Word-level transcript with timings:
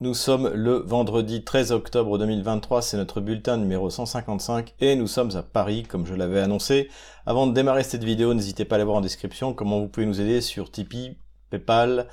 Nous 0.00 0.14
sommes 0.14 0.52
le 0.54 0.74
vendredi 0.74 1.42
13 1.42 1.72
octobre 1.72 2.18
2023, 2.18 2.82
c'est 2.82 2.96
notre 2.96 3.20
bulletin 3.20 3.56
numéro 3.56 3.90
155 3.90 4.76
et 4.78 4.94
nous 4.94 5.08
sommes 5.08 5.34
à 5.34 5.42
Paris 5.42 5.82
comme 5.82 6.06
je 6.06 6.14
l'avais 6.14 6.38
annoncé. 6.38 6.88
Avant 7.26 7.48
de 7.48 7.52
démarrer 7.52 7.82
cette 7.82 8.04
vidéo, 8.04 8.32
n'hésitez 8.32 8.64
pas 8.64 8.76
à 8.76 8.76
aller 8.76 8.84
voir 8.84 8.98
en 8.98 9.00
description 9.00 9.54
comment 9.54 9.80
vous 9.80 9.88
pouvez 9.88 10.06
nous 10.06 10.20
aider 10.20 10.40
sur 10.40 10.70
Tipeee, 10.70 11.16
Paypal, 11.50 12.06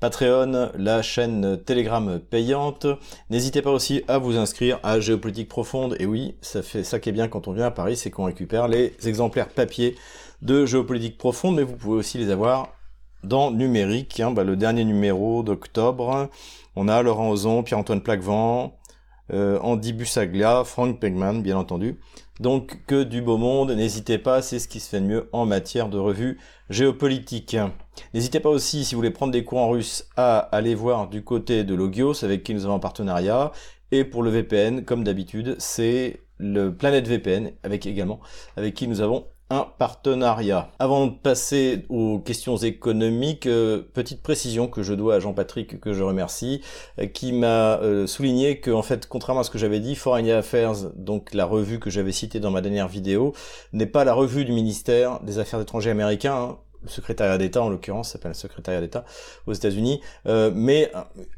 Patreon, 0.00 0.72
la 0.74 1.00
chaîne 1.00 1.62
Telegram 1.62 2.18
payante. 2.18 2.88
N'hésitez 3.30 3.62
pas 3.62 3.70
aussi 3.70 4.02
à 4.08 4.18
vous 4.18 4.36
inscrire 4.36 4.80
à 4.82 4.98
Géopolitique 4.98 5.48
Profonde. 5.48 5.94
Et 6.00 6.06
oui, 6.06 6.34
ça 6.40 6.62
fait 6.62 6.82
ça 6.82 6.98
qui 6.98 7.08
est 7.10 7.12
bien 7.12 7.28
quand 7.28 7.46
on 7.46 7.52
vient 7.52 7.66
à 7.66 7.70
Paris, 7.70 7.96
c'est 7.96 8.10
qu'on 8.10 8.24
récupère 8.24 8.66
les 8.66 8.96
exemplaires 9.06 9.50
papier 9.50 9.94
de 10.42 10.66
Géopolitique 10.66 11.18
Profonde, 11.18 11.54
mais 11.54 11.62
vous 11.62 11.76
pouvez 11.76 11.98
aussi 11.98 12.18
les 12.18 12.32
avoir 12.32 12.77
dans 13.24 13.50
numérique, 13.50 14.20
hein, 14.20 14.30
bah, 14.30 14.44
le 14.44 14.56
dernier 14.56 14.84
numéro 14.84 15.42
d'octobre, 15.42 16.28
on 16.76 16.88
a 16.88 17.02
Laurent 17.02 17.30
Ozon, 17.30 17.62
Pierre-Antoine 17.62 18.00
Plaquevent, 18.00 18.78
euh, 19.32 19.58
Andy 19.60 19.92
Bussaglia, 19.92 20.64
Frank 20.64 20.98
Pegman, 21.00 21.42
bien 21.42 21.58
entendu. 21.58 21.98
Donc 22.40 22.84
que 22.86 23.02
du 23.02 23.20
beau 23.20 23.36
monde, 23.36 23.72
n'hésitez 23.72 24.18
pas, 24.18 24.42
c'est 24.42 24.58
ce 24.58 24.68
qui 24.68 24.80
se 24.80 24.88
fait 24.88 25.00
de 25.00 25.06
mieux 25.06 25.28
en 25.32 25.44
matière 25.44 25.88
de 25.88 25.98
revue 25.98 26.38
géopolitique. 26.70 27.56
N'hésitez 28.14 28.40
pas 28.40 28.48
aussi, 28.48 28.84
si 28.84 28.94
vous 28.94 29.00
voulez 29.00 29.10
prendre 29.10 29.32
des 29.32 29.44
cours 29.44 29.58
en 29.58 29.70
russe, 29.70 30.08
à 30.16 30.38
aller 30.38 30.74
voir 30.74 31.08
du 31.08 31.24
côté 31.24 31.64
de 31.64 31.74
Logios, 31.74 32.24
avec 32.24 32.44
qui 32.44 32.54
nous 32.54 32.64
avons 32.64 32.76
un 32.76 32.78
partenariat. 32.78 33.52
Et 33.90 34.04
pour 34.04 34.22
le 34.22 34.30
VPN, 34.30 34.84
comme 34.84 35.02
d'habitude, 35.02 35.56
c'est 35.58 36.20
le 36.38 36.74
Planète 36.74 37.08
VPN, 37.08 37.52
avec 37.64 37.86
également, 37.86 38.20
avec 38.56 38.74
qui 38.74 38.86
nous 38.86 39.00
avons 39.00 39.26
un 39.50 39.66
partenariat. 39.78 40.70
Avant 40.78 41.06
de 41.06 41.12
passer 41.12 41.86
aux 41.88 42.18
questions 42.18 42.56
économiques, 42.58 43.46
euh, 43.46 43.82
petite 43.94 44.22
précision 44.22 44.68
que 44.68 44.82
je 44.82 44.92
dois 44.92 45.14
à 45.14 45.20
Jean-Patrick 45.20 45.80
que 45.80 45.94
je 45.94 46.02
remercie, 46.02 46.60
euh, 46.98 47.06
qui 47.06 47.32
m'a 47.32 47.78
euh, 47.78 48.06
souligné 48.06 48.60
que 48.60 48.70
en 48.70 48.82
fait, 48.82 49.06
contrairement 49.06 49.40
à 49.40 49.44
ce 49.44 49.50
que 49.50 49.58
j'avais 49.58 49.80
dit, 49.80 49.94
Foreign 49.94 50.28
Affairs, 50.30 50.90
donc 50.96 51.32
la 51.32 51.46
revue 51.46 51.78
que 51.80 51.88
j'avais 51.88 52.12
citée 52.12 52.40
dans 52.40 52.50
ma 52.50 52.60
dernière 52.60 52.88
vidéo, 52.88 53.32
n'est 53.72 53.86
pas 53.86 54.04
la 54.04 54.12
revue 54.12 54.44
du 54.44 54.52
ministère 54.52 55.20
des 55.20 55.38
Affaires 55.38 55.60
étrangères 55.60 55.92
américain. 55.92 56.34
Hein, 56.34 56.58
le 56.82 56.90
secrétariat 56.90 57.38
d'État 57.38 57.60
en 57.60 57.70
l'occurrence, 57.70 58.12
s'appelle 58.12 58.30
le 58.30 58.36
secrétariat 58.36 58.80
d'État 58.80 59.04
aux 59.48 59.52
États-Unis, 59.52 60.00
mais 60.24 60.92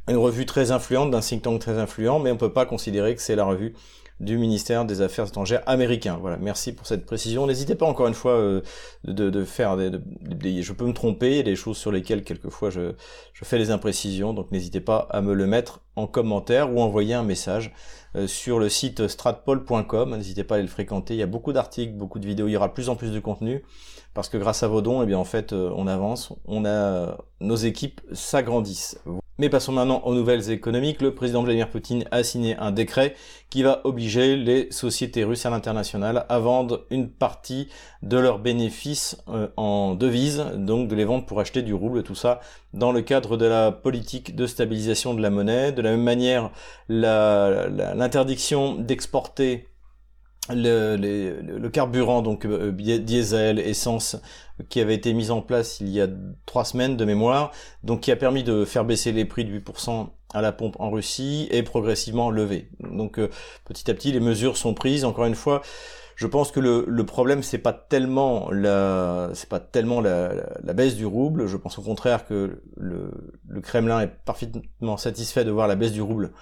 une 0.07 0.19
revue 0.19 0.45
très 0.45 0.71
influente, 0.71 1.11
d'un 1.11 1.21
think 1.21 1.41
tank 1.41 1.59
très 1.59 1.79
influent, 1.79 2.19
mais 2.19 2.31
on 2.31 2.37
peut 2.37 2.53
pas 2.53 2.67
considérer 2.67 3.15
que 3.15 3.23
c'est 3.23 3.37
la 3.37 3.45
revue 3.45 3.73
du 4.21 4.37
ministère 4.37 4.85
des 4.85 5.01
Affaires 5.01 5.27
étrangères 5.27 5.63
américain. 5.67 6.19
Voilà, 6.21 6.37
merci 6.37 6.73
pour 6.73 6.87
cette 6.87 7.07
précision. 7.07 7.47
N'hésitez 7.47 7.75
pas 7.75 7.87
encore 7.87 8.07
une 8.07 8.15
fois 8.15 8.33
euh, 8.33 8.61
de, 9.05 9.31
de, 9.31 9.45
faire 9.45 9.77
des, 9.77 10.63
je 10.63 10.73
peux 10.73 10.87
me 10.87 10.93
tromper, 10.93 11.43
des 11.43 11.57
choses 11.57 11.79
sur 11.79 11.91
lesquelles 11.91 12.23
quelquefois 12.23 12.71
je, 12.71 12.93
je 13.33 13.45
fais 13.45 13.59
des 13.59 13.71
imprécisions, 13.71 14.35
donc 14.35 14.53
n'hésitez 14.53 14.81
pas 14.81 15.09
à 15.11 15.23
me 15.23 15.33
le 15.33 15.47
mettre 15.47 15.81
en 15.97 16.07
commentaire 16.07 16.73
ou 16.73 16.81
envoyer 16.81 17.15
un 17.15 17.25
message 17.25 17.73
euh, 18.15 18.27
sur 18.27 18.59
le 18.59 18.69
site 18.69 19.09
stratpol.com. 19.09 20.17
N'hésitez 20.17 20.45
pas 20.45 20.55
à 20.55 20.59
aller 20.59 20.67
le 20.67 20.71
fréquenter. 20.71 21.15
Il 21.15 21.21
y 21.21 21.23
a 21.23 21.27
beaucoup 21.27 21.53
d'articles, 21.53 21.95
beaucoup 21.95 22.19
de 22.19 22.27
vidéos. 22.27 22.47
Il 22.47 22.53
y 22.53 22.57
aura 22.57 22.69
de 22.69 22.73
plus 22.75 22.89
en 22.89 22.97
plus 22.97 23.13
de 23.13 23.21
contenu 23.21 23.65
parce 24.15 24.29
que 24.29 24.37
grâce 24.37 24.63
à 24.63 24.69
vos 24.69 24.83
dons, 24.83 25.03
eh 25.03 25.07
bien 25.07 25.19
en 25.19 25.25
fait, 25.25 25.53
euh, 25.53 25.73
on 25.77 25.87
avance. 25.87 26.33
On 26.47 26.65
a 26.65 27.17
nos 27.41 27.57
équipes 27.57 28.01
s'agrandissent. 28.13 28.99
Mais 29.39 29.49
passons 29.49 29.73
maintenant 29.73 30.03
aux 30.05 30.15
nouvelles 30.15 30.51
économiques. 30.51 31.01
Le 31.01 31.15
président 31.15 31.43
Vladimir 31.43 31.71
Poutine 31.71 32.05
a 32.11 32.23
signé 32.23 32.57
un 32.59 32.73
décret 32.73 33.15
qui 33.49 33.63
va 33.63 33.81
obliger 33.85 34.37
les 34.37 34.71
sociétés 34.71 35.25
russes 35.25 35.47
à 35.47 35.51
l'international 35.51 36.27
à 36.29 36.39
vendre 36.39 36.85
une 36.91 37.09
partie 37.09 37.69
de 38.03 38.19
leurs 38.19 38.39
bénéfices 38.39 39.17
euh, 39.31 39.49
en 39.57 39.95
devises, 39.95 40.45
donc 40.57 40.89
de 40.89 40.95
les 40.95 41.07
vendre 41.07 41.25
pour 41.25 41.41
acheter 41.41 41.63
du 41.63 41.73
rouble, 41.73 42.03
tout 42.03 42.15
ça 42.15 42.41
dans 42.75 42.93
le 42.93 43.01
cadre 43.01 43.39
de 43.39 43.47
la 43.47 43.73
politique 43.73 44.37
de 44.37 44.47
stabilisation 44.47 45.15
de 45.15 45.23
la 45.23 45.31
monnaie. 45.31 45.73
De 45.73 45.81
la 45.81 45.93
même 45.93 46.03
manière, 46.03 46.51
l'interdiction 46.91 48.75
d'exporter 48.75 49.70
le, 50.55 51.69
carburant, 51.69 52.23
donc 52.23 52.45
euh, 52.45 52.73
diesel, 52.73 53.59
essence, 53.59 54.17
qui 54.69 54.81
avait 54.81 54.95
été 54.95 55.13
mis 55.13 55.31
en 55.31 55.43
place 55.43 55.81
il 55.81 55.89
y 55.89 56.01
a 56.01 56.09
trois 56.47 56.65
semaines 56.65 56.97
de 56.97 57.05
mémoire, 57.05 57.53
donc 57.83 58.01
qui 58.01 58.13
a 58.13 58.17
permis 58.17 58.45
de 58.45 58.65
faire 58.65 58.85
baisser 58.85 59.13
les 59.13 59.25
prix 59.25 59.45
de 59.45 59.59
8% 59.59 60.09
à 60.33 60.43
la 60.43 60.53
pompe 60.53 60.77
en 60.79 60.91
Russie 60.91 61.49
et 61.51 61.63
progressivement 61.63 62.31
levé. 62.31 62.69
Donc 62.81 63.19
euh, 63.19 63.29
petit 63.65 63.91
à 63.91 63.95
petit, 63.95 64.13
les 64.13 64.21
mesures 64.21 64.57
sont 64.57 64.75
prises. 64.75 65.05
Encore 65.05 65.25
une 65.25 65.35
fois, 65.35 65.63
je 66.17 66.27
pense 66.27 66.53
que 66.53 66.61
le, 66.61 66.85
le 66.87 67.07
problème 67.07 67.43
c'est 67.43 67.59
pas 67.59 67.73
tellement 67.73 68.51
la 68.51 69.31
c'est 69.33 69.49
pas 69.49 69.61
tellement 69.61 70.01
la, 70.01 70.35
baisse 70.75 70.95
du 70.95 71.07
rouble. 71.07 71.47
Je 71.47 71.57
pense 71.57 71.79
au 71.79 71.83
contraire 71.83 72.27
que 72.27 72.63
le, 72.77 73.11
le 73.49 73.61
Kremlin 73.61 74.03
est 74.03 74.13
parfaitement 74.25 74.97
satisfait 74.97 75.45
de 75.45 75.51
voir 75.51 75.67
la 75.67 75.77
baisse 75.77 75.93
du 75.93 76.03
rouble 76.03 76.27
euh, 76.27 76.37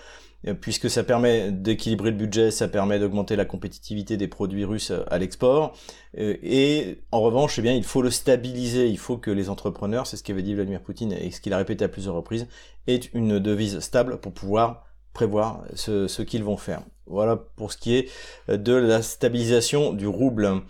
puisque 0.60 0.88
ça 0.88 1.02
permet 1.02 1.50
d'équilibrer 1.50 2.10
le 2.10 2.16
budget, 2.16 2.50
ça 2.50 2.68
permet 2.68 2.98
d'augmenter 2.98 3.36
la 3.36 3.44
compétitivité 3.44 4.16
des 4.16 4.28
produits 4.28 4.64
russes 4.64 4.92
euh, 4.92 5.02
à 5.10 5.18
l'export. 5.18 5.74
Euh, 6.16 6.36
et 6.42 7.02
en 7.10 7.20
revanche, 7.20 7.58
eh 7.58 7.62
bien, 7.62 7.72
il 7.72 7.84
faut 7.84 8.02
le 8.02 8.10
stabiliser. 8.10 8.88
Il 8.88 8.98
faut 8.98 9.16
que 9.16 9.30
les 9.30 9.48
entrepreneurs, 9.48 10.06
c'est 10.06 10.16
ce 10.16 10.22
qu'avait 10.22 10.42
dit 10.42 10.54
Vladimir 10.54 10.80
Poutine 10.80 11.12
et 11.12 11.30
ce 11.30 11.40
qu'il 11.40 11.52
a 11.52 11.58
répété 11.58 11.84
à 11.84 11.88
plusieurs 11.88 12.14
reprises, 12.14 12.46
aient 12.86 13.00
une 13.14 13.38
devise 13.38 13.80
stable 13.80 14.18
pour 14.20 14.32
pouvoir 14.32 14.84
prévoir 15.12 15.64
ce, 15.74 16.06
ce 16.06 16.22
qu'ils 16.22 16.44
vont 16.44 16.56
faire. 16.56 16.82
Voilà 17.06 17.36
pour 17.36 17.72
ce 17.72 17.76
qui 17.76 17.96
est 17.96 18.08
de 18.48 18.74
la 18.74 19.02
stabilisation 19.02 19.92
du 19.92 20.06
rouble. 20.06 20.62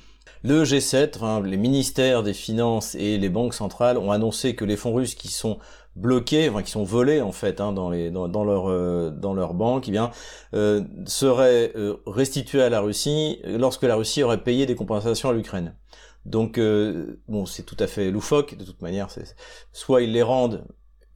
Le 0.44 0.62
G7, 0.62 1.44
les 1.44 1.56
ministères 1.56 2.22
des 2.22 2.32
Finances 2.32 2.94
et 2.94 3.18
les 3.18 3.28
banques 3.28 3.54
centrales 3.54 3.98
ont 3.98 4.12
annoncé 4.12 4.54
que 4.54 4.64
les 4.64 4.76
fonds 4.76 4.94
russes 4.94 5.16
qui 5.16 5.28
sont 5.28 5.58
bloqués, 5.98 6.48
enfin 6.48 6.62
qui 6.62 6.70
sont 6.70 6.84
volés 6.84 7.20
en 7.20 7.32
fait 7.32 7.60
hein, 7.60 7.72
dans 7.72 7.90
les 7.90 8.10
dans, 8.10 8.44
leur 8.44 8.70
euh, 8.70 9.10
dans 9.10 9.34
leur 9.34 9.54
banque, 9.54 9.88
eh 9.88 9.90
bien 9.90 10.10
euh, 10.54 10.82
seraient 11.06 11.72
euh, 11.76 11.96
restitués 12.06 12.62
à 12.62 12.68
la 12.68 12.80
Russie 12.80 13.40
lorsque 13.44 13.82
la 13.82 13.96
Russie 13.96 14.22
aurait 14.22 14.42
payé 14.42 14.66
des 14.66 14.74
compensations 14.74 15.28
à 15.28 15.32
l'Ukraine. 15.32 15.74
Donc 16.24 16.60
bon, 17.28 17.46
c'est 17.46 17.62
tout 17.62 17.76
à 17.78 17.86
fait 17.86 18.10
loufoque 18.10 18.56
de 18.58 18.64
toute 18.64 18.82
manière. 18.82 19.08
Soit 19.72 20.02
ils 20.02 20.12
les 20.12 20.22
rendent 20.22 20.66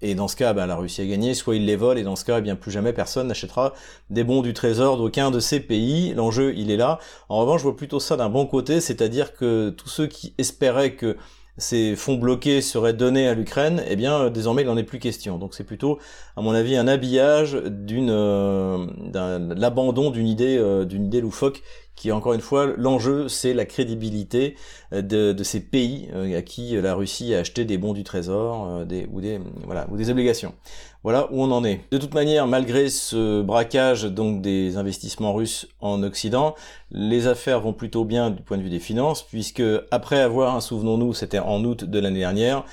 et 0.03 0.16
dans 0.16 0.26
ce 0.26 0.34
cas, 0.34 0.53
ben, 0.53 0.66
la 0.66 0.75
Russie 0.75 1.00
a 1.00 1.06
gagné, 1.06 1.32
soit 1.32 1.54
ils 1.54 1.65
les 1.65 1.76
volent, 1.76 2.00
et 2.00 2.03
dans 2.03 2.16
ce 2.16 2.25
cas, 2.25 2.38
eh 2.38 2.42
bien 2.42 2.56
plus 2.56 2.72
jamais 2.72 2.92
personne 2.92 3.28
n'achètera 3.28 3.72
des 4.10 4.25
bons 4.25 4.42
du 4.42 4.53
trésor 4.53 4.97
d'aucun 4.98 5.31
de 5.31 5.38
ces 5.38 5.60
pays. 5.60 6.12
L'enjeu, 6.12 6.53
il 6.56 6.72
est 6.72 6.76
là. 6.76 6.98
En 7.28 7.38
revanche, 7.38 7.60
je 7.60 7.65
vois 7.65 7.76
plutôt 7.76 8.00
ça 8.00 8.16
d'un 8.16 8.28
bon 8.28 8.44
côté, 8.44 8.81
c'est-à-dire 8.81 9.32
que 9.32 9.71
tous 9.71 9.88
ceux 9.88 10.09
qui 10.09 10.34
espéraient 10.38 10.97
que 10.97 11.16
ces 11.59 11.97
fonds 11.97 12.17
bloqués 12.17 12.63
seraient 12.63 12.95
donnés 12.95 13.29
à 13.29 13.35
l'Ukraine, 13.35 13.83
eh 13.87 13.97
bien 13.97 14.31
désormais 14.31 14.63
il 14.63 14.67
n'en 14.67 14.77
est 14.77 14.85
plus 14.85 14.99
question. 14.99 15.39
Donc 15.39 15.55
c'est 15.55 15.65
plutôt, 15.65 15.99
à 16.37 16.41
mon 16.41 16.53
avis, 16.53 16.77
un 16.77 16.89
habillage 16.89 17.55
d'une 17.55 18.11
euh, 18.11 19.55
l'abandon 19.57 20.11
d'une 20.11 20.27
idée 20.27 20.57
euh, 20.59 20.85
d'une 20.85 21.07
idée 21.07 21.21
loufoque 21.21 21.63
qui 21.95 22.11
encore 22.11 22.33
une 22.33 22.41
fois 22.41 22.73
l'enjeu 22.79 23.29
c'est 23.29 23.53
la 23.53 23.67
crédibilité 23.67 24.57
euh, 24.93 25.03
de, 25.03 25.43
ces 25.43 25.61
pays 25.61 26.09
à 26.35 26.43
qui 26.43 26.81
la 26.81 26.95
Russie 26.95 27.35
a 27.35 27.41
acheté 27.41 27.65
des 27.65 27.77
bons 27.79 27.93
du 27.93 28.05
trésor 28.05 28.84
ou 29.11 29.21
des 29.21 30.11
obligations. 30.11 30.55
Voilà 31.03 31.27
où 31.33 31.43
on 31.43 31.51
en 31.51 31.65
est. 31.65 31.81
De 31.91 31.99
toute 31.99 32.15
manière, 32.15 32.47
malgré 32.47 32.89
ce 32.89 33.43
braquage 33.43 34.05
donc 34.05 34.41
des 34.41 34.77
investissements 34.77 35.35
russes 35.35 35.67
en 35.81 36.03
Occident, 36.05 36.55
les 36.93 37.27
affaires 37.27 37.61
vont 37.61 37.73
plutôt 37.73 38.05
bien 38.05 38.31
du 38.31 38.43
point 38.43 38.57
de 38.57 38.63
vue 38.63 38.71
des 38.71 38.79
finances, 38.79 39.23
puisque 39.23 39.63
après 39.91 40.21
avoir, 40.21 40.55
hein, 40.55 40.61
souvenons-nous, 40.61 41.13
c'était 41.13 41.41
en 41.41 41.65
août 41.65 41.85
de 41.85 41.99
l'année 41.99 42.21
dernière, 42.21 42.65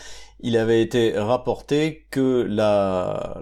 il 0.41 0.57
avait 0.57 0.81
été 0.81 1.17
rapporté 1.17 2.05
que 2.11 2.45
la, 2.47 3.41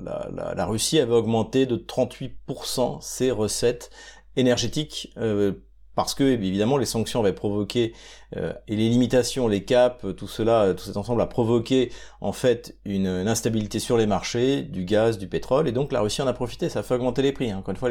la, 0.55 0.65
Russie 0.65 0.99
avait 0.99 1.13
augmenté 1.13 1.65
de 1.65 1.75
38% 1.75 3.01
ses 3.01 3.29
recettes 3.29 3.91
énergétiques 4.35 5.13
euh, 5.17 5.51
parce 5.97 6.13
que 6.13 6.23
évidemment 6.23 6.77
les 6.77 6.85
sanctions 6.85 7.21
avaient 7.21 7.33
provoqué 7.33 7.91
euh, 8.37 8.53
et 8.67 8.75
les 8.75 8.87
limitations, 8.87 9.47
les 9.47 9.63
caps, 9.63 10.05
tout 10.15 10.27
cela, 10.27 10.75
tout 10.75 10.83
cet 10.83 10.95
ensemble 10.95 11.19
a 11.23 11.25
provoqué 11.25 11.91
en 12.21 12.33
fait 12.33 12.77
une, 12.85 13.07
instabilité 13.07 13.79
sur 13.79 13.97
les 13.97 14.05
marchés 14.05 14.61
du 14.61 14.85
gaz, 14.85 15.17
du 15.17 15.27
pétrole, 15.27 15.67
et 15.67 15.71
donc 15.71 15.91
la 15.91 16.01
Russie 16.01 16.21
en 16.21 16.27
a 16.27 16.33
profité, 16.33 16.69
ça 16.69 16.79
a 16.79 16.83
fait 16.83 16.93
augmenter 16.93 17.23
les 17.23 17.31
prix. 17.31 17.49
Hein. 17.49 17.57
Encore 17.57 17.71
une 17.71 17.77
fois, 17.77 17.89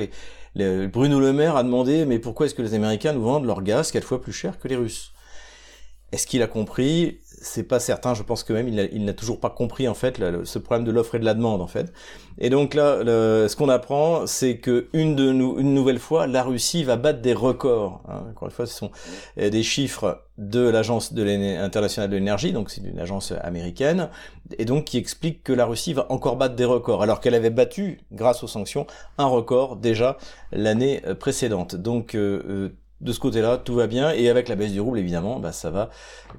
Bruno 0.86 1.18
Le 1.18 1.32
Maire 1.32 1.56
a 1.56 1.64
demandé 1.64 2.04
mais 2.06 2.20
pourquoi 2.20 2.46
est-ce 2.46 2.54
que 2.54 2.62
les 2.62 2.74
Américains 2.74 3.12
nous 3.12 3.22
vendent 3.22 3.44
leur 3.44 3.60
gaz 3.62 3.90
quatre 3.90 4.06
fois 4.06 4.20
plus 4.20 4.32
cher 4.32 4.60
que 4.60 4.68
les 4.68 4.76
Russes? 4.76 5.12
Est-ce 6.12 6.28
qu'il 6.28 6.42
a 6.42 6.46
compris 6.46 7.18
c'est 7.40 7.64
pas 7.64 7.80
certain. 7.80 8.14
Je 8.14 8.22
pense 8.22 8.44
que 8.44 8.52
même 8.52 8.68
il 8.68 9.04
n'a 9.04 9.12
toujours 9.12 9.40
pas 9.40 9.50
compris 9.50 9.88
en 9.88 9.94
fait 9.94 10.20
ce 10.44 10.58
problème 10.58 10.84
de 10.84 10.90
l'offre 10.90 11.14
et 11.14 11.18
de 11.18 11.24
la 11.24 11.34
demande 11.34 11.60
en 11.60 11.66
fait. 11.66 11.92
Et 12.38 12.50
donc 12.50 12.74
là, 12.74 12.98
ce 13.04 13.54
qu'on 13.56 13.68
apprend, 13.68 14.26
c'est 14.26 14.58
que 14.58 14.88
une 14.92 15.14
nouvelle 15.14 15.98
fois, 15.98 16.26
la 16.26 16.42
Russie 16.42 16.84
va 16.84 16.96
battre 16.96 17.20
des 17.20 17.34
records. 17.34 18.02
Hein. 18.08 18.24
Encore 18.30 18.48
une 18.48 18.54
fois, 18.54 18.66
ce 18.66 18.74
sont 18.74 18.90
euh, 19.38 19.50
des 19.50 19.62
chiffres 19.62 20.22
de 20.38 20.60
l'agence 20.60 21.12
de 21.14 21.26
internationale 21.58 22.10
de 22.10 22.16
l'énergie, 22.16 22.52
donc 22.52 22.70
c'est 22.70 22.82
une 22.82 22.98
agence 22.98 23.32
américaine, 23.42 24.10
et 24.58 24.66
donc 24.66 24.84
qui 24.84 24.98
explique 24.98 25.42
que 25.42 25.52
la 25.52 25.64
Russie 25.64 25.94
va 25.94 26.06
encore 26.10 26.36
battre 26.36 26.56
des 26.56 26.64
records, 26.64 27.02
alors 27.02 27.20
qu'elle 27.20 27.34
avait 27.34 27.50
battu, 27.50 28.00
grâce 28.12 28.42
aux 28.42 28.46
sanctions, 28.46 28.86
un 29.16 29.26
record 29.26 29.76
déjà 29.76 30.18
l'année 30.52 31.02
euh, 31.06 31.14
précédente. 31.14 31.74
Donc 31.74 32.14
euh, 32.14 32.70
de 33.00 33.12
ce 33.12 33.20
côté-là, 33.20 33.58
tout 33.58 33.74
va 33.74 33.86
bien. 33.86 34.10
Et 34.10 34.28
avec 34.28 34.48
la 34.48 34.56
baisse 34.56 34.72
du 34.72 34.80
rouble, 34.80 34.98
évidemment, 34.98 35.38
bah, 35.38 35.52
ça 35.52 35.70
va. 35.70 35.90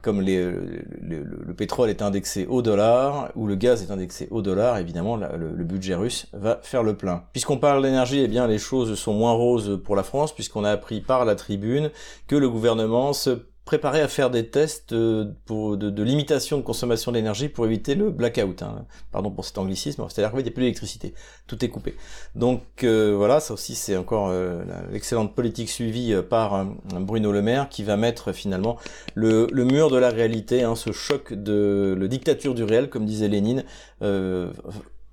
Comme 0.02 0.22
le, 0.22 1.54
pétrole 1.56 1.90
est 1.90 2.02
indexé 2.02 2.46
au 2.48 2.62
dollar 2.62 3.32
ou 3.36 3.48
le 3.48 3.56
gaz 3.56 3.84
est 3.84 3.92
indexé 3.92 4.28
au 4.32 4.42
dollar, 4.42 4.78
évidemment, 4.78 5.16
le, 5.18 5.64
budget 5.64 5.96
russe 5.96 6.28
va 6.34 6.60
faire 6.62 6.84
le 6.84 6.96
plein. 6.96 7.24
Puisqu'on 7.34 7.58
parle 7.58 7.84
d'énergie, 7.84 8.20
eh 8.20 8.28
bien, 8.28 8.48
les 8.48 8.58
choses 8.58 8.96
sont 8.96 9.14
moins 9.14 9.34
roses 9.34 9.80
pour 9.84 9.96
la 9.96 10.04
France, 10.04 10.34
puisqu'on 10.34 10.64
a 10.64 10.72
appris 10.72 11.02
par 11.02 11.26
la 11.26 11.36
tribune 11.36 11.92
que 12.28 12.36
le 12.36 12.50
gouvernement 12.50 13.14
se 13.14 13.42
préparé 13.68 14.02
à 14.02 14.08
faire 14.08 14.32
des 14.32 14.48
tests 14.48 14.94
euh, 14.94 15.26
pour, 15.46 15.78
de, 15.78 16.04
limitation 16.04 16.58
de 16.58 16.64
consommation 16.64 17.12
d'énergie 17.12 17.50
pour 17.50 17.66
éviter 17.66 17.96
le 17.96 18.10
blackout. 18.10 18.64
Hein. 18.64 18.86
Pardon 19.12 19.30
pour 19.30 19.46
cet 19.46 19.58
anglicisme, 19.58 20.04
c'est-à-dire 20.10 20.32
qu'il 20.32 20.42
n'y 20.42 20.50
a 20.50 20.52
plus 20.52 20.62
d'électricité, 20.62 21.14
tout 21.48 21.64
est 21.64 21.68
coupé. 21.68 21.96
Donc 22.34 22.64
euh, 22.84 23.14
voilà, 23.16 23.42
ça 23.42 23.54
aussi 23.54 23.76
c'est 23.76 23.98
encore 23.98 24.30
euh, 24.30 24.64
l'excellente 24.92 25.36
politique 25.36 25.70
suivie 25.70 26.16
par 26.30 26.66
Bruno 27.00 27.32
Le 27.32 27.42
Maire 27.42 27.68
qui 27.70 27.84
va 27.84 27.98
mettre 27.98 28.32
finalement 28.32 28.78
le, 29.16 29.48
mur 29.52 29.92
de 29.92 29.98
la 29.98 30.10
réalité, 30.10 30.64
hein, 30.64 30.76
ce 30.76 30.94
choc 30.94 31.34
de 31.34 31.96
la 32.00 32.08
dictature 32.08 32.56
du 32.56 32.64
réel, 32.64 32.90
comme 32.90 33.06
disait 33.06 33.28
Lénine 33.28 33.66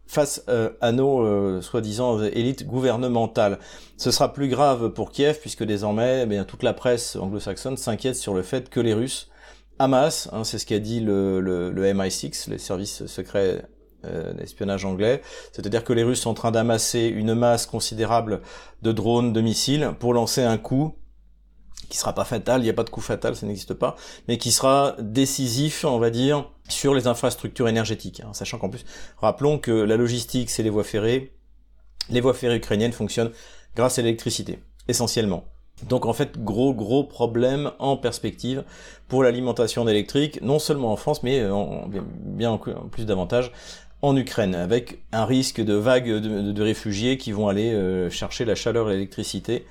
face 0.06 0.44
euh, 0.48 0.70
à 0.80 0.92
nos 0.92 1.22
euh, 1.22 1.60
soi-disant 1.60 2.22
élites 2.22 2.66
gouvernementales. 2.66 3.58
Ce 3.96 4.10
sera 4.10 4.32
plus 4.32 4.48
grave 4.48 4.90
pour 4.90 5.10
Kiev 5.10 5.38
puisque 5.40 5.64
désormais 5.64 6.22
eh 6.22 6.26
bien, 6.26 6.44
toute 6.44 6.62
la 6.62 6.74
presse 6.74 7.16
anglo-saxonne 7.16 7.76
s'inquiète 7.76 8.16
sur 8.16 8.34
le 8.34 8.42
fait 8.42 8.68
que 8.68 8.80
les 8.80 8.94
Russes, 8.94 9.30
Hamas, 9.78 10.28
hein, 10.32 10.44
c'est 10.44 10.58
ce 10.58 10.66
qu'a 10.66 10.78
dit 10.78 11.00
le, 11.00 11.40
le, 11.40 11.70
le, 11.70 11.84
MI6, 11.92 12.48
les 12.48 12.58
services 12.58 13.06
secrets 13.06 13.64
euh, 14.04 14.32
d'espionnage 14.34 14.84
anglais, 14.84 15.20
c'est-à-dire 15.52 15.82
que 15.82 15.92
les 15.92 16.04
Russes 16.04 16.20
sont 16.20 16.30
en 16.30 16.34
train 16.34 16.52
d'amasser 16.52 17.06
une 17.06 17.34
masse 17.34 17.66
considérable 17.66 18.42
de 18.82 18.92
drones, 18.92 19.32
de 19.32 19.40
missiles 19.40 19.90
pour 19.98 20.14
lancer 20.14 20.42
un 20.42 20.58
coup 20.58 20.94
qui 21.88 21.98
sera 21.98 22.14
pas 22.14 22.24
fatal, 22.24 22.60
il 22.60 22.64
n'y 22.64 22.70
a 22.70 22.74
pas 22.74 22.84
de 22.84 22.90
coup 22.90 23.00
fatal, 23.00 23.36
ça 23.36 23.46
n'existe 23.46 23.74
pas, 23.74 23.96
mais 24.28 24.38
qui 24.38 24.52
sera 24.52 24.96
décisif, 25.00 25.84
on 25.84 25.98
va 25.98 26.10
dire, 26.10 26.50
sur 26.68 26.94
les 26.94 27.06
infrastructures 27.06 27.68
énergétiques. 27.68 28.20
Hein, 28.20 28.32
sachant 28.32 28.58
qu'en 28.58 28.70
plus, 28.70 28.84
rappelons 29.18 29.58
que 29.58 29.70
la 29.70 29.96
logistique, 29.96 30.50
c'est 30.50 30.62
les 30.62 30.70
voies 30.70 30.84
ferrées. 30.84 31.32
Les 32.10 32.20
voies 32.20 32.34
ferrées 32.34 32.56
ukrainiennes 32.56 32.92
fonctionnent 32.92 33.32
grâce 33.76 33.98
à 33.98 34.02
l'électricité, 34.02 34.58
essentiellement. 34.88 35.44
Donc 35.88 36.06
en 36.06 36.12
fait, 36.12 36.42
gros 36.42 36.72
gros 36.72 37.04
problème 37.04 37.72
en 37.78 37.96
perspective 37.96 38.64
pour 39.08 39.24
l'alimentation 39.24 39.86
électrique, 39.88 40.40
non 40.40 40.58
seulement 40.58 40.92
en 40.92 40.96
France, 40.96 41.22
mais 41.22 41.44
en, 41.46 41.88
bien 41.88 42.50
en 42.50 42.58
plus 42.58 43.06
davantage 43.06 43.50
en 44.00 44.16
Ukraine, 44.16 44.54
avec 44.54 45.02
un 45.12 45.24
risque 45.24 45.62
de 45.62 45.74
vagues 45.74 46.10
de, 46.10 46.62
réfugiés 46.62 47.16
qui 47.16 47.32
vont 47.32 47.48
aller 47.48 47.72
euh, 47.72 48.10
chercher 48.10 48.44
la 48.44 48.54
chaleur 48.54 48.90
et 48.90 48.94
l'électricité 48.94 49.66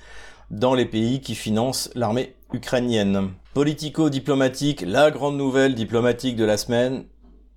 dans 0.50 0.74
les 0.74 0.86
pays 0.86 1.20
qui 1.20 1.34
financent 1.34 1.90
l'armée 1.94 2.34
ukrainienne. 2.54 3.30
Politico-diplomatique, 3.52 4.84
la 4.86 5.10
grande 5.10 5.36
nouvelle 5.36 5.74
diplomatique 5.74 6.36
de 6.36 6.44
la 6.44 6.56
semaine, 6.56 7.04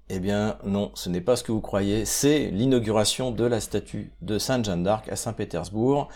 eh 0.09 0.19
bien 0.19 0.57
non, 0.65 0.91
ce 0.93 1.09
n'est 1.09 1.21
pas 1.21 1.35
ce 1.35 1.43
que 1.43 1.51
vous 1.51 1.61
croyez, 1.61 2.05
c'est 2.05 2.49
l'inauguration 2.51 3.31
de 3.31 3.45
la 3.45 3.59
statue 3.59 4.11
de 4.21 4.37
Sainte 4.37 4.65
Jeanne 4.65 4.83
d'Arc 4.83 5.09
à 5.09 5.15
Saint-Pétersbourg 5.15 6.09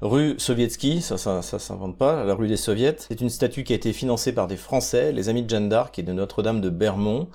rue 0.00 0.34
Sovietsky, 0.38 1.00
ça, 1.00 1.18
ça, 1.18 1.42
ça 1.42 1.58
s'invente 1.58 1.96
pas, 1.96 2.24
la 2.24 2.34
rue 2.34 2.48
des 2.48 2.56
Soviets. 2.56 2.96
C'est 2.98 3.20
une 3.20 3.30
statue 3.30 3.64
qui 3.64 3.72
a 3.72 3.76
été 3.76 3.92
financée 3.92 4.32
par 4.32 4.46
des 4.46 4.56
Français, 4.56 5.12
les 5.12 5.28
amis 5.28 5.42
de 5.42 5.50
Jeanne 5.50 5.68
d'Arc 5.68 5.98
et 5.98 6.02
de 6.02 6.12
Notre-Dame 6.12 6.60
de 6.60 6.70
Bermont. 6.70 7.28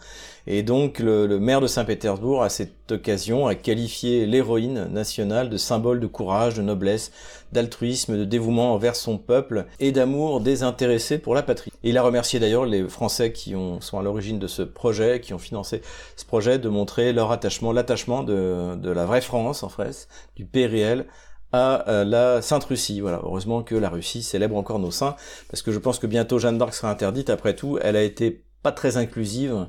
Et 0.46 0.64
donc 0.64 1.00
le, 1.00 1.40
maire 1.40 1.62
de 1.62 1.68
Saint-Pétersbourg, 1.68 2.44
à 2.44 2.50
cette 2.50 2.92
occasion, 2.92 3.48
a 3.48 3.56
qualifié 3.56 4.26
l'héroïne 4.26 4.88
nationale 4.92 5.50
de 5.50 5.58
symbole 5.58 6.00
de 6.00 6.08
courage, 6.08 6.56
de 6.56 6.62
noblesse, 6.62 7.12
d'altruisme, 7.52 8.18
de 8.18 8.26
dévouement 8.26 8.74
envers 8.74 8.96
son 8.96 9.18
peuple 9.18 9.66
et 9.80 9.92
d'amour 9.92 10.42
désintéressé 10.42 11.18
pour 11.18 11.34
la 11.34 11.44
patrie. 11.44 11.72
Et 11.84 11.90
il 11.90 11.98
a 11.98 12.04
remercié 12.04 12.40
d'ailleurs 12.40 12.66
les 12.66 12.88
Français 12.88 13.32
qui 13.32 13.56
ont, 13.56 13.80
sont 13.80 14.00
à 14.00 14.04
l'origine 14.04 14.40
de 14.40 14.48
ce 14.48 14.62
projet, 14.62 15.22
qui 15.22 15.34
ont 15.34 15.40
financé 15.40 15.82
ce 16.18 16.26
projet, 16.26 16.60
de 16.60 16.70
montrer 16.70 17.14
leur 17.14 17.32
attachement, 17.32 17.72
l'attachement 17.72 18.24
de, 18.24 18.76
de 18.76 18.90
la 18.90 19.06
vraie 19.06 19.22
France 19.22 19.64
en 19.64 19.70
France, 19.70 20.08
du 20.36 20.46
pays 20.46 20.66
réel 20.66 21.06
à 21.54 21.88
euh, 21.88 22.04
la 22.04 22.42
Sainte 22.42 22.66
Russie. 22.66 23.00
Voilà, 23.00 23.22
heureusement 23.24 23.64
que 23.64 23.76
la 23.76 23.90
Russie 23.90 24.24
célèbre 24.24 24.58
encore 24.58 24.80
nos 24.80 24.92
saints, 24.92 25.16
parce 25.50 25.62
que 25.62 25.72
je 25.72 25.80
pense 25.80 26.00
que 26.00 26.08
bientôt 26.08 26.40
Jeanne 26.40 26.58
d'Arc 26.58 26.74
sera 26.74 26.92
interdite. 26.92 27.30
Après 27.30 27.56
tout, 27.56 27.80
elle 27.82 27.96
a 27.96 28.04
été 28.04 28.44
pas 28.64 28.72
très 28.72 28.98
inclusive 28.98 29.68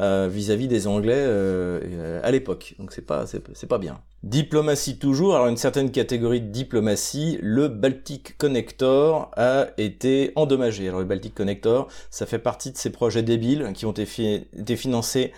euh, 0.00 0.28
vis-à-vis 0.30 0.68
des 0.68 0.86
Anglais 0.86 1.14
euh, 1.16 2.20
à 2.22 2.30
l'époque. 2.30 2.74
Donc 2.78 2.92
c'est 2.92 3.02
pas 3.02 3.24
c'est 3.26 3.66
pas 3.66 3.78
bien. 3.78 4.00
Diplomatie 4.22 4.98
toujours. 4.98 5.34
Alors 5.34 5.48
une 5.48 5.56
certaine 5.56 5.90
catégorie 5.90 6.40
de 6.40 6.48
diplomatie, 6.48 7.38
le 7.42 7.68
Baltic 7.68 8.38
Connector 8.38 9.30
a 9.36 9.68
été 9.78 10.32
endommagé. 10.36 10.88
Alors 10.88 11.00
le 11.00 11.06
Baltic 11.06 11.34
Connector, 11.34 11.88
ça 12.10 12.26
fait 12.26 12.38
partie 12.38 12.70
de 12.70 12.76
ces 12.76 12.90
projets 12.90 13.22
débiles 13.22 13.72
qui 13.74 13.86
ont 13.86 13.92
été 13.92 14.76
financés 14.76 15.32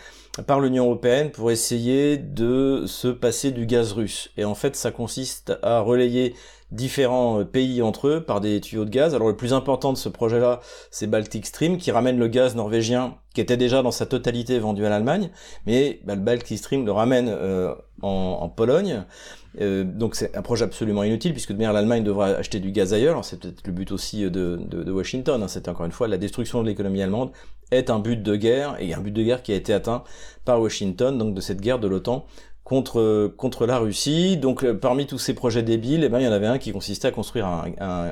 par 0.47 0.61
l'Union 0.61 0.85
européenne 0.85 1.31
pour 1.31 1.51
essayer 1.51 2.19
de 2.19 2.85
se 2.87 3.09
passer 3.09 3.53
du 3.53 3.67
gaz 3.67 3.93
russe. 3.93 4.31
Et 4.37 4.45
en 4.45 4.55
fait, 4.55 4.77
ça 4.77 4.91
consiste 4.91 5.59
à 5.63 5.81
relayer 5.81 6.35
différents 6.73 7.41
euh, 7.41 7.45
pays 7.45 7.83
entre 7.83 8.09
eux 8.09 8.21
par 8.23 8.41
des 8.41 8.61
tuyaux 8.61 8.85
de 8.85 8.91
gaz. 8.91 9.15
Alors 9.15 9.29
le 9.29 9.37
plus 9.37 9.53
important 9.53 9.93
de 9.93 9.99
ce 9.99 10.09
projet-là, 10.09 10.61
c'est 10.91 11.07
Baltic 11.07 11.47
Stream 11.47 11.79
qui 11.79 11.91
ramène 11.91 12.19
le 12.19 12.29
gaz 12.29 12.57
norvégien 12.57 13.17
qui 13.35 13.41
était 13.41 13.57
déjà 13.57 13.83
dans 13.83 13.91
sa 13.91 14.07
totalité 14.07 14.59
vendu 14.59 14.87
à 14.87 14.89
l'Allemagne, 14.89 15.31
mais 15.67 16.01
bah, 16.05 16.15
le 16.15 16.23
Baltic 16.23 16.57
Stream 16.59 16.87
le 16.87 16.93
ramène 16.93 17.29
euh, 17.29 17.75
en, 18.01 18.49
Pologne. 18.49 19.05
Euh, 19.61 19.85
donc 19.85 20.17
c'est 20.17 20.35
un 20.37 20.43
projet 20.43 20.65
absolument 20.65 21.03
inutile 21.03 21.33
puisque 21.33 21.53
de 21.53 21.57
manière 21.57 21.73
l'Allemagne 21.73 22.03
devra 22.03 22.29
acheter 22.29 22.61
du 22.61 22.73
gaz 22.73 22.95
ailleurs. 22.95 23.25
C'est 23.25 23.39
peut-être 23.39 23.67
le 23.67 23.73
but 23.73 23.93
aussi 23.93 24.23
de, 24.23 24.59
de, 24.59 24.91
Washington. 24.91 25.43
Hein. 25.43 25.49
C'est 25.49 25.69
encore 25.69 25.87
une 25.87 25.93
fois 25.93 26.09
la 26.09 26.17
destruction 26.17 26.63
de 26.63 26.69
l'économie 26.69 27.03
allemande 27.03 27.31
est 27.71 27.91
un 27.91 27.99
but 27.99 28.23
de 28.23 28.37
guerre 28.37 28.77
et 28.79 28.95
un 28.95 29.01
but 29.01 29.11
de 29.11 29.23
guerre 29.23 29.43
qui 29.43 29.53
a 29.53 29.57
été 29.57 29.73
atteint 29.73 30.05
par 30.45 30.61
Washington, 30.61 31.19
donc 31.19 31.35
de 31.35 31.41
cette 31.41 31.61
guerre 31.61 31.79
de 31.79 31.89
l'OTAN 31.89 32.25
contre 32.67 33.33
contre 33.37 33.65
la 33.65 33.79
Russie. 33.79 34.37
Donc 34.37 34.65
euh, 34.65 34.75
parmi 34.75 35.07
tous 35.07 35.19
ces 35.19 35.35
projets 35.35 35.63
débiles, 35.63 36.03
eh 36.03 36.09
ben, 36.09 36.19
il 36.19 36.25
y 36.25 36.29
en 36.29 36.33
avait 36.33 36.49
un 36.49 36.59
qui 36.59 36.73
consistait 36.73 37.09
à 37.09 37.11
construire 37.13 37.47
un, 37.47 37.67
un, 37.79 38.11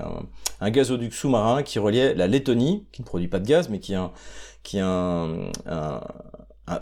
un 0.61 0.71
gazoduc 0.71 1.13
sous-marin 1.13 1.65
qui 1.65 1.81
reliait 1.81 2.15
la 2.15 2.29
Lettonie, 2.29 2.87
qui 2.93 3.03
ne 3.03 3.07
produit 3.07 3.27
pas 3.27 3.41
de 3.41 3.49
gaz, 3.49 3.69
mais 3.69 3.81
qui 3.81 3.95
a 3.95 4.03
un, 4.03 4.13
qui 4.63 4.79
a 4.79 4.87
un, 4.87 5.51
un, 5.67 6.01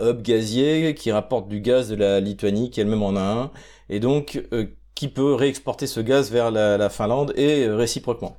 hub 0.03 0.21
gazier 0.21 0.95
qui 0.95 1.11
rapporte 1.13 1.49
du 1.49 1.61
gaz 1.63 1.89
de 1.89 1.95
la 1.95 2.21
Lituanie, 2.21 2.71
qui 2.71 2.83
elle-même 2.83 3.03
en 3.03 3.17
a 3.17 3.23
un, 3.23 3.51
et 3.89 4.01
donc 4.01 4.43
euh, 4.53 4.67
qui 4.95 5.09
peut 5.09 5.33
réexporter 5.33 5.87
ce 5.87 6.01
gaz 6.01 6.31
vers 6.31 6.51
la, 6.51 6.77
la 6.77 6.91
Finlande 6.91 7.33
et 7.37 7.65
euh, 7.65 7.75
réciproquement. 7.75 8.37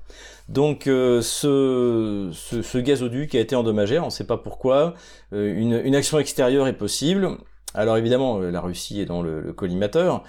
Donc 0.47 0.83
ce, 0.85 1.21
ce, 1.21 2.61
ce, 2.61 2.77
gazoduc 2.77 3.33
a 3.33 3.39
été 3.39 3.55
endommagé, 3.55 3.97
on 3.97 4.05
ne 4.05 4.11
sait 4.11 4.27
pas 4.27 4.37
pourquoi. 4.37 4.93
une, 5.31 5.81
une 5.83 5.95
action 5.95 6.19
extérieure 6.19 6.67
est 6.67 6.77
possible. 6.77 7.37
Alors 7.73 7.97
évidemment, 7.97 8.39
euh, 8.39 8.51
la 8.51 8.61
Russie 8.61 9.01
est 9.01 9.05
dans 9.05 9.21
le, 9.21 9.53
collimateur, 9.53 10.23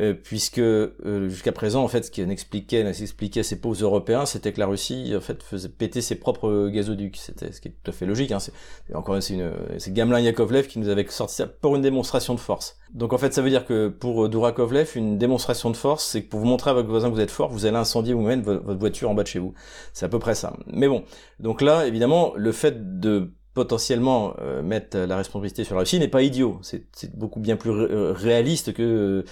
euh, 0.00 0.12
puisque 0.12 0.58
euh, 0.58 1.28
jusqu'à 1.28 1.52
présent, 1.52 1.82
en 1.82 1.88
fait, 1.88 2.04
ce 2.04 2.10
qu'on 2.10 2.30
expliquait, 2.30 2.86
expliquait 2.86 3.42
ces 3.42 3.60
pauvres 3.60 3.80
Européens, 3.82 4.26
c'était 4.26 4.52
que 4.52 4.60
la 4.60 4.66
Russie, 4.66 5.12
en 5.16 5.20
fait, 5.20 5.42
faisait 5.42 5.68
péter 5.68 6.00
ses 6.00 6.16
propres 6.16 6.68
gazoducs. 6.68 7.16
C'était 7.16 7.52
ce 7.52 7.60
qui 7.60 7.68
est 7.68 7.74
tout 7.82 7.90
à 7.90 7.92
fait 7.92 8.06
logique. 8.06 8.32
Hein. 8.32 8.38
C'est, 8.38 8.52
encore 8.94 9.22
c'est 9.22 9.38
c'est 9.78 9.92
Gamelin 9.92 10.20
Yakovlev 10.20 10.66
qui 10.66 10.78
nous 10.78 10.88
avait 10.88 11.06
sorti 11.08 11.36
ça 11.36 11.46
pour 11.46 11.76
une 11.76 11.82
démonstration 11.82 12.34
de 12.34 12.40
force. 12.40 12.76
Donc 12.92 13.12
en 13.12 13.18
fait, 13.18 13.34
ça 13.34 13.42
veut 13.42 13.50
dire 13.50 13.66
que 13.66 13.88
pour 13.88 14.28
Dourakovlev, 14.28 14.92
une 14.96 15.18
démonstration 15.18 15.70
de 15.70 15.76
force, 15.76 16.04
c'est 16.04 16.22
que 16.22 16.28
pour 16.28 16.40
vous 16.40 16.46
montrer 16.46 16.70
à 16.70 16.74
votre 16.74 16.88
voisin 16.88 17.08
que 17.08 17.14
vous 17.14 17.20
êtes 17.20 17.30
fort, 17.30 17.50
vous 17.50 17.66
allez 17.66 17.76
incendier 17.76 18.14
vous-même 18.14 18.42
votre 18.42 18.78
voiture 18.78 19.10
en 19.10 19.14
bas 19.14 19.22
de 19.22 19.28
chez 19.28 19.40
vous. 19.40 19.54
C'est 19.92 20.06
à 20.06 20.08
peu 20.08 20.18
près 20.18 20.34
ça. 20.34 20.54
Mais 20.66 20.88
bon, 20.88 21.04
donc 21.40 21.60
là, 21.60 21.86
évidemment, 21.86 22.32
le 22.36 22.52
fait 22.52 23.00
de 23.00 23.32
potentiellement 23.54 24.34
euh, 24.40 24.62
mettre 24.62 24.98
la 24.98 25.16
responsabilité 25.16 25.64
sur 25.64 25.76
la 25.76 25.80
Russie 25.80 25.98
n'est 25.98 26.08
pas 26.08 26.22
idiot. 26.22 26.58
C'est 26.62 27.16
beaucoup 27.16 27.40
bien 27.40 27.56
plus 27.56 27.70
euh, 27.70 28.12
réaliste 28.12 28.74
que, 28.74 29.24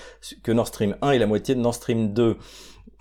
que 0.43 0.53
Nord 0.53 0.69
Stream 0.69 0.97
1 1.03 1.11
et 1.11 1.19
la 1.19 1.27
moitié 1.27 1.55
de 1.55 1.61
Nord 1.61 1.75
Stream 1.75 2.13
2. 2.13 2.37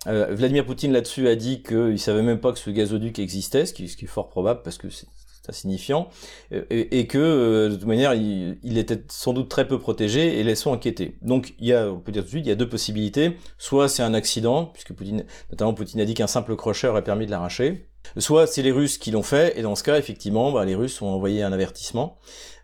Euh, 0.08 0.28
Vladimir 0.32 0.66
Poutine 0.66 0.92
là-dessus 0.92 1.28
a 1.28 1.36
dit 1.36 1.62
qu'il 1.62 2.00
savait 2.00 2.24
même 2.24 2.40
pas 2.40 2.52
que 2.52 2.60
ce 2.60 2.72
gazoduc 2.72 3.20
existait, 3.20 3.68
ce 3.68 3.74
qui, 3.74 3.88
ce 3.88 3.96
qui 3.96 4.06
est 4.06 4.08
fort 4.08 4.30
probable 4.30 4.62
parce 4.64 4.80
que 4.80 4.90
c'est 4.90 5.08
insignifiant, 5.48 6.10
et, 6.52 7.00
et, 7.00 7.08
que 7.08 7.68
de 7.68 7.76
toute 7.76 7.88
manière 7.88 8.14
il, 8.14 8.60
il, 8.62 8.78
était 8.78 9.04
sans 9.10 9.34
doute 9.34 9.50
très 9.50 9.68
peu 9.68 9.80
protégé 9.80 10.40
et 10.40 10.44
laissons 10.44 10.72
inquiéter. 10.72 11.18
Donc 11.24 11.56
il 11.60 11.68
y 11.68 11.74
a, 11.74 11.92
on 11.92 12.00
peut 12.00 12.12
dire 12.12 12.22
tout 12.22 12.28
de 12.28 12.32
suite, 12.32 12.46
il 12.46 12.50
y 12.50 12.52
a 12.52 12.56
deux 12.56 12.70
possibilités. 12.70 13.38
Soit 13.58 13.90
c'est 13.90 14.04
un 14.04 14.14
accident, 14.14 14.66
puisque 14.66 14.94
Poutine, 14.94 15.26
notamment 15.50 15.74
Poutine 15.74 16.00
a 16.00 16.06
dit 16.06 16.14
qu'un 16.14 16.28
simple 16.28 16.56
crocheur 16.56 16.96
a 16.96 17.02
permis 17.02 17.26
de 17.26 17.32
l'arracher. 17.32 17.91
Soit 18.18 18.48
c'est 18.48 18.62
les 18.62 18.72
Russes 18.72 18.98
qui 18.98 19.12
l'ont 19.12 19.24
fait, 19.24 19.58
et 19.58 19.62
dans 19.62 19.76
ce 19.76 19.84
cas, 19.84 19.98
effectivement, 19.98 20.52
bah, 20.52 20.66
les 20.66 20.76
Russes 20.76 21.02
ont 21.02 21.08
envoyé 21.08 21.44
un 21.44 21.54
avertissement 21.54 22.18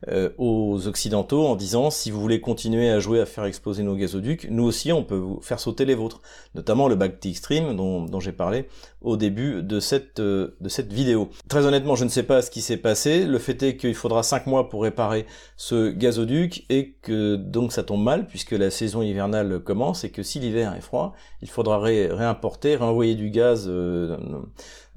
euh, 0.07 0.29
aux 0.37 0.87
Occidentaux 0.87 1.45
en 1.47 1.55
disant 1.55 1.89
si 1.89 2.11
vous 2.11 2.21
voulez 2.21 2.39
continuer 2.39 2.89
à 2.89 2.99
jouer 2.99 3.19
à 3.19 3.25
faire 3.25 3.45
exploser 3.45 3.83
nos 3.83 3.95
gazoducs, 3.95 4.47
nous 4.49 4.63
aussi 4.63 4.91
on 4.91 5.03
peut 5.03 5.15
vous 5.15 5.39
faire 5.41 5.59
sauter 5.59 5.85
les 5.85 5.95
vôtres. 5.95 6.21
Notamment 6.55 6.87
le 6.87 6.95
Baltic 6.95 7.35
Stream 7.37 7.75
dont, 7.75 8.19
j'ai 8.19 8.31
parlé 8.31 8.67
au 9.01 9.17
début 9.17 9.63
de 9.63 9.79
cette, 9.79 10.19
euh, 10.19 10.55
de 10.61 10.69
cette 10.69 10.93
vidéo. 10.93 11.29
Très 11.49 11.65
honnêtement, 11.65 11.95
je 11.95 12.03
ne 12.03 12.09
sais 12.09 12.23
pas 12.23 12.41
ce 12.41 12.51
qui 12.51 12.61
s'est 12.61 12.77
passé. 12.77 13.25
Le 13.25 13.39
fait 13.39 13.61
est 13.63 13.77
qu'il 13.77 13.95
faudra 13.95 14.23
5 14.23 14.47
mois 14.47 14.69
pour 14.69 14.83
réparer 14.83 15.25
ce 15.55 15.89
gazoduc 15.89 16.65
et 16.69 16.95
que 17.01 17.35
donc 17.35 17.71
ça 17.71 17.83
tombe 17.83 18.03
mal 18.03 18.27
puisque 18.27 18.51
la 18.51 18.69
saison 18.69 19.01
hivernale 19.01 19.59
commence 19.59 20.03
et 20.03 20.09
que 20.09 20.23
si 20.23 20.39
l'hiver 20.39 20.75
est 20.75 20.81
froid, 20.81 21.13
il 21.41 21.49
faudra 21.49 21.79
réimporter, 21.79 22.75
réenvoyer 22.75 23.15
du 23.15 23.29
gaz 23.29 23.65
euh, 23.67 24.17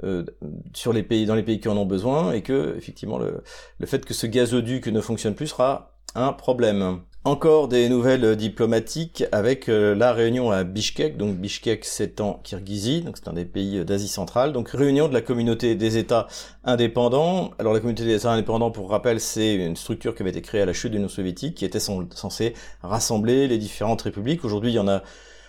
euh, 0.03 0.25
sur 0.73 0.93
les 0.93 1.03
pays, 1.03 1.27
dans 1.27 1.35
les 1.35 1.43
pays 1.43 1.61
qui 1.61 1.69
en 1.69 1.77
ont 1.77 1.87
besoin 1.87 2.33
et 2.33 2.41
que 2.43 2.75
effectivement 2.79 3.19
le, 3.19 3.43
le 3.79 3.87
fait 3.87 4.05
que 4.05 4.15
ce 4.15 4.27
gazoduc 4.27 4.89
ne 4.93 5.01
fonctionne 5.01 5.35
plus 5.35 5.49
sera 5.49 5.97
un 6.15 6.33
problème. 6.33 7.01
Encore 7.23 7.69
des 7.69 7.91
nouvelles 7.91 8.35
diplomatiques 8.35 9.25
avec 9.31 9.69
euh, 9.69 9.95
la 9.95 10.15
réunion 10.15 10.51
à 10.51 10.65
Bishkek, 10.65 11.19
donc 11.19 11.37
Bishkek 11.37 11.85
c'est 11.85 12.19
en 12.23 12.41
Kirghizie, 12.43 13.03
donc 13.03 13.19
c'est 13.19 13.29
un 13.29 13.35
des 13.35 13.45
pays 13.45 13.85
d'Asie 13.85 14.09
centrale, 14.09 14.55
donc 14.55 14.71
réunion 14.71 15.07
de 15.07 15.13
la 15.13 15.21
communauté 15.21 15.75
des 15.75 15.99
États 15.99 16.29
indépendants. 16.65 17.51
Alors 17.59 17.75
la 17.75 17.81
communauté 17.81 18.07
des 18.07 18.15
États 18.15 18.33
indépendants, 18.33 18.71
pour 18.71 18.89
rappel, 18.89 19.21
c'est 19.21 19.55
une 19.55 19.77
structure 19.77 20.15
qui 20.15 20.23
avait 20.23 20.31
été 20.31 20.41
créée 20.41 20.63
à 20.63 20.65
la 20.65 20.73
chute 20.73 20.93
de 20.93 20.97
l'Union 20.97 21.11
soviétique, 21.11 21.57
qui 21.57 21.67
était 21.67 21.79
censée 21.79 22.55
rassembler 22.83 23.49
les 23.49 23.59
différentes 23.59 24.01
républiques. 24.01 24.43
Aujourd'hui, 24.47 24.71
il 24.71 24.77
y 24.77 24.79
en 24.79 24.89
a 24.89 25.03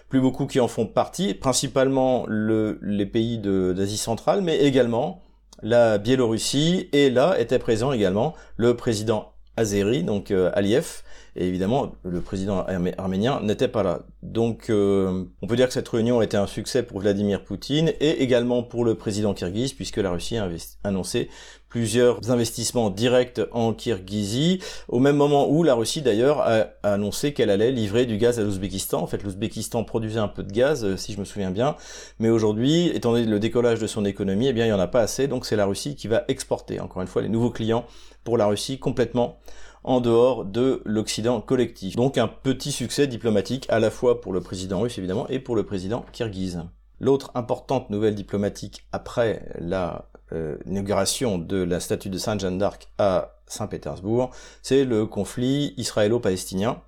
plus 0.10 0.20
beaucoup 0.20 0.48
qui 0.48 0.60
en 0.60 0.68
font 0.68 0.86
partie, 0.86 1.34
principalement 1.34 2.26
le, 2.28 2.80
les 2.82 3.06
pays 3.06 3.38
d'Asie 3.38 3.96
centrale, 3.96 4.42
mais 4.42 4.58
également 4.58 5.24
la 5.64 6.00
Biélorussie, 6.00 6.90
et 6.92 7.10
là 7.10 7.40
était 7.40 7.60
présent 7.60 7.94
également 7.94 8.34
le 8.58 8.76
président 8.76 9.31
Azeri, 9.58 10.04
donc 10.04 10.32
euh, 10.32 10.52
Aliyev, 10.54 11.04
et 11.36 11.48
évidemment, 11.48 11.94
le 12.04 12.20
président 12.20 12.66
arménien 12.98 13.40
n'était 13.42 13.70
pas 13.70 13.84
là. 13.84 14.02
Donc, 14.22 14.70
euh, 14.70 15.24
on 15.42 15.48
peut 15.48 15.56
dire 15.56 15.68
que 15.68 15.74
cette 15.74 15.88
réunion 15.88 16.20
a 16.20 16.24
été 16.26 16.36
un 16.36 16.48
succès 16.48 16.84
pour 16.84 17.00
Vladimir 17.00 17.44
Poutine 17.44 17.94
et 18.02 18.22
également 18.22 18.64
pour 18.64 18.84
le 18.84 18.96
président 18.96 19.34
kirghize, 19.34 19.74
puisque 19.74 19.98
la 19.98 20.12
Russie 20.12 20.38
a 20.38 20.50
annoncé 20.84 21.30
plusieurs 21.72 22.30
investissements 22.32 22.90
directs 22.90 23.40
en 23.54 23.74
Kirghizie, 23.74 24.60
au 24.90 25.00
même 25.00 25.16
moment 25.16 25.50
où 25.50 25.64
la 25.64 25.74
Russie 25.74 26.02
d'ailleurs 26.02 26.42
a, 26.42 26.66
annoncé 26.84 27.34
qu'elle 27.34 27.50
allait 27.50 27.72
livrer 27.72 28.06
du 28.06 28.18
gaz 28.18 28.40
à 28.40 28.44
l'Ouzbékistan. 28.44 29.02
En 29.02 29.08
fait, 29.08 29.24
l'Ouzbékistan 29.24 29.86
produisait 29.86 30.20
un 30.20 30.28
peu 30.28 30.44
de 30.44 30.52
gaz, 30.52 30.84
euh, 30.84 30.98
si 30.98 31.14
je 31.14 31.20
me 31.20 31.24
souviens 31.24 31.50
bien, 31.50 31.78
mais 32.20 32.30
aujourd'hui, 32.30 32.88
étant 32.88 33.14
donné 33.14 33.26
le 33.26 33.40
décollage 33.40 33.80
de 33.80 33.88
son 33.88 34.04
économie, 34.04 34.48
eh 34.48 34.54
bien, 34.54 34.66
il 34.66 34.68
n'y 34.68 34.74
en 34.74 34.80
a 34.80 34.88
pas 34.88 35.00
assez, 35.00 35.30
donc 35.30 35.46
c'est 35.46 35.56
la 35.56 35.66
Russie 35.66 35.96
qui 35.96 36.10
va 36.10 36.26
exporter, 36.28 36.82
encore 36.82 37.02
une 37.02 37.08
fois, 37.08 37.22
les 37.22 37.30
nouveaux 37.30 37.52
clients 37.52 37.86
pour 38.26 38.38
la 38.38 38.48
Russie 38.48 38.78
complètement 38.78 39.40
en 39.86 40.02
dehors 40.02 40.44
de 40.44 40.82
l'Occident 40.84 41.40
collectif. 41.40 41.96
Donc 41.96 42.18
un 42.18 42.28
petit 42.28 42.74
succès 42.74 43.08
diplomatique 43.08 43.66
à 43.70 43.80
la 43.80 43.90
fois 43.90 44.20
pour 44.20 44.34
le 44.34 44.42
président 44.42 44.82
russe 44.82 44.98
évidemment 44.98 45.28
et 45.30 45.40
pour 45.40 45.56
le 45.56 45.64
président 45.64 46.06
kirghize. 46.12 46.62
L'autre 47.00 47.32
importante 47.34 47.90
nouvelle 47.90 48.14
diplomatique 48.14 48.86
après 48.92 49.50
la 49.60 50.12
euh, 50.34 50.58
inauguration 50.66 51.38
de 51.38 51.58
la 51.58 51.80
statue 51.80 52.10
de 52.10 52.18
Sainte 52.18 52.40
Jeanne 52.40 52.58
d'Arc 52.58 52.88
à 52.98 53.36
Saint-Pétersbourg, 53.48 54.32
c'est 54.62 54.86
le 54.86 55.06
conflit 55.06 55.74
israélo-palestinien, 55.78 56.82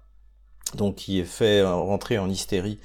donc 0.75 0.95
qui 0.95 1.23
fait 1.23 1.63
rentrer 1.63 2.17
en 2.17 2.29
hystérie 2.29 2.79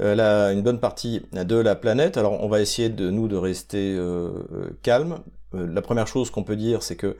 euh, 0.00 0.52
une 0.52 0.62
bonne 0.62 0.80
partie 0.80 1.22
de 1.32 1.56
la 1.56 1.74
planète. 1.74 2.16
Alors 2.16 2.42
on 2.42 2.48
va 2.48 2.60
essayer 2.60 2.88
de 2.88 3.10
nous 3.10 3.28
de 3.28 3.36
rester 3.36 3.94
euh, 3.94 4.46
euh 4.52 4.70
calme. 4.82 5.20
Euh, 5.54 5.66
la 5.66 5.82
première 5.82 6.06
chose 6.06 6.30
qu'on 6.30 6.44
peut 6.44 6.56
dire, 6.56 6.82
c'est 6.82 6.96
que 6.96 7.16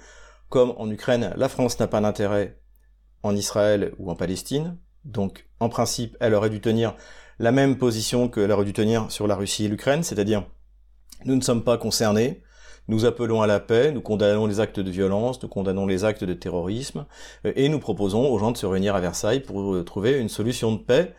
comme 0.48 0.74
en 0.78 0.90
Ukraine, 0.90 1.32
la 1.36 1.48
France 1.48 1.78
n'a 1.78 1.86
pas 1.86 2.00
d'intérêt 2.00 2.58
en 3.22 3.36
Israël 3.36 3.92
ou 3.98 4.10
en 4.10 4.14
Palestine, 4.16 4.78
donc 5.04 5.46
en 5.60 5.68
principe, 5.68 6.16
elle 6.20 6.34
aurait 6.34 6.50
dû 6.50 6.60
tenir 6.60 6.96
la 7.38 7.52
même 7.52 7.76
position 7.78 8.28
qu'elle 8.28 8.50
aurait 8.50 8.64
dû 8.64 8.72
tenir 8.72 9.10
sur 9.10 9.26
la 9.26 9.36
Russie 9.36 9.66
et 9.66 9.68
l'Ukraine, 9.68 10.02
c'est-à-dire 10.02 10.46
nous 11.24 11.36
ne 11.36 11.42
sommes 11.42 11.62
pas 11.62 11.76
concernés, 11.76 12.42
nous 12.90 13.04
appelons 13.04 13.40
à 13.40 13.46
la 13.46 13.60
paix, 13.60 13.92
nous 13.92 14.00
condamnons 14.00 14.46
les 14.46 14.58
actes 14.58 14.80
de 14.80 14.90
violence, 14.90 15.40
nous 15.42 15.48
condamnons 15.48 15.86
les 15.86 16.04
actes 16.04 16.24
de 16.24 16.34
terrorisme, 16.34 17.06
et 17.44 17.68
nous 17.68 17.78
proposons 17.78 18.28
aux 18.28 18.38
gens 18.38 18.50
de 18.50 18.56
se 18.56 18.66
réunir 18.66 18.96
à 18.96 19.00
Versailles 19.00 19.40
pour 19.40 19.74
euh, 19.74 19.84
trouver 19.84 20.18
une 20.18 20.28
solution 20.28 20.72
de 20.72 20.78
paix. 20.78 21.14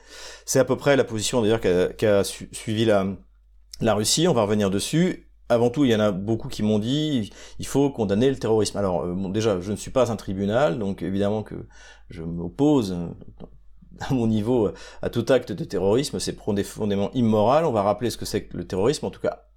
C'est 0.45 0.59
à 0.59 0.65
peu 0.65 0.75
près 0.75 0.97
la 0.97 1.05
position 1.05 1.41
d'ailleurs 1.41 1.61
qu'a 1.61 2.23
suivi 2.23 2.85
la, 2.85 3.93
Russie, 3.93 4.27
on 4.27 4.33
va 4.33 4.43
revenir 4.43 4.69
dessus, 4.69 5.29
avant 5.47 5.69
tout, 5.69 5.85
il 5.85 5.91
y 5.91 5.95
en 5.95 6.01
a 6.01 6.11
beaucoup 6.11 6.49
qui 6.49 6.61
m'ont 6.61 6.79
dit 6.79 7.31
il 7.57 7.67
faut 7.67 7.89
condamner 7.89 8.29
le 8.29 8.35
terrorisme. 8.35 8.77
Alors 8.77 9.03
euh, 9.03 9.29
déjà, 9.29 9.61
je 9.61 9.71
ne 9.71 9.77
suis 9.77 9.91
pas 9.91 10.11
un 10.11 10.17
tribunal, 10.17 10.77
donc 10.77 11.01
évidemment 11.01 11.41
que 11.41 11.55
je 12.09 12.21
m'oppose 12.21 12.91
euh, 12.91 13.07
à 14.09 14.13
mon 14.13 14.27
niveau 14.27 14.71
à 15.01 15.09
tout 15.09 15.25
acte 15.29 15.53
de 15.53 15.63
terrorisme, 15.63 16.19
c'est 16.19 16.35
profondément 16.35 17.11
immoral. 17.13 17.63
On 17.63 17.71
va 17.71 17.81
rappeler 17.81 18.09
ce 18.09 18.17
que 18.17 18.25
c'est 18.25 18.43
que 18.43 18.57
le 18.57 18.67
terrorisme, 18.67 19.05
en 19.05 19.11
tout 19.11 19.21
cas 19.21 19.50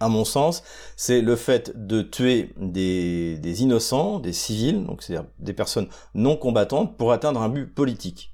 à 0.00 0.08
mon 0.08 0.24
sens, 0.24 0.62
c'est 0.96 1.20
le 1.20 1.36
fait 1.36 1.72
de 1.86 2.02
tuer 2.02 2.54
des, 2.58 3.62
innocents, 3.62 4.20
des 4.20 4.32
civils, 4.32 4.84
donc 4.84 5.02
c'est-à-dire 5.02 5.28
des 5.38 5.52
personnes 5.52 5.88
non 6.14 6.36
combattantes, 6.36 6.96
pour 6.96 7.12
atteindre 7.12 7.40
un 7.40 7.48
but 7.48 7.66
politique. 7.66 8.32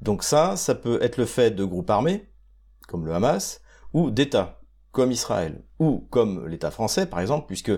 Donc 0.00 0.22
ça, 0.22 0.56
ça 0.56 0.74
peut 0.74 0.98
être 1.02 1.16
le 1.16 1.26
fait 1.26 1.50
de 1.50 1.64
groupes 1.64 1.90
armés, 1.90 2.28
comme 2.88 3.06
le 3.06 3.14
Hamas, 3.14 3.60
ou 3.92 4.10
d'États 4.10 4.60
comme 4.90 5.12
Israël, 5.12 5.62
ou 5.78 6.06
comme 6.10 6.46
l'État 6.46 6.70
français 6.70 7.06
par 7.06 7.20
exemple, 7.20 7.46
puisque 7.46 7.72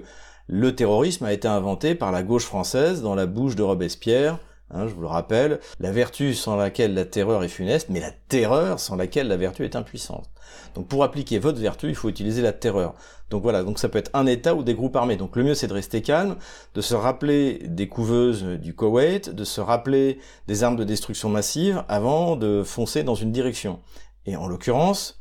le 0.47 0.77
terrorisme 0.77 1.25
a 1.25 1.33
été 1.33 1.49
inventé 1.49 1.95
par 1.95 2.13
la 2.13 2.23
gauche 2.23 2.45
française 2.45 3.03
dans 3.03 3.15
la 3.15 3.27
bouche 3.27 3.57
de 3.57 3.63
Robespierre, 3.63 4.39
hein, 4.71 4.87
je 4.87 4.95
vous 4.95 5.01
le 5.01 5.07
rappelle, 5.07 5.61
la 5.81 5.93
vertu 5.93 6.35
sans 6.35 6.57
laquelle 6.57 6.95
la 6.95 7.05
terreur 7.05 7.43
est 7.45 7.49
funeste, 7.49 7.89
mais 7.91 8.01
la 8.01 8.11
terreur 8.11 8.81
sans 8.81 8.97
laquelle 8.97 9.29
la 9.29 9.37
vertu 9.37 9.65
est 9.65 9.77
impuissante. 9.77 10.31
Donc 10.75 10.89
pour 10.89 11.05
appliquer 11.05 11.39
votre 11.39 11.59
vertu, 11.59 11.89
il 11.89 11.95
faut 11.95 12.09
utiliser 12.09 12.43
la 12.43 12.53
terreur. 12.53 12.95
Donc 13.31 13.43
voilà, 13.43 13.63
donc 13.63 13.79
ça 13.79 13.89
peut 13.89 13.99
être 13.99 14.11
un 14.15 14.27
État 14.27 14.55
ou 14.55 14.63
des 14.63 14.75
groupes 14.75 14.97
armés. 14.97 15.17
Donc 15.17 15.37
le 15.37 15.45
mieux 15.45 15.55
c'est 15.55 15.67
de 15.67 15.73
rester 15.73 16.03
calme, 16.03 16.37
de 16.75 16.81
se 16.81 16.95
rappeler 16.95 17.63
des 17.67 17.89
couveuses 17.89 18.45
du 18.45 18.75
Koweït, 18.75 19.31
de 19.31 19.45
se 19.45 19.61
rappeler 19.61 20.19
des 20.47 20.63
armes 20.63 20.77
de 20.77 20.85
destruction 20.85 21.29
massive 21.29 21.85
avant 21.89 22.37
de 22.37 22.63
foncer 22.63 23.03
dans 23.03 23.15
une 23.15 23.33
direction. 23.33 23.81
Et 24.27 24.37
en 24.37 24.47
l'occurrence, 24.47 25.19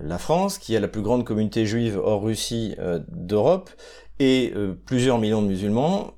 la 0.00 0.18
France, 0.18 0.58
qui 0.58 0.76
a 0.76 0.80
la 0.80 0.88
plus 0.88 1.02
grande 1.02 1.24
communauté 1.24 1.66
juive 1.66 2.00
hors 2.02 2.22
Russie 2.22 2.74
euh, 2.78 3.00
d'Europe, 3.08 3.70
et 4.18 4.52
euh, 4.54 4.74
plusieurs 4.86 5.18
millions 5.18 5.42
de 5.42 5.48
musulmans, 5.48 6.12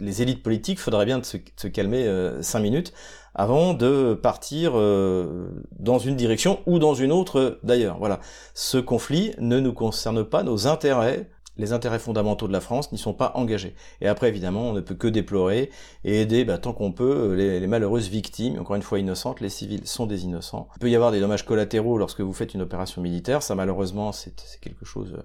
les 0.00 0.22
élites 0.22 0.42
politiques, 0.42 0.78
faudrait 0.78 1.06
bien 1.06 1.20
se, 1.22 1.66
calmer 1.68 2.06
euh, 2.06 2.42
cinq 2.42 2.60
minutes 2.60 2.92
avant 3.34 3.74
de 3.74 4.14
partir 4.14 4.74
dans 4.74 5.98
une 5.98 6.14
direction 6.14 6.60
ou 6.66 6.78
dans 6.78 6.94
une 6.94 7.10
autre 7.10 7.58
d'ailleurs. 7.64 7.98
Voilà, 7.98 8.20
ce 8.54 8.78
conflit 8.78 9.32
ne 9.38 9.58
nous 9.58 9.72
concerne 9.72 10.24
pas, 10.24 10.44
nos 10.44 10.68
intérêts 10.68 11.28
les 11.56 11.72
intérêts 11.72 11.98
fondamentaux 11.98 12.48
de 12.48 12.52
la 12.52 12.60
France 12.60 12.90
n'y 12.92 12.98
sont 12.98 13.12
pas 13.12 13.32
engagés. 13.34 13.74
Et 14.00 14.08
après, 14.08 14.28
évidemment, 14.28 14.70
on 14.70 14.72
ne 14.72 14.80
peut 14.80 14.94
que 14.94 15.06
déplorer 15.06 15.70
et 16.04 16.20
aider 16.20 16.44
bah, 16.44 16.58
tant 16.58 16.72
qu'on 16.72 16.92
peut 16.92 17.32
euh, 17.32 17.60
les, 17.60 17.66
malheureuses 17.66 18.08
victimes, 18.08 18.58
encore 18.58 18.76
une 18.76 18.82
fois 18.82 18.98
innocentes, 18.98 19.40
les 19.40 19.48
civils 19.48 19.86
sont 19.86 20.06
des 20.06 20.24
innocents. 20.24 20.68
Il 20.76 20.80
peut 20.80 20.90
y 20.90 20.96
avoir 20.96 21.12
des 21.12 21.20
dommages 21.20 21.44
collatéraux 21.44 21.98
lorsque 21.98 22.20
vous 22.20 22.32
faites 22.32 22.54
une 22.54 22.62
opération 22.62 23.00
militaire, 23.02 23.42
ça 23.42 23.54
malheureusement 23.54 24.12
c'est 24.12 24.34
quelque 24.60 24.84
chose, 24.84 25.16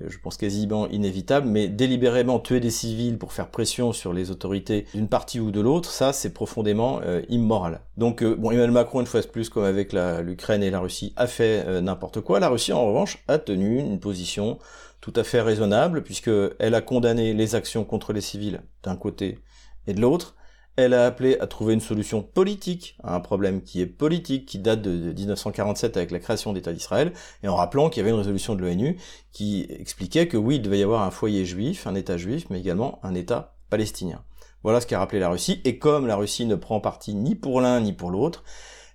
euh, 0.00 0.06
je 0.08 0.18
pense, 0.18 0.36
quasiment 0.36 0.88
inévitable, 0.88 1.48
mais 1.48 1.68
délibérément 1.68 2.40
tuer 2.40 2.60
des 2.60 2.70
civils 2.70 3.18
pour 3.18 3.32
faire 3.32 3.48
pression 3.48 3.92
sur 3.92 4.12
les 4.12 4.30
autorités 4.30 4.86
d'une 4.94 5.08
partie 5.08 5.40
ou 5.40 5.50
de 5.50 5.60
l'autre, 5.60 5.90
ça 5.90 6.12
c'est 6.12 6.32
profondément 6.32 7.00
euh, 7.04 7.22
immoral. 7.28 7.80
Donc, 7.96 8.22
bon, 8.22 8.50
Emmanuel 8.50 8.70
Macron, 8.70 9.00
une 9.00 9.06
fois 9.06 9.20
de 9.20 9.26
plus, 9.26 9.48
comme 9.48 9.64
avec 9.64 9.92
l'Ukraine 9.92 10.62
et 10.62 10.70
la 10.70 10.78
Russie, 10.78 11.12
a 11.16 11.26
fait 11.26 11.82
n'importe 11.82 12.20
quoi. 12.20 12.38
La 12.38 12.48
Russie, 12.48 12.72
en 12.72 12.86
revanche, 12.86 13.18
a 13.26 13.38
tenu 13.38 13.80
une 13.80 13.98
position 13.98 14.58
tout 15.00 15.12
à 15.16 15.24
fait 15.24 15.40
raisonnable, 15.40 16.02
puisqu'elle 16.02 16.74
a 16.74 16.80
condamné 16.80 17.34
les 17.34 17.54
actions 17.54 17.84
contre 17.84 18.12
les 18.12 18.20
civils 18.20 18.62
d'un 18.82 18.96
côté 18.96 19.38
et 19.86 19.94
de 19.94 20.00
l'autre. 20.00 20.34
Elle 20.76 20.94
a 20.94 21.06
appelé 21.06 21.36
à 21.40 21.48
trouver 21.48 21.74
une 21.74 21.80
solution 21.80 22.22
politique 22.22 22.96
à 23.02 23.16
un 23.16 23.20
problème 23.20 23.62
qui 23.62 23.80
est 23.80 23.86
politique, 23.86 24.46
qui 24.46 24.60
date 24.60 24.80
de 24.80 25.12
1947 25.12 25.96
avec 25.96 26.12
la 26.12 26.20
création 26.20 26.52
d'État 26.52 26.72
d'Israël, 26.72 27.12
et 27.42 27.48
en 27.48 27.56
rappelant 27.56 27.90
qu'il 27.90 28.00
y 28.00 28.02
avait 28.02 28.10
une 28.10 28.18
résolution 28.18 28.54
de 28.54 28.60
l'ONU 28.60 28.96
qui 29.32 29.66
expliquait 29.70 30.28
que 30.28 30.36
oui, 30.36 30.56
il 30.56 30.62
devait 30.62 30.78
y 30.78 30.84
avoir 30.84 31.02
un 31.02 31.10
foyer 31.10 31.44
juif, 31.44 31.88
un 31.88 31.96
État 31.96 32.16
juif, 32.16 32.46
mais 32.50 32.60
également 32.60 33.00
un 33.02 33.14
État 33.14 33.56
palestinien. 33.70 34.22
Voilà 34.62 34.80
ce 34.80 34.86
qu'a 34.86 35.00
rappelé 35.00 35.18
la 35.18 35.30
Russie, 35.30 35.60
et 35.64 35.78
comme 35.78 36.06
la 36.06 36.14
Russie 36.14 36.46
ne 36.46 36.54
prend 36.54 36.80
parti 36.80 37.14
ni 37.14 37.34
pour 37.34 37.60
l'un 37.60 37.80
ni 37.80 37.92
pour 37.92 38.10
l'autre, 38.10 38.44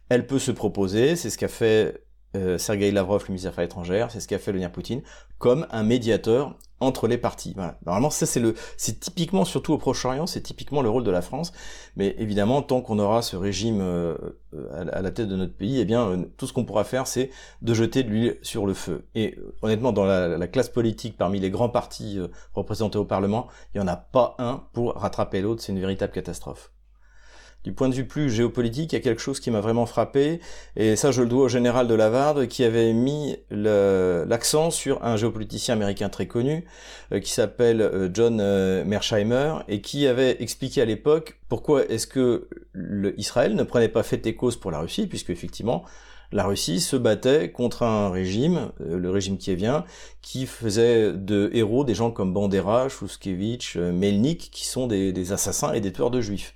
elle 0.08 0.26
peut 0.26 0.40
se 0.40 0.52
proposer, 0.52 1.16
c'est 1.16 1.30
ce 1.30 1.38
qu'a 1.38 1.48
fait 1.48 2.03
euh, 2.36 2.58
Sergei 2.58 2.92
Lavrov, 2.92 3.24
le 3.24 3.30
ministre 3.30 3.48
des 3.48 3.54
Affaires 3.54 3.66
étrangères, 3.66 4.12
c'est 4.12 4.20
ce 4.20 4.28
qu'a 4.28 4.40
fait 4.40 4.52
Vladimir 4.52 4.72
Poutine, 4.72 5.02
comme 5.38 5.68
un 5.72 5.84
médiateur 5.84 6.58
entre 6.80 7.08
les 7.08 7.18
parties. 7.18 7.54
Voilà. 7.56 7.78
Normalement, 7.86 8.10
ça 8.10 8.26
c'est 8.26 8.40
le, 8.40 8.56
c'est 8.78 9.00
typiquement, 9.00 9.46
surtout 9.46 9.74
au 9.74 9.78
Proche-Orient, 9.78 10.28
c'est 10.28 10.42
typiquement 10.42 10.82
le 10.82 10.90
rôle 10.90 11.04
de 11.04 11.12
la 11.12 11.22
France. 11.22 11.54
Mais 11.96 12.16
évidemment, 12.18 12.62
tant 12.62 12.82
qu'on 12.82 13.00
aura 13.00 13.22
ce 13.22 13.36
régime 13.36 13.80
euh, 13.82 14.16
à, 14.74 15.02
la 15.02 15.12
tête 15.12 15.28
de 15.28 15.36
notre 15.36 15.56
pays, 15.56 15.80
eh 15.80 15.86
bien, 15.86 16.08
euh, 16.10 16.18
tout 16.38 16.48
ce 16.48 16.54
qu'on 16.54 16.66
pourra 16.66 16.84
faire, 16.84 17.08
c'est 17.08 17.30
de 17.62 17.74
jeter 17.74 18.04
de 18.04 18.10
l'huile 18.10 18.38
sur 18.42 18.66
le 18.66 18.74
feu. 18.74 19.06
Et 19.16 19.38
honnêtement, 19.62 19.94
dans 19.94 20.06
la, 20.06 20.28
la, 20.28 20.48
classe 20.48 20.70
politique, 20.70 21.18
parmi 21.18 21.40
les 21.40 21.50
grands 21.50 21.70
partis 21.70 22.20
représentés 22.54 22.98
au 22.98 23.06
Parlement, 23.06 23.48
il 23.74 23.82
n'y 23.82 23.84
en 23.84 23.88
a 23.88 23.96
pas 23.96 24.36
un 24.40 24.64
pour 24.74 24.94
rattraper 24.96 25.42
l'autre. 25.42 25.62
C'est 25.62 25.72
une 25.72 25.80
véritable 25.80 26.12
catastrophe. 26.12 26.73
Du 27.64 27.72
point 27.72 27.88
de 27.88 27.96
vue 27.96 28.06
plus 28.06 28.30
géopolitique, 28.30 28.92
il 28.92 28.96
y 28.96 29.00
a 29.00 29.02
quelque 29.02 29.22
chose 29.22 29.40
qui 29.40 29.50
m'a 29.50 29.62
vraiment 29.62 29.86
frappé, 29.86 30.40
et 30.76 30.96
ça 30.96 31.12
je 31.12 31.22
le 31.22 31.28
dois 31.28 31.46
au 31.46 31.48
général 31.48 31.88
de 31.88 31.94
Lavarde 31.94 32.48
qui 32.48 32.64
avait 32.64 32.92
mis 32.94 33.38
l'accent 33.52 34.70
sur 34.70 35.04
un 35.04 35.16
géopoliticien 35.16 35.76
américain 35.76 36.10
très 36.10 36.28
connu 36.28 36.66
euh, 37.12 37.20
qui 37.20 37.32
s'appelle 37.32 37.82
euh, 37.82 38.10
John 38.14 38.40
euh, 38.42 38.84
Mersheimer 38.84 39.56
et 39.68 39.82
qui 39.82 40.08
avait 40.08 40.42
expliqué 40.42 40.82
à 40.82 40.86
l'époque 40.86 41.40
pourquoi 41.48 41.86
est-ce 41.86 42.08
que 42.08 42.48
Israël 43.18 43.56
ne 43.56 43.64
prenait 43.64 43.88
pas 43.88 44.04
fait 44.04 44.26
et 44.28 44.36
cause 44.36 44.58
pour 44.58 44.72
la 44.72 44.80
Russie, 44.80 45.08
puisque 45.08 45.30
effectivement 45.30 45.84
la 46.32 46.46
Russie 46.46 46.80
se 46.80 46.96
battait 46.96 47.52
contre 47.52 47.84
un 47.84 48.10
régime, 48.10 48.72
le 48.80 49.08
régime 49.12 49.38
qui 49.38 49.54
vient, 49.54 49.86
qui 50.24 50.48
faisait 50.48 51.14
de 51.14 51.52
héros 51.54 51.84
des 51.84 51.94
gens 51.94 52.10
comme 52.10 52.34
Bandera, 52.34 52.90
Shuskevich, 52.90 53.76
Melnik, 53.76 54.50
qui 54.52 54.66
sont 54.66 54.88
des 54.88 55.32
assassins 55.32 55.74
et 55.74 55.80
des 55.80 55.94
tueurs 55.94 56.10
de 56.10 56.22
juifs. 56.22 56.56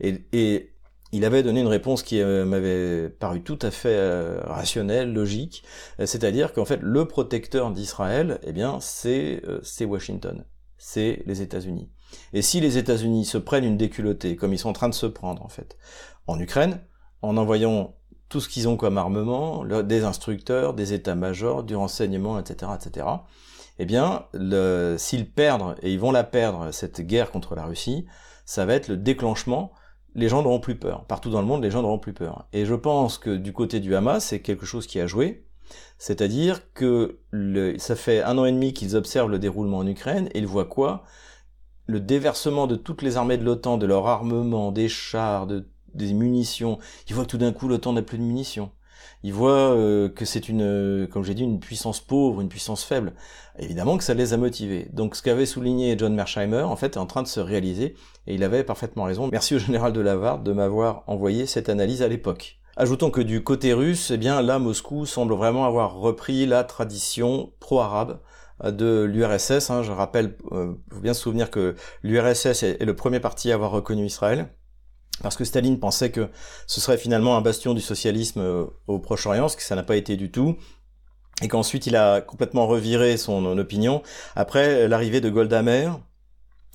Et, 0.00 0.72
il 1.12 1.24
avait 1.24 1.44
donné 1.44 1.60
une 1.60 1.68
réponse 1.68 2.02
qui 2.02 2.20
euh, 2.20 2.44
m'avait 2.44 3.08
paru 3.08 3.40
tout 3.40 3.58
à 3.62 3.70
fait 3.70 3.94
euh, 3.94 4.40
rationnelle, 4.44 5.12
logique, 5.12 5.62
euh, 6.00 6.04
c'est-à-dire 6.04 6.52
qu'en 6.52 6.64
fait 6.64 6.80
le 6.82 7.06
protecteur 7.06 7.70
d'Israël, 7.70 8.40
eh 8.42 8.52
bien 8.52 8.78
c'est 8.80 9.40
c'est 9.62 9.84
Washington, 9.84 10.44
c'est 10.78 11.22
les 11.24 11.42
États-Unis. 11.42 11.90
Et 12.32 12.42
si 12.42 12.60
les 12.60 12.76
États-Unis 12.76 13.24
se 13.24 13.38
prennent 13.38 13.64
une 13.64 13.76
déculottée, 13.76 14.34
comme 14.36 14.52
ils 14.52 14.58
sont 14.58 14.68
en 14.68 14.74
train 14.74 14.88
de 14.88 14.94
se 14.94 15.06
prendre 15.06 15.44
en 15.44 15.48
fait, 15.48 15.78
en 16.26 16.40
Ukraine, 16.40 16.80
en 17.22 17.36
envoyant 17.36 17.94
tout 18.28 18.40
ce 18.40 18.48
qu'ils 18.48 18.68
ont 18.68 18.76
comme 18.76 18.98
armement, 18.98 19.64
des 19.64 20.04
instructeurs, 20.04 20.74
des 20.74 20.92
états-majors, 20.92 21.62
du 21.62 21.76
renseignement, 21.76 22.38
etc., 22.38 22.72
etc., 22.74 23.06
eh 23.78 23.84
bien, 23.84 24.26
s'ils 24.96 25.30
perdent, 25.30 25.76
et 25.82 25.92
ils 25.92 26.00
vont 26.00 26.10
la 26.10 26.24
perdre, 26.24 26.72
cette 26.72 27.02
guerre 27.02 27.30
contre 27.30 27.54
la 27.54 27.66
Russie, 27.66 28.06
ça 28.46 28.64
va 28.64 28.74
être 28.74 28.88
le 28.88 28.96
déclenchement 28.96 29.72
les 30.16 30.28
gens 30.28 30.42
n'auront 30.42 30.60
plus 30.60 30.76
peur. 30.76 31.04
Partout 31.04 31.30
dans 31.30 31.40
le 31.40 31.46
monde, 31.46 31.62
les 31.62 31.70
gens 31.70 31.82
n'auront 31.82 31.98
plus 31.98 32.14
peur. 32.14 32.48
Et 32.52 32.64
je 32.64 32.74
pense 32.74 33.18
que 33.18 33.36
du 33.36 33.52
côté 33.52 33.80
du 33.80 33.94
Hamas, 33.94 34.24
c'est 34.24 34.40
quelque 34.40 34.64
chose 34.66 34.86
qui 34.86 34.98
a 34.98 35.06
joué. 35.06 35.46
C'est-à-dire 35.98 36.72
que 36.72 37.20
ça 37.78 37.96
fait 37.96 38.22
un 38.22 38.38
an 38.38 38.46
et 38.46 38.52
demi 38.52 38.72
qu'ils 38.72 38.96
observent 38.96 39.30
le 39.30 39.38
déroulement 39.38 39.78
en 39.78 39.86
Ukraine 39.86 40.28
et 40.32 40.38
ils 40.38 40.46
voient 40.46 40.64
quoi? 40.64 41.04
Le 41.86 42.00
déversement 42.00 42.66
de 42.66 42.76
toutes 42.76 43.02
les 43.02 43.16
armées 43.16 43.36
de 43.36 43.44
l'OTAN, 43.44 43.76
de 43.76 43.86
leur 43.86 44.06
armement, 44.06 44.72
des 44.72 44.88
chars, 44.88 45.46
de, 45.46 45.68
des 45.94 46.14
munitions. 46.14 46.78
Ils 47.08 47.14
voient 47.14 47.26
tout 47.26 47.38
d'un 47.38 47.52
coup 47.52 47.68
l'OTAN 47.68 47.92
n'a 47.92 48.02
plus 48.02 48.18
de 48.18 48.22
munitions. 48.22 48.70
Ils 49.22 49.32
voient 49.32 49.74
euh, 49.74 50.08
que 50.08 50.24
c'est 50.24 50.48
une, 50.48 50.62
euh, 50.62 51.06
comme 51.06 51.24
j'ai 51.24 51.34
dit, 51.34 51.42
une 51.42 51.60
puissance 51.60 52.00
pauvre, 52.00 52.40
une 52.40 52.48
puissance 52.48 52.84
faible. 52.84 53.12
Évidemment 53.58 53.96
que 53.98 54.04
ça 54.04 54.14
les 54.14 54.32
a 54.32 54.36
motivés. 54.36 54.88
Donc 54.92 55.16
ce 55.16 55.22
qu'avait 55.22 55.46
souligné 55.46 55.96
John 55.98 56.14
Mersheimer, 56.14 56.62
en 56.62 56.76
fait, 56.76 56.96
est 56.96 56.98
en 56.98 57.06
train 57.06 57.22
de 57.22 57.28
se 57.28 57.40
réaliser, 57.40 57.94
et 58.26 58.34
il 58.34 58.44
avait 58.44 58.64
parfaitement 58.64 59.04
raison. 59.04 59.28
Merci 59.32 59.54
au 59.54 59.58
général 59.58 59.92
de 59.92 60.00
Lavarde 60.00 60.44
de 60.44 60.52
m'avoir 60.52 61.04
envoyé 61.06 61.46
cette 61.46 61.68
analyse 61.68 62.02
à 62.02 62.08
l'époque. 62.08 62.58
Ajoutons 62.76 63.10
que 63.10 63.22
du 63.22 63.42
côté 63.42 63.72
russe, 63.72 64.10
eh 64.10 64.18
bien 64.18 64.42
là, 64.42 64.58
Moscou 64.58 65.06
semble 65.06 65.32
vraiment 65.32 65.64
avoir 65.64 65.96
repris 65.96 66.44
la 66.44 66.62
tradition 66.62 67.52
pro-arabe 67.58 68.20
euh, 68.64 68.70
de 68.70 69.04
l'URSS. 69.04 69.70
Hein. 69.70 69.82
Je 69.82 69.92
rappelle, 69.92 70.36
euh, 70.52 70.74
faut 70.92 71.00
bien 71.00 71.14
se 71.14 71.22
souvenir 71.22 71.50
que 71.50 71.74
l'URSS 72.02 72.64
est 72.64 72.84
le 72.84 72.94
premier 72.94 73.18
parti 73.18 73.50
à 73.50 73.54
avoir 73.54 73.70
reconnu 73.70 74.04
Israël 74.04 74.48
parce 75.22 75.36
que 75.36 75.44
Staline 75.44 75.78
pensait 75.78 76.10
que 76.10 76.28
ce 76.66 76.80
serait 76.80 76.98
finalement 76.98 77.36
un 77.36 77.40
bastion 77.40 77.74
du 77.74 77.80
socialisme 77.80 78.40
euh, 78.40 78.64
au 78.86 78.98
Proche-Orient, 78.98 79.48
ce 79.48 79.56
que 79.56 79.62
ça 79.62 79.76
n'a 79.76 79.82
pas 79.82 79.96
été 79.96 80.16
du 80.16 80.30
tout, 80.30 80.56
et 81.42 81.48
qu'ensuite 81.48 81.86
il 81.86 81.96
a 81.96 82.20
complètement 82.20 82.66
reviré 82.66 83.16
son 83.16 83.58
opinion 83.58 84.02
après 84.34 84.88
l'arrivée 84.88 85.20
de 85.20 85.30
Golda 85.30 85.62
Meir. 85.62 85.98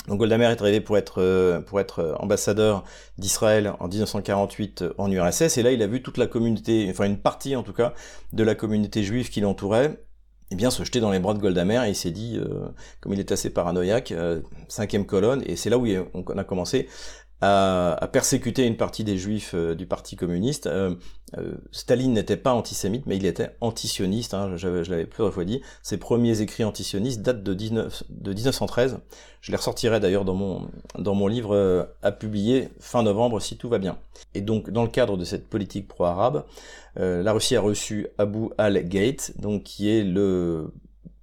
Donc 0.08 0.18
Golda 0.18 0.38
Meir 0.40 0.50
est 0.50 0.62
arrivé 0.62 0.82
pour 0.82 0.98
être 0.98 1.22
euh, 1.22 1.62
pour 1.62 1.80
être 1.80 2.16
ambassadeur 2.20 2.84
d'Israël 3.20 3.74
en 3.80 3.88
1948 3.88 4.86
en 4.98 5.12
URSS 5.12 5.58
et 5.58 5.64
là 5.64 5.72
il 5.72 5.84
a 5.84 5.88
vu 5.88 6.02
toute 6.02 6.18
la 6.18 6.26
communauté, 6.26 6.88
enfin 6.90 7.06
une 7.06 7.20
partie 7.20 7.56
en 7.56 7.62
tout 7.62 7.74
cas 7.74 7.94
de 8.34 8.44
la 8.44 8.56
communauté 8.56 9.04
juive 9.04 9.30
qui 9.30 9.42
l'entourait 9.42 10.04
eh 10.52 10.56
bien, 10.56 10.70
se 10.70 10.84
jeter 10.84 11.00
dans 11.00 11.12
les 11.12 11.20
bras 11.20 11.34
de 11.34 11.40
Golda 11.40 11.64
Meir. 11.64 11.86
Et 11.86 11.90
il 11.90 11.96
s'est 11.96 12.12
dit, 12.12 12.38
euh, 12.38 12.68
comme 13.00 13.14
il 13.14 13.20
est 13.20 13.32
assez 13.32 13.50
paranoïaque, 13.50 14.14
cinquième 14.68 15.06
colonne, 15.06 15.42
et 15.46 15.56
c'est 15.56 15.70
là 15.70 15.78
où 15.78 15.88
on 16.14 16.24
a 16.24 16.44
commencé 16.44 16.90
a, 17.42 18.08
persécuté 18.12 18.66
une 18.66 18.78
partie 18.78 19.04
des 19.04 19.18
juifs 19.18 19.54
euh, 19.56 19.76
du 19.76 19.86
Parti 19.86 20.16
communiste. 20.16 20.68
Euh, 20.68 20.96
euh, 21.38 21.54
Staline 21.72 22.14
n'était 22.14 22.38
pas 22.38 22.54
antisémite, 22.54 23.06
mais 23.06 23.18
il 23.18 23.26
était 23.26 23.56
antisioniste, 23.62 24.34
hein, 24.34 24.58
je, 24.58 24.68
l'avais 24.68 25.06
plusieurs 25.06 25.34
fois 25.34 25.46
dit. 25.46 25.62
Ses 25.82 25.98
premiers 25.98 26.42
écrits 26.42 26.64
antisionistes 26.64 27.22
datent 27.22 27.44
de, 27.44 27.54
19, 27.54 28.04
de 28.10 28.34
1913. 28.34 29.00
Je 29.42 29.52
les 29.52 29.58
ressortirai 29.58 30.00
d'ailleurs 30.00 30.26
dans 30.26 30.36
mon, 30.36 30.70
dans 31.00 31.16
mon 31.16 31.28
livre 31.28 31.90
à 32.04 32.12
publier 32.12 32.70
fin 32.80 33.02
novembre 33.02 33.40
si 33.40 33.58
tout 33.58 33.70
va 33.70 33.80
bien. 33.80 33.98
Et 34.36 34.42
donc, 34.42 34.70
dans 34.70 34.84
le 34.84 34.90
cadre 34.90 35.18
de 35.18 35.26
cette 35.26 35.48
politique 35.48 35.88
pro-arabe, 35.88 36.46
la 36.96 37.34
Russie 37.34 37.56
a 37.56 37.62
reçu 37.62 38.08
Abu 38.20 38.50
al-Gate, 38.60 39.34
donc 39.40 39.64
qui 39.64 39.90
est 39.90 40.04
le 40.04 40.72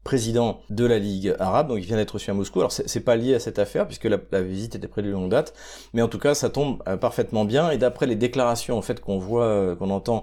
président 0.09 0.63
de 0.71 0.87
la 0.87 0.99
Ligue 0.99 1.37
arabe, 1.39 1.69
donc 1.69 1.81
il 1.81 1.85
vient 1.85 1.99
d'être 1.99 2.13
reçu 2.13 2.31
à 2.31 2.35
Moscou. 2.35 2.61
Alors 2.61 2.73
c'est 2.73 3.01
pas 3.01 3.15
lié 3.15 3.35
à 3.35 3.41
cette 3.41 3.59
affaire 3.59 3.87
puisque 3.87 4.07
la, 4.07 4.41
visite 4.41 4.75
était 4.75 4.89
prévue 4.89 5.09
de 5.09 5.13
longue 5.13 5.29
date, 5.29 5.53
mais 5.93 6.01
en 6.01 6.09
tout 6.09 6.19
cas 6.19 6.33
ça 6.35 6.49
tombe 6.49 6.83
euh, 6.89 6.97
parfaitement 6.97 7.45
bien. 7.45 7.71
Et 7.71 7.77
d'après 7.77 8.07
les 8.07 8.17
déclarations 8.17 8.79
en 8.79 8.81
fait 8.81 9.03
qu'on 9.03 9.19
voit, 9.19 9.45
euh, 9.45 9.77
qu'on 9.77 9.91
entend 9.91 10.23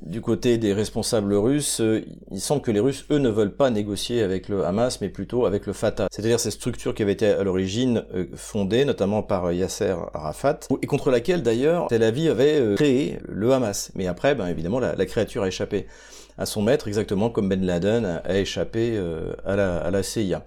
du 0.00 0.22
côté 0.22 0.56
des 0.56 0.72
responsables 0.72 1.34
russes, 1.34 1.82
euh, 1.82 2.06
il 2.30 2.40
semble 2.40 2.62
que 2.62 2.70
les 2.70 2.80
Russes 2.80 3.04
eux 3.10 3.18
ne 3.18 3.28
veulent 3.28 3.54
pas 3.54 3.68
négocier 3.68 4.22
avec 4.22 4.48
le 4.48 4.64
Hamas, 4.64 5.02
mais 5.02 5.10
plutôt 5.10 5.44
avec 5.44 5.66
le 5.66 5.74
Fatah, 5.74 6.08
c'est-à-dire 6.10 6.40
ces 6.40 6.50
structures 6.50 6.94
qui 6.94 7.02
avaient 7.02 7.12
été 7.12 7.26
à 7.26 7.42
l'origine 7.42 8.04
fondées 8.34 8.86
notamment 8.86 9.22
par 9.22 9.52
Yasser 9.52 9.94
Arafat 10.14 10.60
et 10.80 10.86
contre 10.86 11.10
laquelle 11.10 11.42
d'ailleurs 11.42 11.88
Tel 11.88 12.02
Aviv 12.02 12.30
avait 12.30 12.76
créé 12.76 13.18
le 13.28 13.52
Hamas. 13.52 13.90
Mais 13.94 14.06
après, 14.06 14.34
ben 14.34 14.46
évidemment 14.46 14.80
la 14.80 15.04
créature 15.04 15.42
a 15.42 15.48
échappé 15.48 15.86
à 16.38 16.46
son 16.46 16.62
maître, 16.62 16.88
exactement 16.88 17.30
comme 17.30 17.48
Ben 17.48 17.64
Laden 17.64 18.22
a 18.24 18.38
échappé 18.38 18.92
euh, 18.96 19.34
à, 19.44 19.56
la, 19.56 20.02
CIA. 20.02 20.46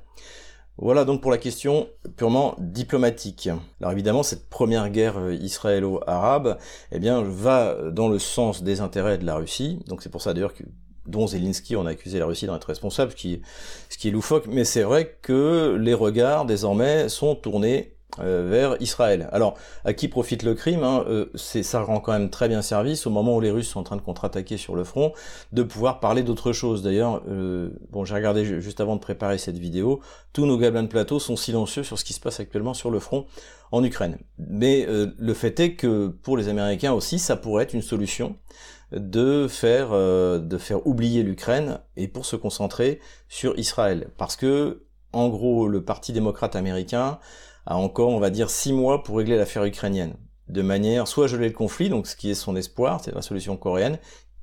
Voilà 0.78 1.06
donc 1.06 1.22
pour 1.22 1.32
la 1.32 1.38
question 1.38 1.90
purement 2.16 2.56
diplomatique. 2.58 3.50
Alors 3.82 3.92
évidemment, 3.92 4.24
cette 4.24 4.50
première 4.50 4.90
guerre 4.90 5.20
euh, 5.20 5.34
israélo-arabe, 5.34 6.58
eh 6.92 7.00
bien, 7.00 7.22
va 7.22 7.92
dans 7.92 8.08
le 8.08 8.20
sens 8.20 8.64
des 8.64 8.80
intérêts 8.80 9.18
de 9.18 9.26
la 9.26 9.36
Russie. 9.36 9.80
Donc 9.88 10.02
c'est 10.02 10.10
pour 10.10 10.22
ça 10.22 10.34
d'ailleurs 10.34 10.54
que 10.54 10.64
dont 11.08 11.28
Zelensky 11.28 11.76
on 11.76 11.86
a 11.86 11.90
accusé 11.90 12.20
la 12.20 12.26
Russie 12.26 12.46
d'en 12.46 12.56
être 12.56 12.66
responsable, 12.66 13.12
ce 13.12 13.18
qui 13.18 13.42
est 14.08 14.12
loufoque. 14.12 14.48
Mais 14.48 14.64
c'est 14.64 14.84
vrai 14.84 15.18
que 15.22 15.78
les 15.80 15.94
regards 15.94 16.46
désormais 16.46 17.10
sont 17.10 17.36
tournés 17.36 17.96
euh, 18.20 18.46
vers 18.50 18.76
Israël. 18.82 19.30
Alors, 19.32 19.58
à 19.86 19.94
qui 19.94 20.10
profite 20.10 20.44
le 20.44 20.54
crime 20.54 20.84
hein, 20.84 21.06
euh, 21.08 21.32
c'est, 21.36 21.64
Ça 21.64 21.82
rend 21.82 22.02
quand 22.02 22.12
même 22.12 22.30
très 22.30 22.50
bien 22.50 22.62
service 22.62 23.08
au 23.08 23.10
moment 23.10 23.38
où 23.38 23.40
les 23.40 23.52
Russes 23.52 23.70
sont 23.70 23.80
en 23.80 23.84
train 23.84 23.96
de 23.96 24.02
contre-attaquer 24.02 24.58
sur 24.58 24.76
le 24.76 24.84
front, 24.84 25.14
de 25.54 25.64
pouvoir 25.64 26.02
parler 26.02 26.22
d'autre 26.22 26.52
chose. 26.52 26.84
D'ailleurs, 26.84 27.22
euh, 27.30 27.70
bon, 27.90 28.04
j'ai 28.04 28.14
regardé 28.14 28.44
juste 28.44 28.82
avant 28.82 28.96
de 28.96 29.02
préparer 29.02 29.38
cette 29.38 29.58
vidéo, 29.58 30.02
tous 30.34 30.46
nos 30.46 30.58
gabelins 30.58 30.84
de 30.84 30.90
plateau 30.90 31.20
sont 31.20 31.38
silencieux 31.38 31.84
sur 31.84 31.98
ce 31.98 32.04
qui 32.04 32.12
se 32.12 32.20
passe 32.20 32.42
actuellement 32.42 32.74
sur 32.74 32.92
le 32.92 33.00
front 33.00 33.28
en 33.72 33.82
Ukraine. 33.82 34.18
Mais 34.38 34.86
le 34.88 35.34
fait 35.34 35.58
est 35.62 35.76
que 35.76 36.08
pour 36.08 36.36
les 36.36 36.50
Américains 36.50 36.92
aussi, 36.92 37.18
ça 37.18 37.38
pourrait 37.38 37.64
être 37.64 37.74
une 37.74 37.82
solution 37.82 38.36
de 38.92 39.48
faire 39.48 39.92
de 39.92 40.58
faire 40.58 40.86
oublier 40.86 41.24
l'Ukraine 41.24 41.80
et 41.96 42.10
pour 42.10 42.26
se 42.26 42.36
concentrer 42.36 43.00
sur 43.30 43.58
Israël, 43.58 44.10
parce 44.18 44.36
que 44.36 44.84
en 45.14 45.30
gros, 45.30 45.68
le 45.68 45.84
Parti 45.84 46.14
démocrate 46.14 46.56
américain 46.56 47.20
a 47.66 47.78
encore, 47.78 48.10
on 48.10 48.20
va 48.20 48.30
dire, 48.30 48.50
six 48.50 48.74
mois 48.74 49.04
pour 49.04 49.18
régler 49.18 49.38
l'affaire 49.38 49.64
ukrainienne. 49.64 50.16
De 50.48 50.62
manière, 50.62 51.08
soit 51.08 51.28
geler 51.28 51.48
le 51.48 51.54
conflit, 51.54 51.90
donc 51.90 52.08
ce 52.08 52.16
qui 52.16 52.30
est 52.30 52.36
son 52.36 52.56
espoir, 52.56 53.00
c'est 53.04 53.16
la 53.16 53.22
solution 53.22 53.56
coréenne, 53.56 54.00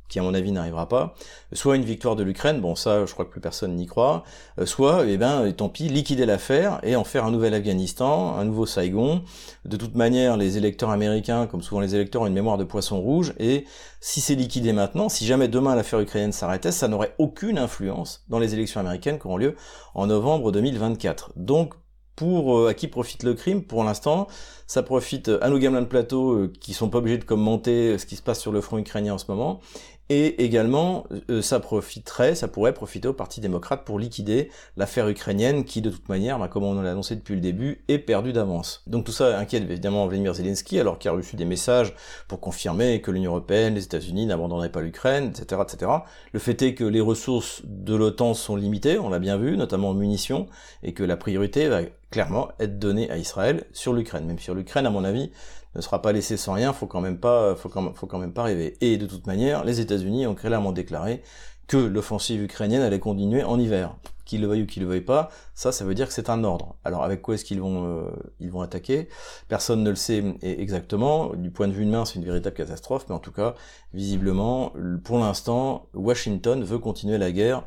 qui 0.09 0.19
à 0.19 0.23
mon 0.23 0.35
avis 0.35 0.53
n'arrivera 0.53 0.89
pas, 0.89 1.15
soit 1.53 1.77
une 1.77 1.85
victoire 1.85 2.17
de 2.17 2.23
l'Ukraine, 2.23 2.61
bon 2.61 2.75
ça 2.75 3.05
je 3.05 3.13
crois 3.13 3.25
que 3.25 3.31
plus 3.31 3.41
personne 3.41 3.75
n'y 3.77 3.87
croit, 3.87 4.25
euh, 4.59 4.67
soit, 4.67 5.07
eh 5.07 5.17
ben 5.17 5.53
tant 5.53 5.69
pis, 5.69 5.89
liquider 5.89 6.27
l'affaire 6.27 6.81
et 6.83 6.97
en 6.97 7.05
faire 7.05 7.25
un 7.25 7.31
nouvel 7.31 7.55
Afghanistan, 7.55 8.35
un 8.37 8.45
nouveau 8.45 8.67
Saigon. 8.67 9.23
De 9.65 9.77
toute 9.77 9.95
manière, 9.95 10.37
les 10.37 10.57
électeurs 10.57 10.91
américains, 10.91 11.47
comme 11.47 11.63
souvent 11.63 11.81
les 11.81 11.95
électeurs, 11.95 12.23
ont 12.23 12.27
une 12.27 12.33
mémoire 12.33 12.59
de 12.59 12.65
poisson 12.65 13.01
rouge, 13.01 13.35
et 13.39 13.65
si 14.01 14.21
c'est 14.21 14.35
liquidé 14.35 14.73
maintenant, 14.73 15.09
si 15.09 15.27
jamais 15.27 15.49
demain 15.49 15.75
l'affaire 15.75 16.01
ukrainienne 16.01 16.33
s'arrêtait, 16.33 16.73
ça 16.73 16.89
n'aurait 16.89 17.15
aucune 17.19 17.59
influence 17.59 18.25
dans 18.29 18.39
les 18.39 18.55
élections 18.55 18.81
américaines 18.81 19.19
qui 19.19 19.27
auront 19.27 19.37
lieu 19.37 19.57
en 19.95 20.07
novembre 20.07 20.53
2024. 20.53 21.33
Donc 21.37 21.75
pour 22.19 22.59
euh, 22.59 22.71
à 22.71 22.75
qui 22.75 22.89
profite 22.89 23.23
le 23.23 23.35
crime 23.35 23.63
pour 23.63 23.85
l'instant 23.85 24.27
ça 24.67 24.83
profite 24.83 25.31
à 25.41 25.49
nos 25.51 25.59
gamins 25.59 25.83
de 25.83 25.87
plateau 25.87 26.33
euh, 26.33 26.53
qui 26.61 26.75
sont 26.75 26.91
pas 26.91 26.99
obligés 26.99 27.19
de 27.19 27.23
commenter 27.23 27.97
ce 27.97 28.07
qui 28.07 28.17
se 28.17 28.23
passe 28.23 28.41
sur 28.41 28.51
le 28.51 28.61
front 28.61 28.77
ukrainien 28.77 29.15
en 29.15 29.19
ce 29.19 29.27
moment 29.29 29.61
et 30.11 30.43
également, 30.43 31.05
euh, 31.31 31.43
ça 31.43 31.61
profiterait, 31.61 32.35
ça 32.35 32.49
pourrait 32.49 32.73
profiter 32.73 33.09
au 33.09 33.13
Parti 33.13 33.41
démocrate 33.41 33.85
pour 33.85 33.99
liquider 33.99 34.51
l'affaire 34.77 35.09
ukrainienne 35.09 35.65
qui, 35.65 35.83
de 35.83 35.91
toute 35.91 36.09
manière, 36.09 36.39
bah, 36.39 36.49
comme 36.49 36.65
on 36.65 36.81
l'a 36.81 36.91
annoncé 36.91 37.15
depuis 37.15 37.35
le 37.35 37.41
début, 37.41 37.85
est 37.89 37.99
perdue 37.99 38.33
d'avance. 38.33 38.83
Donc 38.87 39.05
tout 39.05 39.13
ça 39.13 39.39
inquiète 39.39 39.65
évidemment 39.65 40.07
Vladimir 40.07 40.33
Zelensky, 40.33 40.81
alors 40.81 40.99
qu'il 40.99 41.11
a 41.11 41.13
reçu 41.13 41.37
des 41.37 41.45
messages 41.45 41.95
pour 42.27 42.41
confirmer 42.41 43.03
que 43.03 43.11
l'Union 43.11 43.33
européenne, 43.33 43.75
les 43.75 43.85
États-Unis 43.85 44.25
n'abandonneraient 44.27 44.73
pas 44.73 44.81
l'Ukraine, 44.81 45.27
etc., 45.27 45.61
etc. 45.63 45.93
Le 46.33 46.39
fait 46.39 46.61
est 46.63 46.75
que 46.75 46.85
les 46.85 47.01
ressources 47.01 47.61
de 47.65 47.95
l'OTAN 47.95 48.33
sont 48.33 48.57
limitées, 48.57 48.99
on 48.99 49.11
l'a 49.11 49.19
bien 49.19 49.37
vu, 49.37 49.57
notamment 49.59 49.91
en 49.91 49.95
munitions, 49.95 50.47
et 50.83 50.95
que 50.95 51.03
la 51.03 51.19
priorité 51.19 51.69
va 51.69 51.83
clairement 52.11 52.49
être 52.59 52.79
donné 52.79 53.11
à 53.11 53.19
Israël 53.19 53.65
sur 53.73 53.93
l'Ukraine. 53.93 54.27
Même 54.27 54.39
sur 54.39 54.55
l'Ukraine, 54.55 54.87
à 54.87 54.91
mon 54.91 55.05
avis, 55.05 55.31
ne 55.75 55.81
sera 55.81 56.03
pas 56.03 56.13
laissé 56.13 56.37
sans 56.37 56.55
rien, 56.55 56.73
faut 56.73 56.87
quand 56.87 57.01
même 57.01 57.19
pas, 57.19 57.55
faut 57.55 57.69
quand, 57.69 58.19
même 58.19 58.33
pas 58.33 58.43
rêver. 58.43 58.77
Et 58.81 58.97
de 58.97 59.07
toute 59.07 59.27
manière, 59.27 59.65
les 59.65 59.81
États-Unis 59.81 60.27
ont 60.27 60.35
clairement 60.35 60.73
déclaré 60.73 61.23
que 61.67 61.77
l'offensive 61.77 62.43
ukrainienne 62.43 62.83
allait 62.83 62.99
continuer 62.99 63.45
en 63.45 63.59
hiver. 63.59 63.97
Qu'ils 64.25 64.43
le 64.43 64.47
veuillent 64.47 64.63
ou 64.63 64.67
qu'ils 64.67 64.83
le 64.83 64.89
veuillent 64.89 65.01
pas, 65.01 65.31
ça, 65.55 65.73
ça 65.73 65.85
veut 65.85 65.95
dire 65.95 66.07
que 66.07 66.13
c'est 66.13 66.29
un 66.29 66.45
ordre. 66.45 66.77
Alors 66.85 67.03
avec 67.03 67.23
quoi 67.23 67.35
est-ce 67.35 67.45
qu'ils 67.45 67.61
vont, 67.61 67.87
euh, 67.87 68.11
ils 68.41 68.51
vont 68.51 68.61
attaquer? 68.61 69.09
Personne 69.49 69.83
ne 69.83 69.91
le 69.91 69.97
sait 69.97 70.23
exactement. 70.43 71.35
Du 71.35 71.51
point 71.51 71.69
de 71.69 71.73
vue 71.73 71.85
humain, 71.85 72.05
c'est 72.05 72.17
une 72.17 72.25
véritable 72.25 72.57
catastrophe, 72.57 73.07
mais 73.09 73.15
en 73.15 73.21
tout 73.21 73.33
cas, 73.33 73.55
visiblement, 73.95 74.73
pour 75.05 75.19
l'instant, 75.19 75.87
Washington 75.95 76.63
veut 76.63 76.79
continuer 76.79 77.17
la 77.17 77.33
guerre 77.33 77.65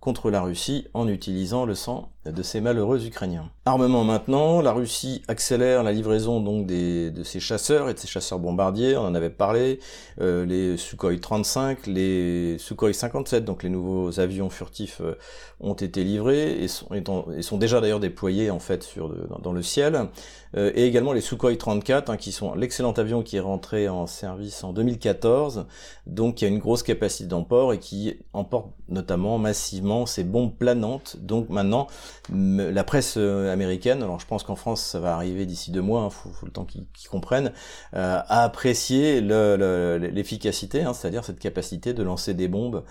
contre 0.00 0.30
la 0.30 0.40
Russie 0.40 0.88
en 0.94 1.06
utilisant 1.08 1.66
le 1.66 1.74
sang 1.74 2.12
de 2.26 2.42
ces 2.42 2.60
malheureux 2.60 3.06
Ukrainiens. 3.06 3.48
Armement 3.64 4.04
maintenant, 4.04 4.60
la 4.60 4.72
Russie 4.72 5.22
accélère 5.26 5.82
la 5.82 5.92
livraison 5.92 6.40
donc 6.40 6.66
des, 6.66 7.10
de 7.10 7.24
ses 7.24 7.40
chasseurs 7.40 7.88
et 7.88 7.94
de 7.94 7.98
ses 7.98 8.08
chasseurs 8.08 8.38
bombardiers, 8.38 8.96
on 8.96 9.06
en 9.06 9.14
avait 9.14 9.30
parlé, 9.30 9.80
euh, 10.20 10.44
les 10.44 10.76
Sukhoi 10.76 11.16
35, 11.18 11.86
les 11.86 12.58
Sukhoi 12.58 12.92
57, 12.92 13.44
donc 13.44 13.62
les 13.62 13.70
nouveaux 13.70 14.20
avions 14.20 14.50
furtifs 14.50 15.00
euh, 15.00 15.14
ont 15.60 15.74
été 15.74 16.04
livrés 16.04 16.62
et 16.62 16.68
sont, 16.68 16.88
et 17.34 17.42
sont 17.42 17.56
déjà 17.56 17.80
d'ailleurs 17.80 18.00
déployés 18.00 18.50
en 18.50 18.58
fait 18.58 18.82
sur 18.82 19.08
dans, 19.40 19.52
le 19.52 19.62
ciel, 19.62 20.08
euh, 20.56 20.72
et 20.74 20.84
également 20.86 21.14
les 21.14 21.22
Sukhoi 21.22 21.56
34, 21.56 22.10
hein, 22.10 22.16
qui 22.18 22.32
sont 22.32 22.54
l'excellent 22.54 22.92
avion 22.92 23.22
qui 23.22 23.36
est 23.36 23.40
rentré 23.40 23.88
en 23.88 24.06
service 24.06 24.62
en 24.62 24.74
2014, 24.74 25.66
donc 26.06 26.34
qui 26.36 26.44
a 26.44 26.48
une 26.48 26.58
grosse 26.58 26.82
capacité 26.82 27.28
d'emport 27.28 27.72
et 27.72 27.78
qui 27.78 28.18
emporte 28.34 28.68
notamment 28.88 29.38
massivement 29.38 30.04
ces 30.04 30.24
bombes 30.24 30.54
planantes, 30.54 31.16
donc 31.18 31.48
maintenant 31.48 31.86
la 32.32 32.84
presse 32.84 33.14
euh, 33.16 33.52
américaine, 33.52 34.02
alors 34.02 34.20
je 34.20 34.26
pense 34.26 34.42
qu'en 34.42 34.56
France 34.56 34.82
ça 34.82 35.00
va 35.00 35.14
arriver 35.14 35.46
d'ici 35.46 35.70
deux 35.70 35.82
mois, 35.82 36.02
hein, 36.02 36.10
faut, 36.10 36.30
le 36.44 36.52
temps 36.52 36.64
qu'ils 36.64 36.86
comprennent, 37.10 37.52
euh, 37.94 38.20
a 38.26 38.44
apprécié 38.44 39.20
l'efficacité, 39.20 40.82
hein, 40.82 40.92
c'est-à-dire 40.92 41.24
cette 41.24 41.38
capacité 41.38 41.92
de 41.94 42.02
lancer 42.02 42.34
des 42.34 42.48
bombes 42.48 42.84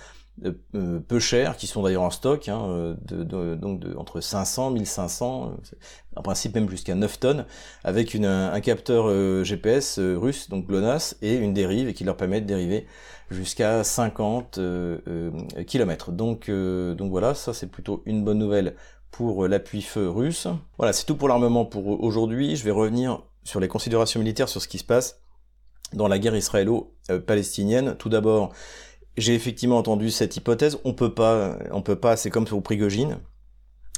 euh, 0.45 0.99
peu 1.05 1.19
chères, 1.19 1.57
qui 1.57 1.67
sont 1.67 1.83
d'ailleurs 1.83 2.03
en 2.03 2.11
stock, 2.11 2.47
hein, 2.47 2.95
donc 3.09 3.83
entre 3.97 4.21
500, 4.21 4.71
1500, 4.71 5.53
en 6.15 6.21
principe 6.21 6.55
même 6.55 6.69
jusqu'à 6.69 6.95
9 6.95 7.19
tonnes, 7.19 7.45
avec 7.83 8.15
un 8.15 8.59
capteur 8.61 9.43
GPS 9.43 9.99
russe, 9.99 10.49
donc 10.49 10.67
GLONASS, 10.67 11.17
et 11.21 11.35
une 11.35 11.53
dérive, 11.53 11.89
et 11.89 11.93
qui 11.93 12.05
leur 12.05 12.15
permet 12.15 12.39
de 12.39 12.45
dériver 12.45 12.87
jusqu'à 13.29 13.83
50 13.83 14.59
km. 15.67 16.11
Donc 16.13 16.49
voilà, 16.49 17.33
ça 17.33 17.53
c'est 17.53 17.67
plutôt 17.67 18.01
une 18.05 18.23
bonne 18.23 18.39
nouvelle 18.39 18.75
pour 19.11 19.47
l'appui 19.47 19.81
feu 19.81 20.09
russe. 20.09 20.47
Voilà, 20.77 20.93
c'est 20.93 21.05
tout 21.05 21.15
pour 21.15 21.27
l'armement 21.27 21.65
pour 21.65 22.01
aujourd'hui. 22.03 22.55
Je 22.55 22.63
vais 22.63 22.71
revenir 22.71 23.21
sur 23.43 23.59
les 23.59 23.67
considérations 23.67 24.19
militaires, 24.19 24.49
sur 24.49 24.61
ce 24.61 24.67
qui 24.67 24.77
se 24.77 24.83
passe 24.83 25.21
dans 25.93 26.07
la 26.07 26.19
guerre 26.19 26.35
israélo-palestinienne. 26.35 27.95
Tout 27.97 28.09
d'abord, 28.09 28.53
j'ai 29.17 29.33
effectivement 29.33 29.77
entendu 29.77 30.11
cette 30.11 30.37
hypothèse. 30.37 30.79
On 30.83 30.93
peut 30.93 31.13
pas, 31.13 31.57
on 31.71 31.81
peut 31.81 31.95
pas. 31.95 32.15
C'est 32.15 32.29
comme 32.29 32.45
pour 32.45 32.61
Prigogine. 32.61 33.19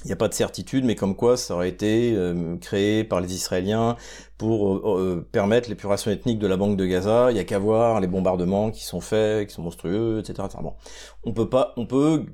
Il 0.03 0.07
n'y 0.07 0.13
a 0.13 0.15
pas 0.15 0.27
de 0.27 0.33
certitude, 0.33 0.83
mais 0.83 0.95
comme 0.95 1.15
quoi 1.15 1.37
ça 1.37 1.53
aurait 1.53 1.69
été 1.69 2.13
euh, 2.15 2.57
créé 2.57 3.03
par 3.03 3.21
les 3.21 3.35
Israéliens 3.35 3.97
pour 4.37 4.73
euh, 4.73 4.81
euh, 4.99 5.29
permettre 5.31 5.69
l'épuration 5.69 6.09
ethnique 6.09 6.39
de 6.39 6.47
la 6.47 6.57
banque 6.57 6.75
de 6.75 6.85
Gaza. 6.87 7.29
Il 7.29 7.37
y 7.37 7.39
a 7.39 7.43
qu'à 7.43 7.59
voir 7.59 7.99
les 7.99 8.07
bombardements 8.07 8.71
qui 8.71 8.83
sont 8.83 8.99
faits, 8.99 9.47
qui 9.47 9.53
sont 9.53 9.61
monstrueux, 9.61 10.19
etc. 10.19 10.47
Bon, 10.61 10.73
on 11.23 11.33
peut 11.33 11.49
pas, 11.49 11.73
on 11.77 11.85
peut, 11.85 12.25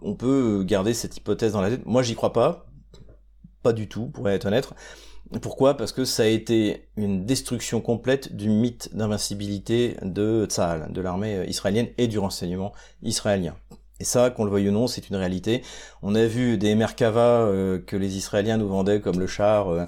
on 0.00 0.14
peut 0.14 0.64
garder 0.64 0.94
cette 0.94 1.16
hypothèse 1.16 1.52
dans 1.52 1.60
la 1.60 1.70
tête. 1.70 1.86
Moi, 1.86 2.02
j'y 2.02 2.16
crois 2.16 2.32
pas, 2.32 2.66
pas 3.62 3.72
du 3.72 3.88
tout, 3.88 4.06
pour 4.08 4.28
être 4.28 4.46
honnête. 4.46 4.68
Pourquoi? 5.40 5.76
Parce 5.76 5.92
que 5.92 6.04
ça 6.04 6.24
a 6.24 6.26
été 6.26 6.88
une 6.96 7.24
destruction 7.24 7.80
complète 7.80 8.34
du 8.34 8.48
mythe 8.48 8.94
d'invincibilité 8.96 9.96
de 10.02 10.46
Tzahal, 10.48 10.92
de 10.92 11.00
l'armée 11.00 11.44
israélienne 11.48 11.88
et 11.98 12.08
du 12.08 12.18
renseignement 12.18 12.72
israélien. 13.02 13.54
Et 13.98 14.04
ça, 14.04 14.30
qu'on 14.30 14.44
le 14.44 14.50
veuille 14.50 14.68
ou 14.68 14.72
non, 14.72 14.86
c'est 14.86 15.08
une 15.08 15.16
réalité. 15.16 15.62
On 16.02 16.14
a 16.14 16.26
vu 16.26 16.58
des 16.58 16.74
Merkava 16.74 17.46
euh, 17.46 17.78
que 17.78 17.96
les 17.96 18.16
Israéliens 18.16 18.58
nous 18.58 18.68
vendaient 18.68 19.00
comme 19.00 19.18
le 19.18 19.26
char 19.26 19.68
euh, 19.70 19.84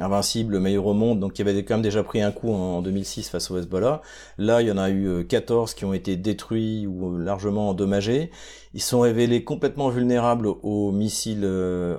invincible, 0.00 0.54
le 0.54 0.60
meilleur 0.60 0.86
au 0.86 0.94
monde, 0.94 1.20
donc 1.20 1.34
qui 1.34 1.42
avait 1.42 1.62
quand 1.64 1.74
même 1.74 1.82
déjà 1.82 2.02
pris 2.02 2.20
un 2.20 2.32
coup 2.32 2.50
en, 2.52 2.82
2006 2.82 3.28
face 3.28 3.52
au 3.52 3.58
Hezbollah. 3.58 4.02
Là, 4.36 4.62
il 4.62 4.68
y 4.68 4.72
en 4.72 4.78
a 4.78 4.90
eu 4.90 5.24
14 5.24 5.70
euh, 5.70 5.74
qui 5.76 5.84
ont 5.84 5.94
été 5.94 6.16
détruits 6.16 6.88
ou 6.88 7.16
largement 7.18 7.68
endommagés. 7.68 8.32
Ils 8.74 8.82
sont 8.82 9.00
révélés 9.00 9.44
complètement 9.44 9.90
vulnérables 9.90 10.48
aux 10.48 10.90
missiles 10.90 11.46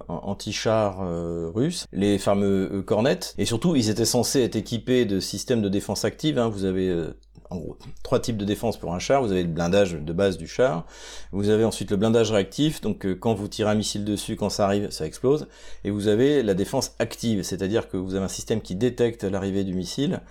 anti-chars 0.08 1.08
russes, 1.54 1.86
les 1.94 2.18
fameux 2.18 2.82
Cornets. 2.86 3.36
Et 3.38 3.46
surtout, 3.46 3.76
ils 3.76 3.92
étaient 3.92 4.06
censés 4.06 4.42
être 4.42 4.56
équipés 4.56 5.06
de 5.06 5.20
systèmes 5.20 5.62
de 5.62 5.70
défense 5.70 6.04
active. 6.04 6.40
Hein. 6.40 6.50
Vous 6.50 6.66
avez 6.66 7.14
en 7.54 7.58
gros, 7.58 7.78
trois 8.02 8.20
types 8.20 8.38
de 8.38 8.46
défense 8.46 8.78
pour 8.78 8.94
un 8.94 9.00
char. 9.00 9.22
Vous 9.22 9.32
avez 9.32 9.44
le 9.44 9.50
blindage 9.50 9.94
de 9.94 10.14
base 10.14 10.38
du 10.38 10.48
char. 10.48 10.86
Vous 11.32 11.50
avez 11.50 11.64
ensuite 11.64 11.92
le 11.92 11.98
blindage 11.98 12.32
réactif. 12.32 12.82
Donc, 12.82 13.06
euh, 13.06 13.16
quand 13.16 13.34
vous 13.36 13.48
tirez 13.48 13.70
un 13.70 13.76
missile 13.76 14.04
dessus, 14.04 14.36
quand 14.36 14.50
ça 14.50 14.66
arrive, 14.66 14.90
ça 14.90 15.06
explose. 15.06 15.48
Et 15.84 15.92
vous 15.92 16.08
avez 16.08 16.42
la 16.42 16.56
défense 16.56 16.94
active. 17.00 17.44
C'est-à-dire 17.44 17.90
que 17.90 17.98
vous 17.98 18.16
avez 18.16 18.26
un 18.26 18.30
système 18.30 18.62
qui 18.62 18.76
détecte 18.76 19.24
l'arrivée 19.24 19.64
du 19.64 19.74
missile 19.74 20.22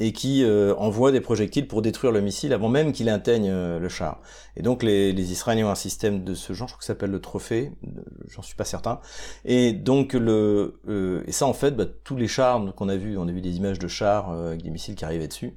et 0.00 0.12
qui 0.12 0.44
euh, 0.44 0.76
envoie 0.76 1.10
des 1.10 1.20
projectiles 1.20 1.66
pour 1.66 1.82
détruire 1.82 2.12
le 2.12 2.20
missile 2.20 2.52
avant 2.52 2.68
même 2.68 2.92
qu'il 2.92 3.08
atteigne 3.08 3.50
euh, 3.50 3.80
le 3.80 3.88
char. 3.88 4.20
Et 4.56 4.62
donc 4.62 4.84
les, 4.84 5.10
Israéliens 5.10 5.66
ont 5.66 5.70
un 5.70 5.74
système 5.74 6.22
de 6.22 6.34
ce 6.34 6.52
genre, 6.52 6.68
je 6.68 6.74
crois 6.74 6.78
que 6.78 6.84
ça 6.84 6.92
s'appelle 6.92 7.10
le 7.10 7.20
trophée, 7.20 7.72
j'en 8.28 8.42
suis 8.42 8.54
pas 8.54 8.64
certain. 8.64 9.00
Et 9.44 9.72
donc 9.72 10.12
le 10.12 10.80
et 11.26 11.32
ça 11.32 11.46
en 11.46 11.52
fait, 11.52 11.72
bah, 11.72 11.86
tous 12.04 12.14
les 12.14 12.28
chars 12.28 12.72
qu'on 12.76 12.88
a 12.88 12.94
vus, 12.94 13.18
on 13.18 13.26
a 13.26 13.32
vu 13.32 13.40
des 13.40 13.56
images 13.56 13.80
de 13.80 13.88
chars 13.88 14.30
avec 14.30 14.62
des 14.62 14.70
missiles 14.70 14.94
qui 14.94 15.04
arrivaient 15.04 15.26
dessus 15.26 15.56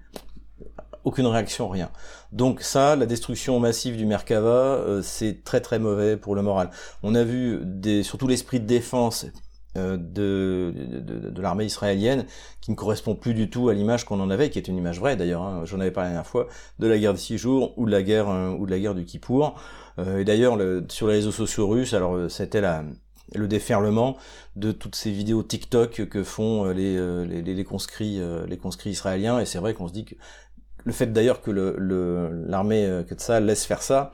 aucune 1.04 1.28
réaction, 1.28 1.70
rien. 1.70 1.90
Donc 2.32 2.62
ça, 2.62 2.96
la 2.96 3.06
destruction 3.06 3.60
massive 3.60 3.98
du 3.98 4.06
Merkava, 4.06 4.50
euh, 4.50 5.02
c'est 5.02 5.44
très 5.44 5.62
très 5.62 5.80
mauvais 5.80 6.18
pour 6.18 6.36
le 6.36 6.42
moral. 6.42 6.70
On 7.04 7.16
a 7.16 7.24
vu 7.24 7.60
des, 7.64 8.04
surtout 8.04 8.28
l'esprit 8.28 8.60
de 8.60 8.66
défense 8.66 9.26
euh, 9.78 9.98
de, 9.98 10.74
de, 11.00 11.42
l'armée 11.42 11.66
israélienne 11.66 12.26
qui 12.60 12.72
ne 12.72 12.76
correspond 12.76 13.16
plus 13.16 13.34
du 13.34 13.50
tout 13.50 13.70
à 13.70 13.74
l'image 13.74 14.04
qu'on 14.06 14.20
en 14.20 14.30
avait, 14.30 14.50
qui 14.50 14.60
est 14.60 14.68
une 14.68 14.78
image 14.78 15.00
vraie 15.00 15.16
d'ailleurs, 15.16 15.44
hein, 15.44 15.62
j'en 15.66 15.80
avais 15.80 15.92
parlé 15.92 16.10
la 16.10 16.16
dernière 16.16 16.30
fois, 16.30 16.48
de 16.80 16.88
la 16.88 16.98
guerre 16.98 17.14
de 17.14 17.18
six 17.18 17.38
jours 17.38 17.74
ou 17.78 17.86
de 17.86 17.92
la 17.92 18.04
guerre 18.04 18.30
euh, 18.30 18.50
ou 18.52 18.66
de 18.66 18.72
la 18.72 18.80
guerre 18.80 18.96
du 18.96 19.06
Kippour. 19.06 19.56
et 19.98 20.24
d'ailleurs, 20.24 20.58
sur 20.90 21.08
les 21.08 21.16
réseaux 21.16 21.32
sociaux 21.32 21.68
russes, 21.68 21.94
alors 21.94 22.30
c'était 22.30 22.62
la 22.62 22.84
le 23.34 23.48
déferlement 23.48 24.18
de 24.58 24.74
toutes 24.74 24.96
ces 24.96 25.10
vidéos 25.10 25.42
TikTok 25.42 26.10
que 26.10 26.22
font 26.22 26.66
les, 26.66 26.98
les, 27.26 27.42
les, 27.42 27.64
conscrits 27.64 28.20
les 28.46 28.58
conscrits 28.58 28.90
israéliens 28.90 29.40
et 29.40 29.46
c'est 29.46 29.60
vrai 29.60 29.74
qu'on 29.74 29.88
se 29.88 29.94
dit 29.94 30.04
que 30.04 30.16
le 30.84 30.92
fait 30.92 31.08
d'ailleurs 31.08 31.42
que 31.42 31.52
l'armée 31.52 32.88
le, 32.88 33.04
que 33.04 33.16
ça 33.18 33.40
laisse 33.40 33.66
faire 33.66 33.82
ça, 33.82 34.12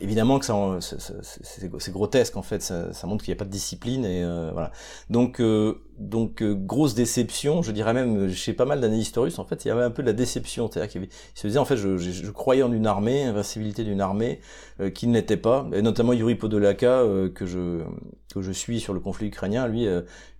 évidemment 0.00 0.38
que 0.38 0.46
ça, 0.46 0.54
c'est 0.80 1.92
grotesque 1.92 2.36
en 2.36 2.42
fait, 2.42 2.62
ça, 2.62 2.92
ça 2.92 3.06
montre 3.06 3.24
qu'il 3.24 3.32
n'y 3.32 3.38
a 3.38 3.38
pas 3.38 3.44
de 3.44 3.50
discipline 3.50 4.04
et 4.04 4.24
euh, 4.24 4.50
voilà. 4.52 4.72
Donc 5.08 5.40
euh, 5.40 5.80
donc 6.00 6.42
euh, 6.42 6.54
grosse 6.54 6.94
déception, 6.94 7.62
je 7.62 7.72
dirais 7.72 7.94
même 7.94 8.32
chez 8.32 8.52
pas 8.52 8.64
mal 8.64 8.80
d'années 8.80 9.02
russes, 9.16 9.38
en 9.38 9.44
fait, 9.44 9.64
il 9.64 9.68
y 9.68 9.70
avait 9.70 9.84
un 9.84 9.90
peu 9.90 10.02
de 10.02 10.08
la 10.08 10.12
déception, 10.12 10.68
c'est-à-dire 10.70 10.90
qu'il 10.90 11.08
se 11.34 11.46
disait 11.46 11.58
en 11.58 11.64
fait, 11.64 11.76
je, 11.76 12.30
croyais 12.30 12.62
en 12.62 12.72
une 12.72 12.86
armée, 12.86 13.24
invincibilité 13.24 13.84
d'une 13.84 14.00
armée 14.00 14.40
qui 14.94 15.06
ne 15.06 15.20
pas, 15.20 15.68
et 15.72 15.82
notamment 15.82 16.12
Yuri 16.12 16.34
Podolaka 16.34 17.04
que 17.34 17.46
je 17.46 17.82
que 18.32 18.42
je 18.42 18.52
suis 18.52 18.78
sur 18.78 18.94
le 18.94 19.00
conflit 19.00 19.26
ukrainien, 19.26 19.66
lui 19.66 19.86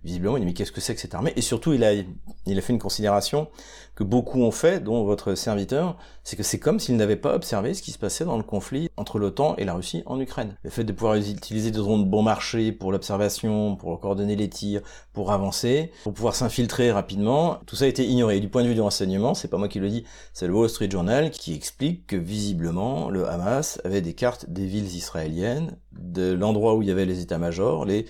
visiblement 0.03 0.37
il 0.37 0.39
dit 0.39 0.45
mais 0.45 0.53
qu'est-ce 0.53 0.71
que 0.71 0.81
c'est 0.81 0.95
que 0.95 1.01
cette 1.01 1.13
armée? 1.13 1.33
Et 1.35 1.41
surtout 1.41 1.73
il 1.73 1.83
a 1.83 1.91
il 1.93 2.57
a 2.57 2.61
fait 2.61 2.73
une 2.73 2.79
considération 2.79 3.47
que 3.95 4.03
beaucoup 4.03 4.41
ont 4.41 4.51
fait, 4.51 4.83
dont 4.83 5.03
votre 5.03 5.35
serviteur, 5.35 5.97
c'est 6.23 6.35
que 6.35 6.43
c'est 6.43 6.59
comme 6.59 6.79
s'il 6.79 6.95
n'avait 6.95 7.17
pas 7.17 7.35
observé 7.35 7.73
ce 7.73 7.81
qui 7.81 7.91
se 7.91 7.97
passait 7.97 8.25
dans 8.25 8.37
le 8.37 8.43
conflit 8.43 8.89
entre 8.95 9.19
l'OTAN 9.19 9.55
et 9.57 9.65
la 9.65 9.73
Russie 9.73 10.03
en 10.05 10.19
Ukraine. 10.19 10.55
Le 10.63 10.69
fait 10.69 10.83
de 10.83 10.93
pouvoir 10.93 11.15
utiliser 11.15 11.71
des 11.71 11.77
drones 11.77 12.05
bon 12.05 12.23
marché 12.23 12.71
pour 12.71 12.91
l'observation, 12.91 13.75
pour 13.75 13.99
coordonner 13.99 14.35
les 14.35 14.49
tirs, 14.49 14.81
pour 15.13 15.31
avancer, 15.31 15.50
pour 16.03 16.13
pouvoir 16.13 16.35
s'infiltrer 16.35 16.91
rapidement, 16.91 17.59
tout 17.65 17.75
ça 17.75 17.85
a 17.85 17.87
été 17.87 18.05
ignoré. 18.05 18.39
Du 18.39 18.49
point 18.49 18.63
de 18.63 18.67
vue 18.67 18.73
du 18.73 18.81
renseignement, 18.81 19.33
c'est 19.33 19.47
pas 19.47 19.57
moi 19.57 19.67
qui 19.67 19.79
le 19.79 19.89
dis, 19.89 20.03
c'est 20.33 20.47
le 20.47 20.53
Wall 20.53 20.69
Street 20.69 20.89
Journal 20.89 21.31
qui 21.31 21.53
explique 21.53 22.07
que 22.07 22.15
visiblement 22.15 23.09
le 23.09 23.27
Hamas 23.27 23.79
avait 23.83 24.01
des 24.01 24.13
cartes 24.13 24.49
des 24.49 24.65
villes 24.65 24.95
israéliennes, 24.95 25.77
de 25.91 26.33
l'endroit 26.33 26.75
où 26.75 26.81
il 26.81 26.87
y 26.87 26.91
avait 26.91 27.05
les 27.05 27.21
états-majors, 27.21 27.85
les 27.85 28.05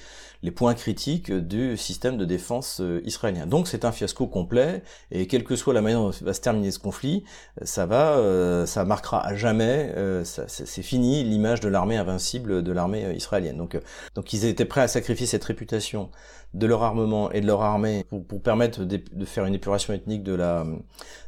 points 0.55 0.73
critiques 0.73 1.31
du 1.31 1.77
système 1.77 2.17
de 2.17 2.25
défense 2.25 2.79
euh, 2.81 3.01
israélien. 3.05 3.45
Donc 3.45 3.67
c'est 3.67 3.85
un 3.85 3.91
fiasco 3.91 4.27
complet, 4.27 4.83
et 5.11 5.27
quelle 5.27 5.43
que 5.43 5.55
soit 5.55 5.73
la 5.73 5.81
manière 5.81 5.99
dont 5.99 6.11
va 6.21 6.33
se 6.33 6.41
terminer 6.41 6.71
ce 6.71 6.79
conflit, 6.79 7.23
ça 7.63 7.85
va, 7.85 8.17
euh, 8.17 8.65
ça 8.65 8.85
marquera 8.85 9.25
à 9.25 9.35
jamais, 9.35 9.91
euh, 9.95 10.23
c'est 10.23 10.81
fini 10.81 11.23
l'image 11.23 11.59
de 11.59 11.69
l'armée 11.69 11.97
invincible 11.97 12.63
de 12.63 12.71
l'armée 12.71 13.13
israélienne. 13.15 13.57
Donc 13.57 14.33
ils 14.33 14.45
étaient 14.45 14.65
prêts 14.65 14.81
à 14.81 14.87
sacrifier 14.87 15.27
cette 15.27 15.43
réputation 15.43 16.09
de 16.53 16.67
leur 16.67 16.83
armement 16.83 17.31
et 17.31 17.39
de 17.39 17.47
leur 17.47 17.61
armée 17.61 18.05
pour, 18.09 18.25
pour 18.25 18.41
permettre 18.41 18.83
de, 18.83 18.99
de, 19.13 19.25
faire 19.25 19.45
une 19.45 19.53
épuration 19.53 19.93
ethnique 19.93 20.23
de 20.23 20.33
la 20.33 20.65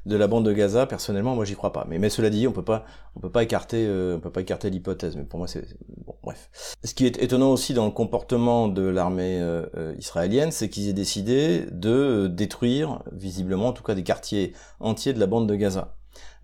de 0.05 0.17
la 0.17 0.27
bande 0.27 0.45
de 0.45 0.51
Gaza. 0.51 0.85
Personnellement, 0.85 1.35
moi 1.35 1.45
j'y 1.45 1.55
crois 1.55 1.71
pas. 1.71 1.85
Mais, 1.87 1.97
mais 1.97 2.09
cela 2.09 2.29
dit, 2.29 2.45
on 2.47 2.51
peut 2.51 2.63
pas 2.63 2.85
on 3.15 3.21
peut 3.21 3.31
pas 3.31 3.43
écarter 3.43 3.87
on 4.15 4.19
peut 4.19 4.31
pas 4.31 4.41
écarter 4.41 4.69
l'hypothèse. 4.69 5.15
Mais 5.15 5.23
pour 5.23 5.39
moi 5.39 5.47
c'est 5.47 5.65
bon, 6.05 6.15
bref. 6.23 6.49
Ce 6.83 6.93
qui 6.93 7.05
est 7.05 7.21
étonnant 7.21 7.51
aussi 7.51 7.73
dans 7.73 7.85
le 7.85 7.91
comportement 7.91 8.67
de 8.67 8.83
l'armée 8.83 9.39
euh, 9.39 9.65
euh, 9.77 9.95
israélienne, 9.97 10.51
c'est 10.51 10.69
qu'ils 10.69 10.89
aient 10.89 10.93
décidé 10.93 11.65
de 11.71 12.27
détruire, 12.27 13.01
visiblement 13.13 13.67
en 13.67 13.73
tout 13.73 13.83
cas, 13.83 13.95
des 13.95 14.03
quartiers 14.03 14.53
entiers 14.81 15.13
de 15.13 15.19
la 15.19 15.27
bande 15.27 15.47
de 15.47 15.55
Gaza. 15.55 15.95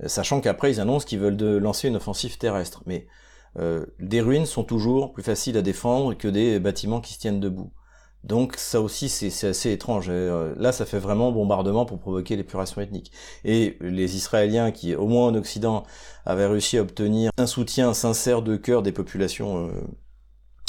Sachant 0.05 0.39
qu'après, 0.39 0.71
ils 0.71 0.79
annoncent 0.79 1.05
qu'ils 1.05 1.19
veulent 1.19 1.37
de 1.37 1.57
lancer 1.57 1.89
une 1.89 1.97
offensive 1.97 2.37
terrestre. 2.37 2.81
Mais 2.85 3.07
des 3.99 4.21
ruines 4.21 4.45
sont 4.45 4.63
toujours 4.63 5.11
plus 5.11 5.23
faciles 5.23 5.57
à 5.57 5.61
défendre 5.61 6.13
que 6.13 6.29
des 6.29 6.59
bâtiments 6.59 7.01
qui 7.01 7.13
se 7.13 7.19
tiennent 7.19 7.41
debout. 7.41 7.71
Donc 8.23 8.55
ça 8.57 8.81
aussi 8.81 9.09
c'est 9.09 9.47
assez 9.47 9.71
étrange. 9.71 10.07
Euh, 10.09 10.53
là 10.57 10.71
ça 10.71 10.85
fait 10.85 10.99
vraiment 10.99 11.31
bombardement 11.31 11.85
pour 11.85 11.99
provoquer 11.99 12.35
l'épuration 12.35 12.81
ethnique. 12.81 13.11
Et 13.45 13.77
les 13.81 14.15
Israéliens 14.15 14.71
qui 14.71 14.95
au 14.95 15.07
moins 15.07 15.27
en 15.27 15.35
Occident 15.35 15.83
avaient 16.25 16.47
réussi 16.47 16.77
à 16.77 16.81
obtenir 16.81 17.31
un 17.37 17.47
soutien 17.47 17.93
sincère 17.93 18.41
de 18.41 18.57
cœur 18.57 18.83
des 18.83 18.91
populations 18.91 19.67
euh, 19.67 19.71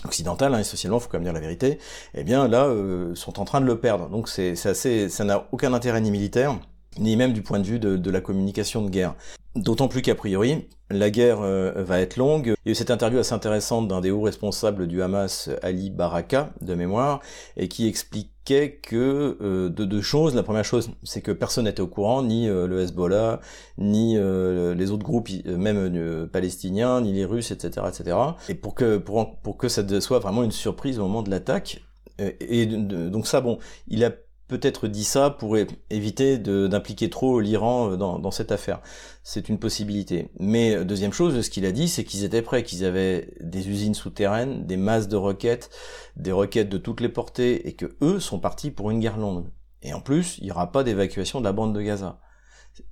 occidentales, 0.04 0.54
hein, 0.54 0.60
essentiellement, 0.60 0.98
faut 1.00 1.08
quand 1.08 1.18
même 1.18 1.24
dire 1.24 1.32
la 1.32 1.40
vérité, 1.40 1.78
eh 2.14 2.24
bien 2.24 2.48
là 2.48 2.66
euh, 2.66 3.14
sont 3.14 3.40
en 3.40 3.44
train 3.44 3.60
de 3.60 3.66
le 3.66 3.80
perdre. 3.80 4.08
Donc 4.08 4.28
c'est 4.28 4.54
assez, 4.66 5.08
ça 5.08 5.24
n'a 5.24 5.48
aucun 5.52 5.72
intérêt 5.74 6.00
ni 6.00 6.10
militaire 6.10 6.58
ni 6.98 7.16
même 7.16 7.32
du 7.32 7.42
point 7.42 7.58
de 7.58 7.66
vue 7.66 7.78
de 7.78 8.10
la 8.10 8.20
communication 8.20 8.82
de 8.82 8.90
guerre. 8.90 9.14
D'autant 9.56 9.88
plus 9.88 10.00
qu'a 10.00 10.14
priori, 10.14 10.68
la 10.90 11.10
guerre 11.10 11.40
euh, 11.40 11.72
va 11.82 12.00
être 12.00 12.16
longue. 12.16 12.54
Il 12.64 12.68
y 12.68 12.68
a 12.68 12.72
eu 12.72 12.74
cette 12.76 12.92
interview 12.92 13.18
assez 13.18 13.32
intéressante 13.32 13.88
d'un 13.88 14.00
des 14.00 14.12
hauts 14.12 14.22
responsables 14.22 14.86
du 14.86 15.02
Hamas, 15.02 15.50
Ali 15.62 15.90
Baraka, 15.90 16.52
de 16.60 16.74
mémoire, 16.74 17.20
et 17.56 17.66
qui 17.66 17.88
expliquait 17.88 18.76
que 18.80 19.36
euh, 19.40 19.68
de 19.68 19.84
deux 19.84 20.02
choses. 20.02 20.36
La 20.36 20.44
première 20.44 20.64
chose, 20.64 20.90
c'est 21.02 21.20
que 21.20 21.32
personne 21.32 21.64
n'était 21.64 21.80
au 21.80 21.88
courant, 21.88 22.22
ni 22.22 22.48
euh, 22.48 22.68
le 22.68 22.80
Hezbollah, 22.80 23.40
ni 23.76 24.16
les 24.16 24.90
autres 24.92 25.04
groupes, 25.04 25.28
même 25.46 26.28
palestiniens, 26.28 27.00
ni 27.00 27.12
les 27.12 27.24
Russes, 27.24 27.50
etc., 27.50 27.86
etc. 27.88 28.16
Et 28.48 28.54
pour 28.54 28.76
que 28.76 28.98
pour, 28.98 29.36
pour 29.40 29.56
que 29.56 29.68
ça 29.68 29.82
soit 30.00 30.20
vraiment 30.20 30.44
une 30.44 30.52
surprise 30.52 31.00
au 31.00 31.02
moment 31.02 31.22
de 31.22 31.30
l'attaque. 31.30 31.82
Et 32.18 32.66
donc 32.66 33.26
ça, 33.26 33.40
bon, 33.40 33.58
il 33.88 34.04
a 34.04 34.12
peut-être 34.50 34.88
dit 34.88 35.04
ça 35.04 35.30
pour 35.30 35.56
éviter 35.90 36.36
d'impliquer 36.36 37.08
trop 37.08 37.38
l'Iran 37.38 37.92
euh, 37.92 37.96
dans, 37.96 38.30
cette 38.30 38.50
affaire. 38.50 38.80
C'est 39.22 39.48
une 39.48 39.58
possibilité. 39.58 40.28
Mais 40.40 40.74
euh, 40.74 40.84
deuxième 40.84 41.12
chose, 41.12 41.40
ce 41.40 41.48
qu'il 41.48 41.64
a 41.64 41.72
dit, 41.72 41.88
c'est 41.88 42.04
qu'ils 42.04 42.24
étaient 42.24 42.42
prêts, 42.42 42.64
qu'ils 42.64 42.84
avaient 42.84 43.32
des 43.40 43.68
usines 43.68 43.94
souterraines, 43.94 44.66
des 44.66 44.76
masses 44.76 45.08
de 45.08 45.16
roquettes, 45.16 45.70
des 46.16 46.32
roquettes 46.32 46.68
de 46.68 46.78
toutes 46.78 47.00
les 47.00 47.08
portées, 47.08 47.68
et 47.68 47.74
que 47.74 47.96
eux 48.02 48.18
sont 48.18 48.40
partis 48.40 48.72
pour 48.72 48.90
une 48.90 48.98
guerre 48.98 49.18
longue. 49.18 49.46
Et 49.82 49.94
en 49.94 50.00
plus, 50.00 50.38
il 50.38 50.44
n'y 50.44 50.50
aura 50.50 50.72
pas 50.72 50.82
d'évacuation 50.82 51.38
de 51.38 51.44
la 51.44 51.52
bande 51.52 51.74
de 51.74 51.80
Gaza. 51.80 52.18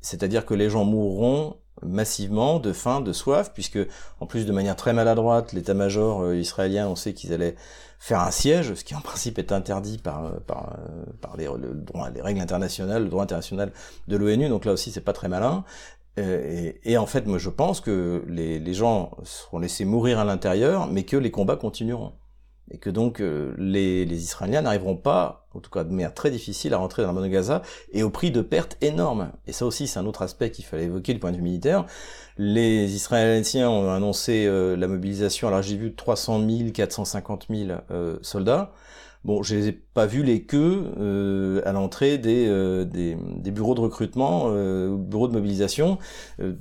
C'est-à-dire 0.00 0.46
que 0.46 0.54
les 0.54 0.70
gens 0.70 0.84
mourront 0.84 1.56
massivement 1.82 2.58
de 2.58 2.72
faim, 2.72 3.00
de 3.00 3.12
soif, 3.12 3.52
puisque 3.52 3.78
en 4.20 4.26
plus 4.26 4.46
de 4.46 4.52
manière 4.52 4.76
très 4.76 4.92
maladroite, 4.92 5.52
l'état-major 5.52 6.22
euh, 6.22 6.36
israélien, 6.36 6.88
on 6.88 6.96
sait 6.96 7.14
qu'ils 7.14 7.32
allaient 7.32 7.56
faire 7.98 8.20
un 8.20 8.30
siège, 8.30 8.74
ce 8.74 8.84
qui 8.84 8.94
en 8.94 9.00
principe 9.00 9.38
est 9.38 9.52
interdit 9.52 9.98
par, 9.98 10.26
euh, 10.26 10.30
par, 10.46 10.76
euh, 10.78 11.04
par 11.20 11.36
les, 11.36 11.46
le 11.46 11.74
droit, 11.74 12.10
les 12.10 12.22
règles 12.22 12.40
internationales, 12.40 13.04
le 13.04 13.08
droit 13.08 13.22
international 13.22 13.72
de 14.06 14.16
l'ONU, 14.16 14.48
donc 14.48 14.64
là 14.64 14.72
aussi 14.72 14.90
c'est 14.90 15.00
pas 15.00 15.12
très 15.12 15.28
malin. 15.28 15.64
Et, 16.16 16.80
et, 16.82 16.98
en 16.98 17.06
fait, 17.06 17.26
moi 17.26 17.38
je 17.38 17.48
pense 17.48 17.80
que 17.80 18.24
les, 18.26 18.58
les 18.58 18.74
gens 18.74 19.12
seront 19.22 19.60
laissés 19.60 19.84
mourir 19.84 20.18
à 20.18 20.24
l'intérieur, 20.24 20.88
mais 20.88 21.04
que 21.04 21.16
les 21.16 21.30
combats 21.30 21.54
continueront 21.54 22.12
et 22.70 22.78
que 22.78 22.90
donc 22.90 23.20
euh, 23.20 23.54
les, 23.58 24.04
les, 24.04 24.22
Israéliens 24.22 24.62
n'arriveront 24.62 24.96
pas, 24.96 25.46
en 25.54 25.60
tout 25.60 25.70
cas 25.70 25.84
de 25.84 25.90
manière 25.90 26.14
très 26.14 26.30
difficile, 26.30 26.74
à 26.74 26.78
rentrer 26.78 27.02
dans 27.02 27.08
la 27.08 27.14
bande 27.14 27.24
de 27.24 27.28
Gaza, 27.28 27.62
et 27.92 28.02
au 28.02 28.10
prix 28.10 28.30
de 28.30 28.42
pertes 28.42 28.76
énormes. 28.80 29.30
Et 29.46 29.52
ça 29.52 29.66
aussi, 29.66 29.86
c'est 29.86 29.98
un 29.98 30.06
autre 30.06 30.22
aspect 30.22 30.50
qu'il 30.50 30.64
fallait 30.64 30.84
évoquer 30.84 31.14
du 31.14 31.20
point 31.20 31.32
de 31.32 31.36
vue 31.36 31.42
militaire. 31.42 31.86
Les 32.36 32.94
Israéliens 32.94 33.68
ont 33.68 33.90
annoncé 33.90 34.46
euh, 34.46 34.76
la 34.76 34.86
mobilisation, 34.86 35.48
alors 35.48 35.62
j'ai 35.62 35.76
vu 35.76 35.94
300 35.94 36.46
000, 36.48 36.70
450 36.72 37.46
000 37.50 37.70
euh, 37.90 38.18
soldats. 38.22 38.72
Bon, 39.24 39.42
je 39.42 39.56
les 39.56 39.68
ai 39.68 39.72
pas 39.72 40.06
vus 40.06 40.22
les 40.22 40.44
queues 40.44 40.92
euh, 40.98 41.60
à 41.64 41.72
l'entrée 41.72 42.18
des, 42.18 42.46
euh, 42.46 42.84
des, 42.84 43.16
des, 43.36 43.50
bureaux 43.50 43.74
de 43.74 43.80
recrutement, 43.80 44.44
euh, 44.46 44.96
bureaux 44.96 45.26
de 45.26 45.32
mobilisation. 45.32 45.98
Euh, 46.40 46.54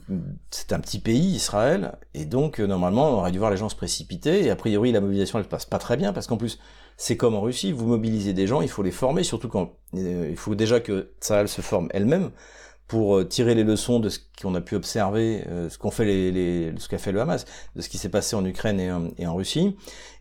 c'est 0.50 0.74
un 0.74 0.80
petit 0.80 1.00
pays, 1.00 1.28
Israël, 1.28 1.98
et 2.16 2.26
donc 2.26 2.60
normalement 2.60 3.10
on 3.10 3.20
aurait 3.20 3.32
dû 3.32 3.38
voir 3.38 3.52
les 3.52 3.58
gens 3.58 3.70
se 3.70 3.76
précipiter. 3.76 4.44
Et 4.44 4.50
a 4.50 4.56
priori 4.56 4.92
la 4.92 5.02
mobilisation 5.02 5.38
elle 5.38 5.46
se 5.46 5.50
passe 5.50 5.66
pas 5.66 5.78
très 5.78 5.98
bien 5.98 6.14
parce 6.14 6.26
qu'en 6.26 6.38
plus 6.38 6.60
c'est 6.98 7.16
comme 7.16 7.36
en 7.36 7.42
Russie, 7.42 7.72
vous 7.72 7.86
mobilisez 7.86 8.34
des 8.34 8.48
gens, 8.48 8.62
il 8.62 8.70
faut 8.70 8.82
les 8.82 8.92
former, 8.92 9.24
surtout 9.24 9.50
quand 9.50 9.74
il 9.94 10.36
faut 10.36 10.56
déjà 10.56 10.80
que 10.80 11.12
Tsahal 11.22 11.48
se 11.48 11.62
forme 11.62 11.90
elle-même 11.92 12.32
pour 12.88 13.28
tirer 13.28 13.54
les 13.54 13.66
leçons 13.66 14.00
de 14.00 14.10
ce 14.10 14.18
qu'on 14.42 14.56
a 14.56 14.62
pu 14.62 14.74
observer, 14.74 15.44
ce 15.70 15.78
qu'on 15.78 15.92
fait 15.92 16.06
les, 16.06 16.32
les 16.32 16.74
ce 16.80 16.88
qu'a 16.88 16.98
fait 16.98 17.12
le 17.12 17.22
Hamas, 17.22 17.46
de 17.76 17.82
ce 17.82 17.90
qui 17.90 18.00
s'est 18.00 18.10
passé 18.10 18.36
en 18.36 18.44
Ukraine 18.46 19.12
et 19.18 19.28
en 19.28 19.36
Russie. 19.36 19.76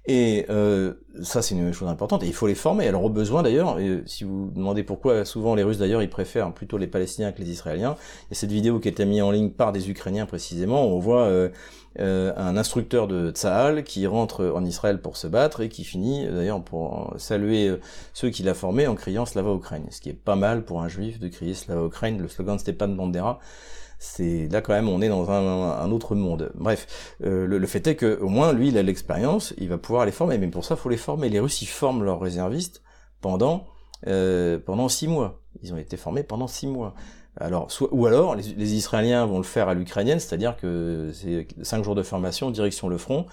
Et 0.09 0.47
euh, 0.51 0.95
ça, 1.23 1.43
c'est 1.43 1.55
une 1.55 1.73
chose 1.73 1.89
importante. 1.89 2.23
Et 2.23 2.27
il 2.27 2.33
faut 2.33 2.47
les 2.47 2.55
former. 2.55 2.85
Elle 2.85 2.95
aura 2.95 3.09
besoin 3.09 3.43
d'ailleurs. 3.43 3.79
si 4.07 4.25
vous 4.25 4.51
demandez 4.55 4.85
pourquoi, 4.85 5.25
souvent 5.25 5.55
les 5.55 5.65
Russes 5.65 5.79
d'ailleurs, 5.79 6.03
ils 6.03 6.11
préfèrent 6.11 6.53
plutôt 6.53 6.79
les 6.79 6.87
Palestiniens 6.87 7.33
que 7.33 7.43
les 7.43 7.51
Israéliens. 7.51 7.97
Il 8.23 8.35
y 8.35 8.37
a 8.37 8.41
cette 8.41 8.53
vidéo 8.53 8.79
qui 8.79 8.89
a 8.89 8.91
été 8.93 9.05
mise 9.05 9.23
en 9.23 9.33
ligne 9.33 9.51
par 9.51 9.73
des 9.73 9.91
Ukrainiens 9.91 10.27
précisément. 10.27 10.87
On 10.87 11.01
voit 11.01 11.25
euh, 11.25 11.49
euh, 11.99 12.33
un 12.37 12.57
instructeur 12.57 13.09
de 13.09 13.31
Tsahal 13.33 13.83
qui 13.83 14.07
rentre 14.07 14.47
en 14.55 14.65
Israël 14.65 15.01
pour 15.01 15.17
se 15.17 15.27
battre 15.27 15.61
et 15.61 15.69
qui 15.69 15.83
finit 15.83 16.27
d'ailleurs 16.27 16.63
pour 16.63 17.15
saluer 17.19 17.75
ceux 18.15 18.31
qu'il 18.31 18.49
a 18.49 18.55
formés 18.55 18.87
en 18.87 18.95
criant 18.95 19.27
Slava 19.27 19.53
Ukraine. 19.55 19.87
Ce 19.91 20.01
qui 20.01 20.11
est 20.11 20.13
pas 20.13 20.37
mal 20.37 20.65
pour 20.65 20.83
un 20.83 20.89
juif 20.89 21.19
de 21.19 21.27
crier 21.27 21.55
Slava 21.55 21.85
Ukraine. 21.85 22.23
Le 22.23 22.29
slogan 22.29 22.57
de 22.57 22.61
Stepan 22.61 22.89
Bandera 22.89 23.41
c'est 23.99 24.49
là 24.49 24.61
quand 24.61 24.73
même 24.73 24.89
on 24.89 25.01
est 25.01 25.09
dans 25.09 25.31
un, 25.31 25.91
autre 25.91 26.15
monde. 26.15 26.53
Bref, 26.55 27.15
euh, 27.25 27.47
le, 27.47 27.67
fait 27.67 27.87
est 27.87 27.97
que 27.97 28.19
au 28.21 28.29
moins 28.29 28.53
lui 28.53 28.69
il 28.69 28.79
a 28.79 28.83
l'expérience, 28.83 29.55
il 29.59 29.69
va 29.69 29.79
pouvoir 29.79 30.07
les 30.07 30.13
former. 30.13 30.39
Mais 30.39 30.49
pour 30.49 30.65
ça, 30.65 30.77
faut 30.77 30.89
les 30.89 30.97
former. 30.97 31.29
Les 31.29 31.41
Russes 31.41 31.63
ils 31.63 31.67
forment 31.67 32.05
leurs 32.05 32.21
réservistes 32.21 32.83
pendant 33.21 33.67
euh, 34.07 34.59
pendant 34.59 34.89
six 34.89 35.09
mois. 35.09 35.41
Ils 35.63 35.73
ont 35.73 35.79
été 35.79 35.97
formés 35.97 36.23
pendant 36.23 36.47
six 36.47 36.67
mois. 36.67 36.95
Alors, 37.39 37.71
soit, 37.71 37.89
ou 37.93 38.07
alors, 38.07 38.35
les, 38.35 38.75
Israéliens 38.75 39.27
vont 39.27 39.37
le 39.37 39.45
faire 39.45 39.69
à 39.69 39.75
l'ukrainienne, 39.75 40.19
c'est-à-dire 40.19 40.57
que 40.57 41.11
c'est 41.13 41.47
cinq 41.63 41.85
jours 41.85 41.95
de 41.95 42.03
formation, 42.03 42.51
direction 42.51 42.89
le 42.89 42.97
front 42.97 43.27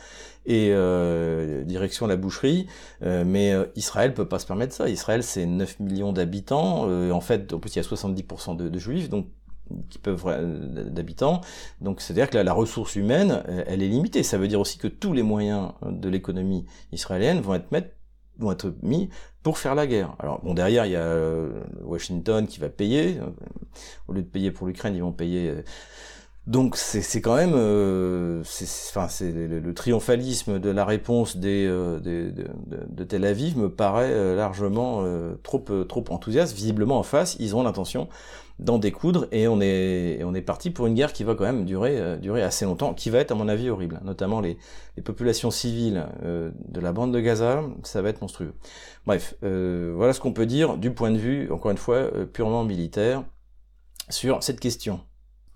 et 0.45 0.71
euh, 0.71 1.63
direction 1.63 2.05
la 2.05 2.17
boucherie. 2.17 2.67
Euh, 3.01 3.23
mais 3.25 3.53
euh, 3.53 3.65
Israël 3.77 4.13
peut 4.13 4.27
pas 4.27 4.39
se 4.39 4.45
permettre 4.45 4.73
ça. 4.73 4.89
Israël, 4.89 5.23
c'est 5.23 5.45
9 5.45 5.79
millions 5.79 6.11
d'habitants. 6.11 6.89
en 7.11 7.21
fait, 7.21 7.53
en 7.53 7.59
plus, 7.59 7.75
il 7.75 7.77
y 7.77 7.85
a 7.85 7.87
70% 7.87 8.57
de, 8.57 8.67
de 8.67 8.79
juifs, 8.79 9.09
donc 9.09 9.27
qui 9.89 9.99
peuvent 9.99 10.23
d'habitants. 10.91 11.41
Donc 11.81 12.01
c'est-à-dire 12.01 12.29
que 12.29 12.37
la, 12.37 12.53
ressource 12.53 12.95
humaine, 12.95 13.43
elle 13.67 13.81
est 13.81 13.87
limitée. 13.87 14.23
Ça 14.23 14.37
veut 14.37 14.47
dire 14.47 14.59
aussi 14.59 14.77
que 14.77 14.87
tous 14.87 15.13
les 15.13 15.23
moyens 15.23 15.71
de 15.85 16.09
l'économie 16.09 16.65
israélienne 16.91 17.41
vont 17.41 17.55
être, 17.55 17.67
vont 18.37 18.51
être 18.51 18.73
mis 18.81 19.09
pour 19.41 19.57
faire 19.57 19.75
la 19.75 19.87
guerre. 19.87 20.15
Alors 20.19 20.41
bon 20.41 20.53
derrière 20.53 20.85
il 20.85 20.91
y 20.91 20.95
a 20.95 21.01
euh, 21.01 21.63
Washington 21.83 22.47
qui 22.47 22.59
va 22.59 22.69
payer. 22.69 23.19
Au 24.07 24.13
lieu 24.13 24.21
de 24.21 24.27
payer 24.27 24.51
pour 24.51 24.67
l'Ukraine, 24.67 24.95
ils 24.95 25.01
vont 25.01 25.11
payer. 25.11 25.53
Euh, 26.47 26.51
donc 26.51 26.75
c'est 26.75 27.21
quand 27.21 27.35
même, 27.35 27.53
euh, 27.55 28.41
enfin 28.89 29.07
c'est 29.07 29.31
le, 29.31 29.73
triomphalisme 29.73 30.59
de 30.59 30.69
la 30.69 30.85
réponse 30.85 31.37
des, 31.37 31.65
de, 31.67 31.99
de, 32.01 33.03
Tel 33.03 33.25
Aviv 33.25 33.57
me 33.57 33.69
paraît 33.69 34.35
largement 34.35 35.03
trop 35.41 35.63
trop 35.87 36.03
enthousiaste. 36.09 36.55
Visiblement 36.55 36.99
en 36.99 37.03
face, 37.03 37.37
ils 37.39 37.55
ont 37.55 37.63
l'intention 37.63 38.09
d'en 38.59 38.77
découdre 38.77 39.27
et 39.31 39.47
on 39.47 39.59
est 39.61 40.23
on 40.23 40.33
est 40.35 40.41
parti 40.41 40.69
pour 40.69 40.85
une 40.85 40.93
guerre 40.93 41.13
qui 41.13 41.23
va 41.23 41.35
quand 41.35 41.43
même 41.43 41.65
durer 41.65 41.99
euh, 41.99 42.17
durer 42.17 42.43
assez 42.43 42.65
longtemps, 42.65 42.93
qui 42.93 43.09
va 43.09 43.19
être 43.19 43.31
à 43.31 43.35
mon 43.35 43.47
avis 43.47 43.69
horrible, 43.69 43.99
notamment 44.03 44.41
les, 44.41 44.57
les 44.95 45.03
populations 45.03 45.51
civiles 45.51 46.05
euh, 46.23 46.51
de 46.69 46.79
la 46.79 46.93
bande 46.93 47.13
de 47.13 47.19
Gaza, 47.19 47.63
ça 47.83 48.01
va 48.01 48.09
être 48.09 48.21
monstrueux. 48.21 48.53
Bref, 49.05 49.35
euh, 49.43 49.93
voilà 49.95 50.13
ce 50.13 50.19
qu'on 50.19 50.33
peut 50.33 50.45
dire 50.45 50.77
du 50.77 50.91
point 50.91 51.11
de 51.11 51.17
vue 51.17 51.51
encore 51.51 51.71
une 51.71 51.77
fois 51.77 52.09
purement 52.31 52.63
militaire 52.63 53.23
sur 54.09 54.43
cette 54.43 54.59
question. 54.59 55.01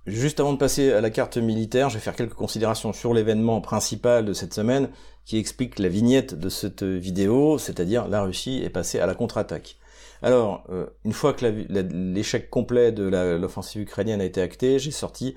Juste 0.07 0.39
avant 0.39 0.53
de 0.53 0.57
passer 0.57 0.93
à 0.93 1.01
la 1.01 1.09
carte 1.09 1.35
militaire, 1.35 1.89
je 1.89 1.95
vais 1.95 1.99
faire 1.99 2.15
quelques 2.15 2.33
considérations 2.33 2.93
sur 2.93 3.13
l'événement 3.13 3.59
principal 3.59 4.23
de 4.23 4.31
cette 4.31 4.53
semaine 4.53 4.87
qui 5.25 5.37
explique 5.37 5.79
la 5.79 5.89
vignette 5.89 6.33
de 6.33 6.47
cette 6.47 6.83
vidéo, 6.83 7.57
c'est-à-dire 7.57 8.07
la 8.07 8.21
Russie 8.21 8.61
est 8.63 8.69
passée 8.69 9.01
à 9.01 9.05
la 9.05 9.15
contre-attaque. 9.15 9.75
Alors, 10.21 10.63
euh, 10.69 10.85
une 11.03 11.11
fois 11.11 11.33
que 11.33 11.45
l'échec 11.45 12.49
complet 12.49 12.93
de 12.93 13.03
l'offensive 13.35 13.81
ukrainienne 13.81 14.21
a 14.21 14.23
été 14.23 14.41
acté, 14.41 14.79
j'ai 14.79 14.91
sorti 14.91 15.35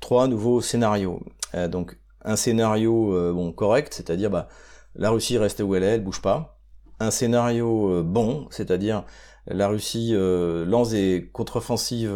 trois 0.00 0.26
nouveaux 0.26 0.60
scénarios. 0.60 1.20
Euh, 1.54 1.68
donc, 1.68 1.96
un 2.24 2.34
scénario 2.34 3.14
euh, 3.14 3.32
bon 3.32 3.52
correct, 3.52 3.94
c'est-à-dire 3.94 4.28
bah, 4.28 4.48
la 4.96 5.10
Russie 5.10 5.38
reste 5.38 5.60
où 5.60 5.76
elle 5.76 5.84
est, 5.84 5.94
elle 5.94 6.02
bouge 6.02 6.20
pas. 6.20 6.58
Un 6.98 7.12
scénario 7.12 8.02
bon, 8.02 8.48
c'est-à-dire 8.50 9.04
la 9.46 9.68
Russie 9.68 10.12
lance 10.14 10.90
des 10.90 11.30
contre-offensives 11.32 12.12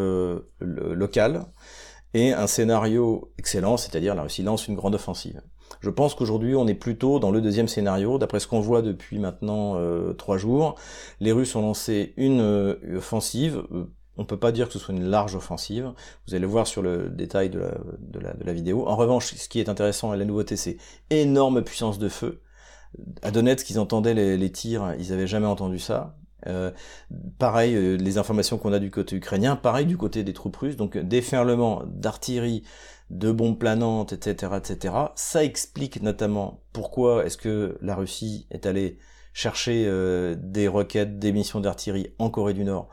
locales. 0.60 1.46
Et 2.14 2.32
un 2.32 2.46
scénario 2.46 3.32
excellent, 3.38 3.76
c'est-à-dire 3.76 4.14
la 4.14 4.22
Russie 4.22 4.44
lance 4.44 4.68
une 4.68 4.76
grande 4.76 4.94
offensive. 4.94 5.42
Je 5.80 5.90
pense 5.90 6.14
qu'aujourd'hui, 6.14 6.54
on 6.54 6.66
est 6.68 6.74
plutôt 6.74 7.18
dans 7.18 7.32
le 7.32 7.40
deuxième 7.40 7.68
scénario. 7.68 8.18
D'après 8.18 8.38
ce 8.40 8.46
qu'on 8.46 8.60
voit 8.60 8.82
depuis 8.82 9.18
maintenant 9.18 9.74
euh, 9.76 10.12
trois 10.12 10.38
jours, 10.38 10.76
les 11.20 11.32
Russes 11.32 11.56
ont 11.56 11.62
lancé 11.62 12.14
une 12.16 12.40
euh, 12.40 12.96
offensive, 12.96 13.64
euh, 13.72 13.84
On 14.16 14.24
peut 14.24 14.38
pas 14.38 14.52
dire 14.52 14.68
que 14.68 14.72
ce 14.72 14.78
soit 14.78 14.94
une 14.94 15.04
large 15.04 15.34
offensive. 15.34 15.92
Vous 16.26 16.34
allez 16.34 16.42
le 16.42 16.46
voir 16.46 16.68
sur 16.68 16.82
le 16.82 17.10
détail 17.10 17.50
de 17.50 17.60
la, 18.20 18.52
vidéo. 18.52 18.86
En 18.86 18.94
revanche, 18.94 19.34
ce 19.34 19.48
qui 19.48 19.58
est 19.58 19.68
intéressant 19.68 20.14
et 20.14 20.16
la 20.16 20.24
nouveauté, 20.24 20.56
c'est 20.56 20.76
énorme 21.10 21.62
puissance 21.62 21.98
de 21.98 22.08
feu. 22.08 22.40
À 23.22 23.32
Donetsk, 23.32 23.68
ils 23.70 23.80
entendaient 23.80 24.14
les, 24.14 24.52
tirs, 24.52 24.94
ils 25.00 25.12
avaient 25.12 25.26
jamais 25.26 25.48
entendu 25.48 25.80
ça. 25.80 26.16
Euh, 26.46 26.70
pareil, 27.38 27.74
euh, 27.74 27.96
les 27.96 28.18
informations 28.18 28.58
qu'on 28.58 28.72
a 28.72 28.78
du 28.78 28.90
côté 28.90 29.16
ukrainien, 29.16 29.56
pareil 29.56 29.86
du 29.86 29.96
côté 29.96 30.22
des 30.24 30.32
troupes 30.32 30.56
russes, 30.56 30.76
donc 30.76 30.96
déferlement 30.96 31.82
d'artillerie, 31.86 32.62
de 33.10 33.32
bombes 33.32 33.58
planantes, 33.58 34.12
etc., 34.12 34.52
etc. 34.56 34.94
Ça 35.14 35.44
explique 35.44 36.02
notamment 36.02 36.62
pourquoi 36.72 37.24
est-ce 37.26 37.36
que 37.36 37.78
la 37.80 37.94
Russie 37.94 38.46
est 38.50 38.66
allée 38.66 38.98
chercher 39.32 39.84
euh, 39.86 40.36
des 40.38 40.68
roquettes, 40.68 41.18
des 41.18 41.32
missions 41.32 41.60
d'artillerie 41.60 42.14
en 42.18 42.30
Corée 42.30 42.54
du 42.54 42.64
Nord 42.64 42.88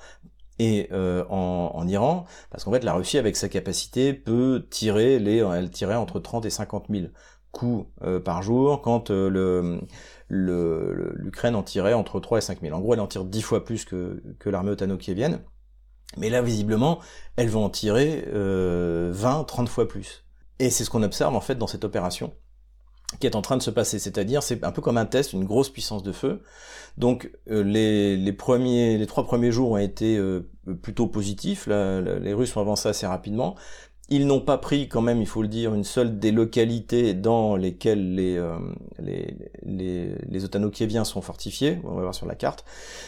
et 0.59 0.89
en, 0.91 1.87
Iran, 1.87 2.25
parce 2.51 2.65
qu'en 2.65 2.71
fait 2.71 2.83
la 2.83 2.93
Russie 2.93 3.17
avec 3.17 3.35
sa 3.35 3.49
capacité 3.49 4.13
peut 4.13 4.67
tirer 4.69 5.15
elle 5.15 5.71
tirait 5.71 5.95
entre 5.95 6.19
30 6.19 6.45
et 6.45 6.51
50 6.51 6.85
000 6.87 7.05
coups 7.51 7.87
euh, 8.03 8.19
par 8.19 8.43
jour, 8.43 8.81
quand 8.81 9.09
le 9.09 9.81
l'Ukraine 10.31 11.55
en 11.55 11.63
tirait 11.63 11.93
entre 11.93 12.19
3 12.19 12.37
et 12.37 12.41
5 12.41 12.61
000. 12.61 12.75
En 12.75 12.79
gros, 12.79 12.93
elle 12.93 12.99
en 12.99 13.07
tire 13.07 13.25
10 13.25 13.41
fois 13.41 13.65
plus 13.65 13.85
que, 13.85 14.21
l'armée 14.45 14.71
otano-kievienne. 14.71 15.41
Mais 16.17 16.29
là, 16.29 16.41
visiblement, 16.41 16.99
elles 17.35 17.49
vont 17.49 17.65
en 17.65 17.69
tirer 17.69 18.25
euh, 18.33 19.11
20, 19.13 19.43
30 19.45 19.69
fois 19.69 19.87
plus. 19.87 20.25
Et 20.59 20.69
c'est 20.69 20.83
ce 20.83 20.89
qu'on 20.89 21.03
observe 21.03 21.35
en 21.35 21.41
fait 21.41 21.55
dans 21.55 21.67
cette 21.67 21.83
opération 21.83 22.33
qui 23.19 23.27
est 23.27 23.35
en 23.35 23.41
train 23.41 23.57
de 23.57 23.61
se 23.61 23.71
passer, 23.71 23.99
c'est-à-dire 23.99 24.41
c'est 24.41 24.63
un 24.63 24.71
peu 24.71 24.81
comme 24.81 24.97
un 24.97 25.05
test, 25.05 25.33
une 25.33 25.43
grosse 25.43 25.69
puissance 25.69 26.01
de 26.01 26.13
feu. 26.13 26.41
Donc 26.97 27.29
euh, 27.49 27.61
les, 27.61 28.35
trois 28.37 28.57
premiers 29.25 29.51
jours 29.51 29.71
ont 29.71 29.77
été 29.77 30.17
euh, 30.17 30.49
plutôt 30.81 31.07
positifs. 31.07 31.67
les 31.67 32.33
Russes 32.33 32.55
ont 32.55 32.61
avancé 32.61 32.87
assez 32.87 33.05
rapidement. 33.05 33.55
Ils 34.12 34.28
n'ont 34.28 34.41
pas 34.41 34.60
pris 34.60 34.88
quand 34.88 35.02
même, 35.02 35.21
il 35.21 35.28
faut 35.28 35.41
le 35.41 35.47
dire, 35.47 35.74
une 35.74 35.84
seule 35.84 36.19
des 36.19 36.32
localités 36.32 37.15
dans 37.15 37.56
lesquelles 37.56 38.13
les, 38.13 38.38
euh, 38.38 38.60
les, 39.00 39.36
les, 39.63 40.13
les 40.30 41.04
sont 41.06 41.21
fortifiés, 41.21 41.80
on 41.84 41.95
va 41.95 42.02
voir 42.02 42.15
sur 42.15 42.28
la 42.28 42.36
carte. 42.36 42.63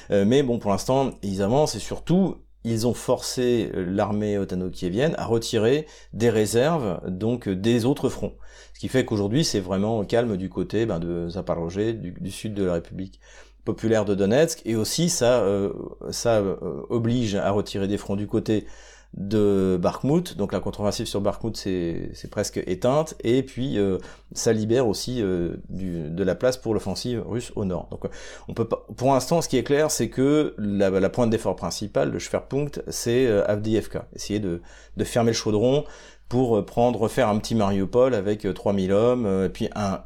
mais 0.10 0.42
bon, 0.42 0.58
pour 0.58 0.72
l'instant, 0.72 1.12
ils 1.22 1.44
avancent 1.44 1.76
et 1.76 1.80
surtout, 1.80 2.38
ils 2.64 2.88
ont 2.88 2.94
forcé 2.94 3.72
euh, 3.74 3.86
l'armée 3.86 4.38
otano-kievienne 4.38 5.16
à 5.18 5.26
retirer 5.26 5.86
des 6.14 6.30
réserves, 6.30 7.02
donc 7.10 7.48
euh, 7.48 7.56
des 7.56 7.86
autres 7.86 8.10
fronts. 8.10 8.34
Ce 8.74 8.80
qui 8.80 8.88
fait 8.88 9.06
qu'aujourd'hui, 9.06 9.44
c'est 9.44 9.60
vraiment 9.60 10.04
calme 10.06 10.38
du 10.38 10.50
côté 10.50 10.86
ben, 10.86 11.00
de 11.00 11.30
Zaporozhye, 11.30 11.94
du, 11.94 12.32
sud 12.32 12.54
de 12.54 12.64
la 12.64 12.74
République 12.74 13.20
populaire 13.66 14.04
de 14.06 14.16
Donetsk, 14.16 14.62
et 14.66 14.76
aussi 14.76 15.10
ça, 15.10 15.42
euh, 15.42 15.72
ça 16.12 16.44
oblige 16.90 17.36
à 17.36 17.50
retirer 17.52 17.88
des 17.88 17.98
fronts 17.98 18.18
du 18.18 18.28
côté 18.28 18.66
de 19.16 19.78
Bakhmut, 19.80 20.38
donc 20.38 20.54
la 20.54 20.60
contre-offensive 20.60 21.06
sur 21.06 21.22
Bakhmut 21.22 21.56
c'est 21.56 22.30
presque 22.32 22.58
éteinte, 22.66 23.16
et 23.24 23.44
puis 23.44 23.78
euh, 23.78 24.00
ça 24.34 24.54
libère 24.54 24.88
aussi 24.88 25.22
euh, 25.22 25.58
du, 25.70 26.10
de 26.10 26.24
la 26.24 26.34
place 26.34 26.58
pour 26.58 26.74
l'offensive 26.74 27.24
russe 27.26 27.52
au 27.56 27.66
nord. 27.66 27.88
Donc 27.92 28.06
on 28.48 28.54
peut 28.54 28.68
pas, 28.68 28.86
pour 28.96 29.14
l'instant 29.14 29.42
ce 29.42 29.50
qui 29.50 29.58
est 29.58 29.64
clair 29.64 29.92
c'est 29.92 30.10
que 30.10 30.56
la, 30.58 30.90
la 30.90 31.10
pointe 31.10 31.30
d'effort 31.30 31.56
principale, 31.56 32.12
le 32.12 32.18
Schwerpunkt, 32.18 32.82
c'est 32.88 33.28
euh, 33.28 33.48
Avdiivka, 33.48 34.08
essayer 34.16 34.40
de, 34.40 34.62
de 34.98 35.04
fermer 35.04 35.32
le 35.32 35.38
chaudron 35.38 35.86
pour 36.28 36.66
prendre, 36.66 37.00
refaire 37.02 37.30
un 37.30 37.38
petit 37.38 37.54
Mariupol 37.54 38.16
avec 38.16 38.52
3000 38.52 38.92
hommes, 38.92 39.46
et 39.46 39.50
puis 39.50 39.70
un, 39.76 40.02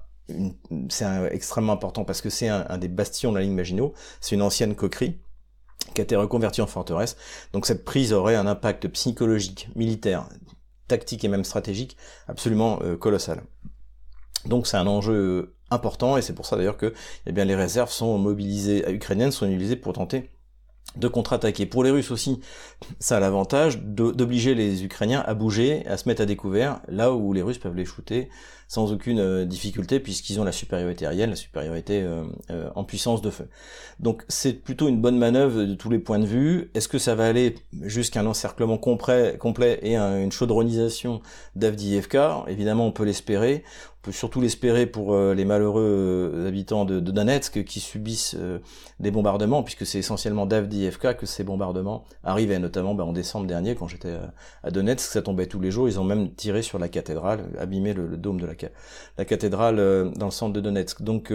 c'est 0.89 1.05
extrêmement 1.31 1.71
important 1.71 2.03
parce 2.03 2.19
que 2.19 2.29
c'est 2.29 2.49
un, 2.49 2.65
un, 2.67 2.77
des 2.77 2.89
bastions 2.89 3.31
de 3.31 3.37
la 3.37 3.43
ligne 3.43 3.53
Maginot, 3.53 3.93
c'est 4.19 4.35
une 4.35 4.41
ancienne 4.41 4.75
coquerie, 4.75 5.19
a 6.01 6.03
été 6.03 6.15
reconverti 6.15 6.61
en 6.61 6.67
forteresse. 6.67 7.17
Donc 7.53 7.65
cette 7.65 7.85
prise 7.85 8.13
aurait 8.13 8.35
un 8.35 8.47
impact 8.47 8.87
psychologique, 8.89 9.69
militaire, 9.75 10.27
tactique 10.87 11.23
et 11.23 11.27
même 11.27 11.43
stratégique 11.43 11.97
absolument 12.27 12.79
euh, 12.81 12.97
colossal. 12.97 13.43
Donc 14.45 14.67
c'est 14.67 14.77
un 14.77 14.87
enjeu 14.87 15.55
important 15.69 16.17
et 16.17 16.21
c'est 16.21 16.33
pour 16.33 16.45
ça 16.45 16.55
d'ailleurs 16.55 16.77
que 16.77 16.93
eh 17.25 17.31
les 17.31 17.55
réserves 17.55 17.91
sont 17.91 18.17
mobilisées 18.17 18.89
ukrainiennes 18.89 19.31
sont 19.31 19.45
mobilisées 19.45 19.75
pour 19.75 19.93
tenter 19.93 20.31
de 20.95 21.07
contre-attaquer. 21.07 21.65
Pour 21.65 21.83
les 21.83 21.91
Russes 21.91 22.11
aussi, 22.11 22.39
ça 22.99 23.17
a 23.17 23.19
l'avantage 23.19 23.79
d'obliger 23.81 24.55
les 24.55 24.83
Ukrainiens 24.83 25.23
à 25.25 25.33
bouger, 25.33 25.85
à 25.85 25.97
se 25.97 26.07
mettre 26.07 26.21
à 26.21 26.25
découvert, 26.25 26.81
là 26.87 27.11
où 27.13 27.33
les 27.33 27.41
Russes 27.41 27.59
peuvent 27.59 27.75
les 27.75 27.85
shooter 27.85 28.29
sans 28.67 28.91
aucune 28.91 29.19
euh, 29.19 29.45
difficulté, 29.45 29.99
puisqu'ils 29.99 30.39
ont 30.39 30.43
la 30.43 30.51
supériorité 30.51 31.05
aérienne, 31.05 31.29
la 31.29 31.35
supériorité 31.35 32.01
euh, 32.01 32.23
euh, 32.51 32.69
en 32.75 32.83
puissance 32.83 33.21
de 33.21 33.29
feu. 33.29 33.47
Donc 33.99 34.23
c'est 34.27 34.53
plutôt 34.53 34.89
une 34.89 35.01
bonne 35.01 35.17
manœuvre 35.17 35.63
de 35.63 35.73
tous 35.73 35.89
les 35.89 35.99
points 35.99 36.19
de 36.19 36.25
vue. 36.25 36.69
Est-ce 36.73 36.87
que 36.87 36.99
ça 36.99 37.15
va 37.15 37.25
aller 37.25 37.55
jusqu'à 37.83 38.19
un 38.21 38.25
encerclement 38.25 38.77
complet, 38.77 39.37
complet 39.37 39.79
et 39.83 39.95
une 39.95 40.31
chaudronisation 40.31 41.21
d'Avdiivka 41.55 42.43
Évidemment, 42.47 42.85
on 42.85 42.91
peut 42.91 43.05
l'espérer 43.05 43.63
surtout 44.11 44.41
l'espérer 44.41 44.85
pour 44.85 45.13
euh, 45.13 45.33
les 45.33 45.45
malheureux 45.45 46.45
habitants 46.47 46.85
de, 46.85 46.99
Donetsk 46.99 47.63
qui 47.63 47.79
subissent 47.79 48.35
euh, 48.39 48.59
des 48.99 49.11
bombardements, 49.11 49.63
puisque 49.63 49.85
c'est 49.85 49.99
essentiellement 49.99 50.45
d'Avdiivka 50.45 51.13
que 51.13 51.25
ces 51.25 51.43
bombardements 51.43 52.03
arrivaient, 52.23 52.59
notamment 52.59 52.95
bah, 52.95 53.03
en 53.03 53.13
décembre 53.13 53.47
dernier, 53.47 53.75
quand 53.75 53.87
j'étais 53.87 54.15
à 54.63 54.71
Donetsk, 54.71 55.11
ça 55.11 55.21
tombait 55.21 55.47
tous 55.47 55.59
les 55.59 55.71
jours, 55.71 55.87
ils 55.87 55.99
ont 55.99 56.03
même 56.03 56.33
tiré 56.33 56.61
sur 56.61 56.79
la 56.79 56.89
cathédrale, 56.89 57.45
abîmé 57.57 57.93
le, 57.93 58.17
dôme 58.17 58.39
de 58.39 58.45
la, 58.45 58.55
la 59.17 59.25
cathédrale 59.25 60.11
dans 60.15 60.25
le 60.25 60.31
centre 60.31 60.53
de 60.53 60.61
Donetsk. 60.61 61.01
Donc 61.01 61.33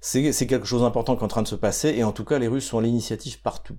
c'est 0.00 0.46
quelque 0.46 0.66
chose 0.66 0.82
d'important 0.82 1.16
qui 1.16 1.22
est 1.22 1.24
en 1.24 1.28
train 1.28 1.42
de 1.42 1.48
se 1.48 1.54
passer, 1.54 1.90
et 1.96 2.04
en 2.04 2.12
tout 2.12 2.24
cas 2.24 2.38
les 2.38 2.48
Russes 2.48 2.66
sont 2.66 2.78
à 2.78 2.82
l'initiative 2.82 3.40
partout. 3.40 3.76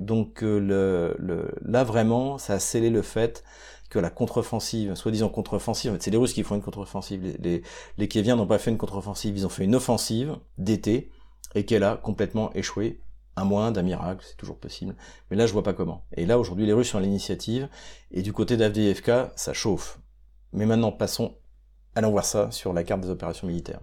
Donc 0.00 0.42
le, 0.42 1.16
là 1.64 1.84
vraiment, 1.84 2.38
ça 2.38 2.54
a 2.54 2.58
scellé 2.58 2.90
le 2.90 3.02
fait 3.02 3.44
que 3.88 3.98
la 3.98 4.10
contre-offensive, 4.10 4.94
soi-disant 4.94 5.28
contre-offensive, 5.28 5.96
c'est 6.00 6.10
les 6.10 6.16
Russes 6.16 6.32
qui 6.32 6.42
font 6.42 6.56
une 6.56 6.62
contre-offensive, 6.62 7.22
les, 7.40 7.62
les, 7.98 8.08
Kieviens 8.08 8.36
n'ont 8.36 8.46
pas 8.46 8.58
fait 8.58 8.70
une 8.70 8.78
contre-offensive, 8.78 9.36
ils 9.36 9.46
ont 9.46 9.50
fait 9.50 9.64
une 9.64 9.74
offensive 9.74 10.36
d'été, 10.58 11.10
et 11.54 11.64
qu'elle 11.64 11.84
a 11.84 11.96
complètement 11.96 12.52
échoué, 12.54 13.00
à 13.36 13.44
moins 13.44 13.70
d'un 13.70 13.82
miracle, 13.82 14.24
c'est 14.26 14.36
toujours 14.36 14.58
possible, 14.58 14.96
mais 15.30 15.36
là 15.36 15.46
je 15.46 15.52
vois 15.52 15.62
pas 15.62 15.74
comment. 15.74 16.04
Et 16.16 16.26
là 16.26 16.38
aujourd'hui 16.38 16.66
les 16.66 16.72
Russes 16.72 16.90
sont 16.90 16.98
à 16.98 17.00
l'initiative, 17.00 17.68
et 18.10 18.22
du 18.22 18.32
côté 18.32 18.56
d'Avdiivka, 18.56 19.32
ça 19.36 19.52
chauffe. 19.52 20.00
Mais 20.52 20.66
maintenant 20.66 20.90
passons, 20.90 21.36
allons 21.96 22.10
voir 22.10 22.24
ça 22.24 22.50
sur 22.52 22.72
la 22.72 22.84
carte 22.84 23.00
des 23.00 23.10
opérations 23.10 23.48
militaires. 23.48 23.80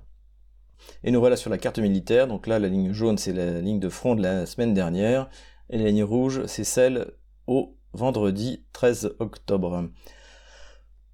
Et 1.03 1.11
nous 1.11 1.19
voilà 1.19 1.35
sur 1.35 1.49
la 1.49 1.57
carte 1.57 1.79
militaire, 1.79 2.27
donc 2.27 2.47
là 2.47 2.59
la 2.59 2.67
ligne 2.67 2.93
jaune 2.93 3.17
c'est 3.17 3.33
la 3.33 3.59
ligne 3.59 3.79
de 3.79 3.89
front 3.89 4.15
de 4.15 4.21
la 4.21 4.45
semaine 4.45 4.73
dernière, 4.73 5.29
et 5.69 5.77
la 5.77 5.85
ligne 5.85 6.03
rouge 6.03 6.45
c'est 6.45 6.63
celle 6.63 7.11
au 7.47 7.75
vendredi 7.93 8.65
13 8.73 9.15
octobre. 9.19 9.89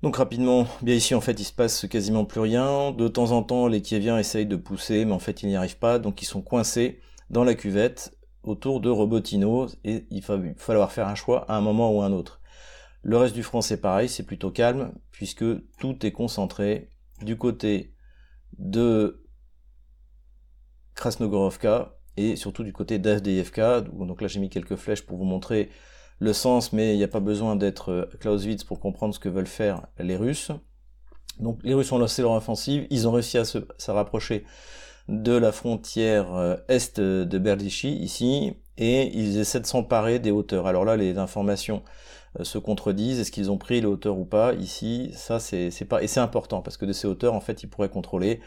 Donc 0.02 0.18
rapidement, 0.18 0.68
bien 0.82 0.96
ici 0.96 1.16
en 1.16 1.22
fait 1.22 1.40
il 1.40 1.46
se 1.46 1.54
passe 1.54 1.88
quasiment 1.88 2.26
plus 2.26 2.42
rien. 2.42 2.92
De 2.92 3.08
temps 3.08 3.32
en 3.32 3.44
temps 3.44 3.68
les 3.68 3.82
Kieviens 3.82 4.18
essayent 4.18 4.46
de 4.46 4.56
pousser 4.56 5.06
mais 5.06 5.14
en 5.14 5.20
fait 5.20 5.42
ils 5.42 5.50
n'y 5.50 5.56
arrivent 5.56 5.80
pas 5.80 6.00
donc 6.00 6.22
ils 6.22 6.26
sont 6.26 6.42
coincés 6.42 7.00
dans 7.30 7.44
la 7.44 7.54
cuvette 7.54 8.18
autour 8.44 8.82
de 8.82 8.90
Robotino 8.90 9.68
et 9.84 10.06
il 10.10 10.22
va 10.22 10.38
falloir 10.58 10.92
faire 10.92 11.08
un 11.08 11.16
choix 11.16 11.46
à 11.50 11.56
un 11.56 11.62
moment 11.62 11.92
ou 11.96 12.02
à 12.02 12.06
un 12.06 12.12
autre. 12.12 12.39
Le 13.02 13.18
reste 13.18 13.36
du 13.36 13.44
front 13.44 13.62
c'est 13.62 13.82
pareil, 13.82 14.10
c'est 14.10 14.24
plutôt 14.24 14.52
calme 14.52 14.94
puisque 15.12 15.46
tout 15.78 16.06
est 16.06 16.12
concentré 16.12 16.90
du 17.22 17.38
côté 17.38 17.94
de 18.58 19.24
Krasnogorovka 20.96 21.96
et 22.18 22.36
surtout 22.36 22.64
du 22.64 22.74
côté 22.74 23.00
d'Avdeyevka. 23.00 23.82
Donc 23.82 24.22
là 24.22 24.28
j'ai 24.28 24.40
mis 24.40 24.50
quelques 24.50 24.76
flèches 24.76 25.06
pour 25.06 25.18
vous 25.18 25.26
montrer 25.26 25.70
le 26.20 26.34
sens, 26.34 26.74
mais 26.74 26.94
il 26.94 26.98
n'y 26.98 27.04
a 27.04 27.08
pas 27.10 27.22
besoin 27.22 27.56
d'être 27.56 27.92
euh, 27.92 28.06
Clausewitz 28.20 28.66
pour 28.66 28.82
comprendre 28.82 29.14
ce 29.14 29.20
que 29.20 29.30
veulent 29.30 29.48
faire 29.48 29.88
les 29.98 30.18
Russes. 30.18 30.52
Donc 31.40 31.60
les 31.64 31.74
Russes 31.74 31.92
ont 31.94 31.98
lancé 31.98 32.22
leur 32.22 32.32
offensive, 32.32 32.86
ils 32.90 33.08
ont 33.08 33.12
réussi 33.14 33.38
à 33.38 33.46
se, 33.46 33.60
rapprocher 33.88 34.44
de 35.08 35.32
la 35.32 35.54
frontière 35.54 36.36
euh, 36.36 36.58
est 36.68 37.00
de 37.00 37.38
Berdichy 37.38 37.96
ici, 37.96 38.54
et 38.78 39.18
ils 39.18 39.38
essaient 39.38 39.60
de 39.62 39.66
s'emparer 39.66 40.20
des 40.20 40.32
hauteurs. 40.32 40.68
Alors 40.68 40.86
là, 40.86 40.98
les 40.98 41.18
informations 41.18 41.84
se 42.42 42.58
contredisent. 42.58 43.20
Est-ce 43.20 43.32
qu'ils 43.32 43.52
ont 43.52 43.58
pris 43.58 43.82
les 43.82 43.88
hauteurs 43.88 44.18
ou 44.18 44.26
pas 44.26 44.54
Ici, 44.54 45.12
ça 45.14 45.40
c'est 45.40 45.86
pas 45.88 46.04
et 46.04 46.08
c'est 46.08 46.20
important 46.20 46.62
parce 46.62 46.78
que 46.78 46.86
de 46.86 46.94
ces 46.94 47.08
hauteurs, 47.08 47.34
en 47.34 47.42
fait, 47.42 47.64
ils 47.64 47.68
pourraient 47.68 47.90
contrôler 47.90 48.40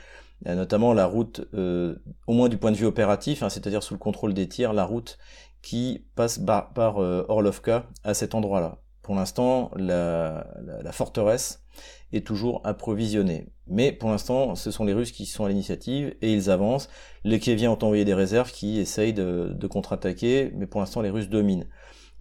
notamment 0.45 0.93
la 0.93 1.07
route, 1.07 1.47
au 1.53 2.33
moins 2.33 2.49
du 2.49 2.57
point 2.57 2.73
de 2.73 2.77
vue 2.77 2.87
opératif, 2.87 3.43
hein, 3.43 3.49
c'est-à-dire 3.49 3.83
sous 3.83 3.95
le 3.95 3.99
contrôle 3.99 4.35
des 4.35 4.49
tirs, 4.49 4.73
la 4.73 4.85
route 4.85 5.19
qui 5.63 6.05
passe 6.17 6.39
par, 6.75 6.99
euh, 6.99 7.25
Orlovka 7.29 7.87
à 8.05 8.15
cet 8.15 8.35
endroit-là. 8.35 8.79
Pour 9.01 9.15
l'instant, 9.15 9.71
la, 9.77 10.45
forteresse 10.93 11.65
est 12.13 12.27
toujours 12.27 12.61
approvisionnée. 12.65 13.49
Mais 13.67 13.91
pour 13.91 14.11
l'instant, 14.11 14.55
ce 14.55 14.71
sont 14.71 14.85
les 14.85 14.93
Russes 14.93 15.13
qui 15.13 15.25
sont 15.25 15.45
à 15.45 15.49
l'initiative 15.49 16.15
et 16.21 16.33
ils 16.33 16.51
avancent. 16.51 16.89
Les 17.25 17.41
Kieviens 17.41 17.71
ont 17.71 17.79
envoyé 17.83 18.05
des 18.05 18.15
réserves 18.15 18.53
qui 18.53 18.79
essayent 18.79 19.15
de, 19.15 19.67
contre-attaquer, 19.67 20.53
mais 20.55 20.67
pour 20.67 20.81
l'instant, 20.81 21.01
les 21.01 21.11
Russes 21.11 21.29
dominent. 21.29 21.67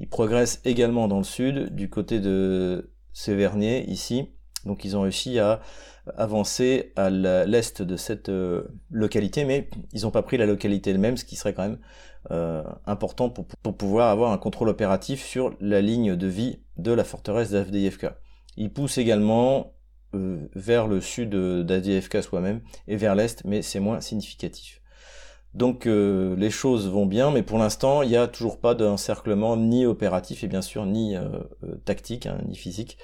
Ils 0.01 0.09
progressent 0.09 0.61
également 0.65 1.07
dans 1.07 1.19
le 1.19 1.23
sud, 1.23 1.75
du 1.75 1.87
côté 1.87 2.19
de 2.19 2.91
Sévernier, 3.13 3.87
ici, 3.87 4.29
Donc 4.65 4.83
ils 4.83 4.97
ont 4.97 5.01
réussi 5.01 5.37
à 5.37 5.61
avancer 6.17 6.91
à 6.95 7.11
l'est 7.11 7.83
de 7.83 7.95
cette 7.97 8.29
euh, 8.29 8.63
localité, 8.89 9.45
mais 9.45 9.69
ils 9.93 10.01
n'ont 10.01 10.09
pas 10.09 10.23
pris 10.23 10.37
la 10.37 10.47
localité 10.47 10.89
elle-même, 10.89 11.17
ce 11.17 11.23
qui 11.23 11.35
serait 11.35 11.53
quand 11.53 11.61
même 11.61 11.77
euh, 12.31 12.63
important 12.87 13.29
pour, 13.29 13.45
pouvoir 13.75 14.09
avoir 14.09 14.31
un 14.31 14.39
contrôle 14.39 14.69
opératif 14.69 15.23
sur 15.23 15.55
la 15.59 15.81
ligne 15.81 16.15
de 16.15 16.27
vie 16.27 16.63
de 16.77 16.91
la 16.91 17.03
forteresse 17.03 17.52
d'AFDIFK. 17.52 18.08
Ils 18.58 18.73
poussent 18.73 18.97
également 18.97 19.75
euh, 20.15 20.47
vers 20.56 20.87
le 20.87 20.99
sud 20.99 21.35
d'ADFK 21.35 22.23
soi-même 22.23 22.62
et 22.87 22.95
vers 22.95 23.13
l'est, 23.13 23.43
mais 23.45 23.62
c'est 23.62 23.79
moins 23.79 24.02
significatif. 24.02 24.81
Donc 25.54 25.85
euh, 25.85 26.35
les 26.37 26.49
choses 26.49 26.89
vont 26.89 27.06
bien, 27.06 27.29
mais 27.31 27.43
pour 27.43 27.58
l'instant, 27.58 28.04
il 28.04 28.10
n'y 28.10 28.15
a 28.15 28.27
toujours 28.27 28.60
pas 28.60 28.73
d'encerclement 28.73 29.58
ni 29.58 29.85
opératif 29.85 30.43
et 30.43 30.47
bien 30.47 30.62
sûr 30.62 30.85
ni 30.85 31.15
euh, 31.15 31.27
euh, 31.63 31.75
tactique, 31.83 32.25
hein, 32.25 32.41
ni 32.47 32.56
physique. 32.56 32.97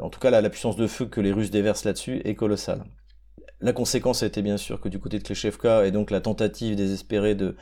En 0.00 0.10
tout 0.10 0.18
cas, 0.18 0.30
la, 0.30 0.40
la 0.40 0.50
puissance 0.50 0.76
de 0.76 0.88
feu 0.88 1.06
que 1.06 1.20
les 1.20 1.32
Russes 1.32 1.50
déversent 1.50 1.84
là-dessus 1.84 2.20
est 2.24 2.34
colossale. 2.34 2.84
La 3.60 3.72
conséquence 3.72 4.22
a 4.22 4.26
été 4.26 4.42
bien 4.42 4.56
sûr 4.56 4.80
que 4.80 4.88
du 4.88 4.98
côté 4.98 5.18
de 5.18 5.24
Kleshevka 5.24 5.86
et 5.86 5.90
donc 5.90 6.10
la 6.10 6.20
tentative 6.20 6.76
désespérée 6.76 7.34
de 7.34 7.56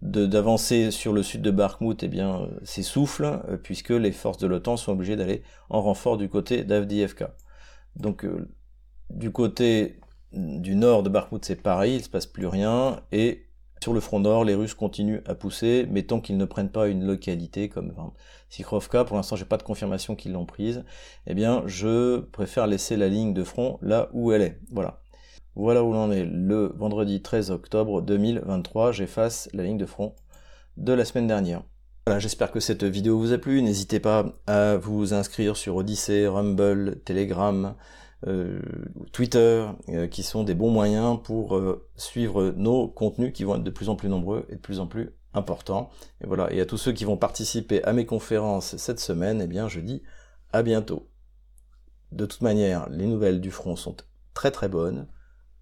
d'avancer 0.00 0.90
sur 0.90 1.12
le 1.12 1.22
sud 1.22 1.42
de 1.42 1.52
Bakhmut 1.52 2.02
eh 2.02 2.08
bien 2.08 2.48
s'essouffle 2.64 3.38
puisque 3.62 3.90
les 3.90 4.10
forces 4.10 4.38
de 4.38 4.48
l'OTAN 4.48 4.76
sont 4.76 4.90
obligées 4.92 5.14
d'aller 5.14 5.44
en 5.70 5.80
renfort 5.80 6.16
du 6.16 6.28
côté 6.28 6.64
d'Avdiivka. 6.64 7.36
Donc 7.94 8.26
du 9.10 9.30
côté 9.30 10.00
du 10.32 10.74
nord 10.74 11.04
de 11.04 11.08
Bakhmut 11.08 11.44
c'est 11.44 11.62
pareil, 11.62 11.96
il 11.96 12.02
se 12.02 12.08
passe 12.08 12.26
plus 12.26 12.48
rien 12.48 13.00
et 13.12 13.46
sur 13.82 13.92
le 13.92 14.00
front 14.00 14.20
nord, 14.20 14.44
les 14.44 14.54
Russes 14.54 14.74
continuent 14.74 15.22
à 15.26 15.34
pousser, 15.34 15.86
mais 15.90 16.04
tant 16.04 16.20
qu'ils 16.20 16.36
ne 16.36 16.44
prennent 16.44 16.70
pas 16.70 16.88
une 16.88 17.04
localité 17.04 17.68
comme 17.68 17.92
enfin, 17.96 18.12
Sikrovka, 18.48 19.04
pour 19.04 19.16
l'instant 19.16 19.36
j'ai 19.36 19.44
pas 19.44 19.56
de 19.56 19.64
confirmation 19.64 20.14
qu'ils 20.14 20.32
l'ont 20.32 20.46
prise, 20.46 20.84
eh 21.26 21.34
bien 21.34 21.64
je 21.66 22.20
préfère 22.20 22.66
laisser 22.66 22.96
la 22.96 23.08
ligne 23.08 23.34
de 23.34 23.42
front 23.42 23.78
là 23.82 24.08
où 24.12 24.32
elle 24.32 24.42
est. 24.42 24.60
Voilà. 24.70 25.00
Voilà 25.56 25.82
où 25.82 25.92
l'on 25.92 26.10
est 26.12 26.24
le 26.24 26.72
vendredi 26.76 27.20
13 27.20 27.50
octobre 27.50 28.00
2023. 28.00 28.92
J'efface 28.92 29.50
la 29.52 29.64
ligne 29.64 29.78
de 29.78 29.84
front 29.84 30.14
de 30.76 30.92
la 30.92 31.04
semaine 31.04 31.26
dernière. 31.26 31.62
Voilà, 32.06 32.20
j'espère 32.20 32.50
que 32.52 32.60
cette 32.60 32.84
vidéo 32.84 33.18
vous 33.18 33.32
a 33.32 33.38
plu. 33.38 33.62
N'hésitez 33.62 34.00
pas 34.00 34.32
à 34.46 34.76
vous 34.76 35.12
inscrire 35.12 35.56
sur 35.56 35.76
Odyssey, 35.76 36.26
Rumble, 36.26 37.00
Telegram, 37.04 37.74
Twitter, 39.12 39.66
euh, 39.88 40.06
qui 40.06 40.22
sont 40.22 40.44
des 40.44 40.54
bons 40.54 40.70
moyens 40.70 41.18
pour 41.22 41.56
euh, 41.56 41.88
suivre 41.96 42.52
nos 42.56 42.88
contenus 42.88 43.32
qui 43.32 43.44
vont 43.44 43.56
être 43.56 43.64
de 43.64 43.70
plus 43.70 43.88
en 43.88 43.96
plus 43.96 44.08
nombreux 44.08 44.46
et 44.48 44.56
de 44.56 44.60
plus 44.60 44.80
en 44.80 44.86
plus 44.86 45.14
importants. 45.34 45.90
Et 46.20 46.26
voilà. 46.26 46.52
Et 46.52 46.60
à 46.60 46.66
tous 46.66 46.78
ceux 46.78 46.92
qui 46.92 47.04
vont 47.04 47.16
participer 47.16 47.82
à 47.84 47.92
mes 47.92 48.06
conférences 48.06 48.76
cette 48.76 49.00
semaine, 49.00 49.40
eh 49.42 49.46
bien, 49.46 49.68
je 49.68 49.80
dis 49.80 50.02
à 50.52 50.62
bientôt. 50.62 51.08
De 52.12 52.26
toute 52.26 52.42
manière, 52.42 52.88
les 52.90 53.06
nouvelles 53.06 53.40
du 53.40 53.50
front 53.50 53.76
sont 53.76 53.96
très 54.34 54.50
très 54.50 54.68
bonnes. 54.68 55.08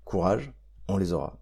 Courage, 0.05 0.53
on 0.89 0.97
les 0.97 1.13
aura. 1.13 1.40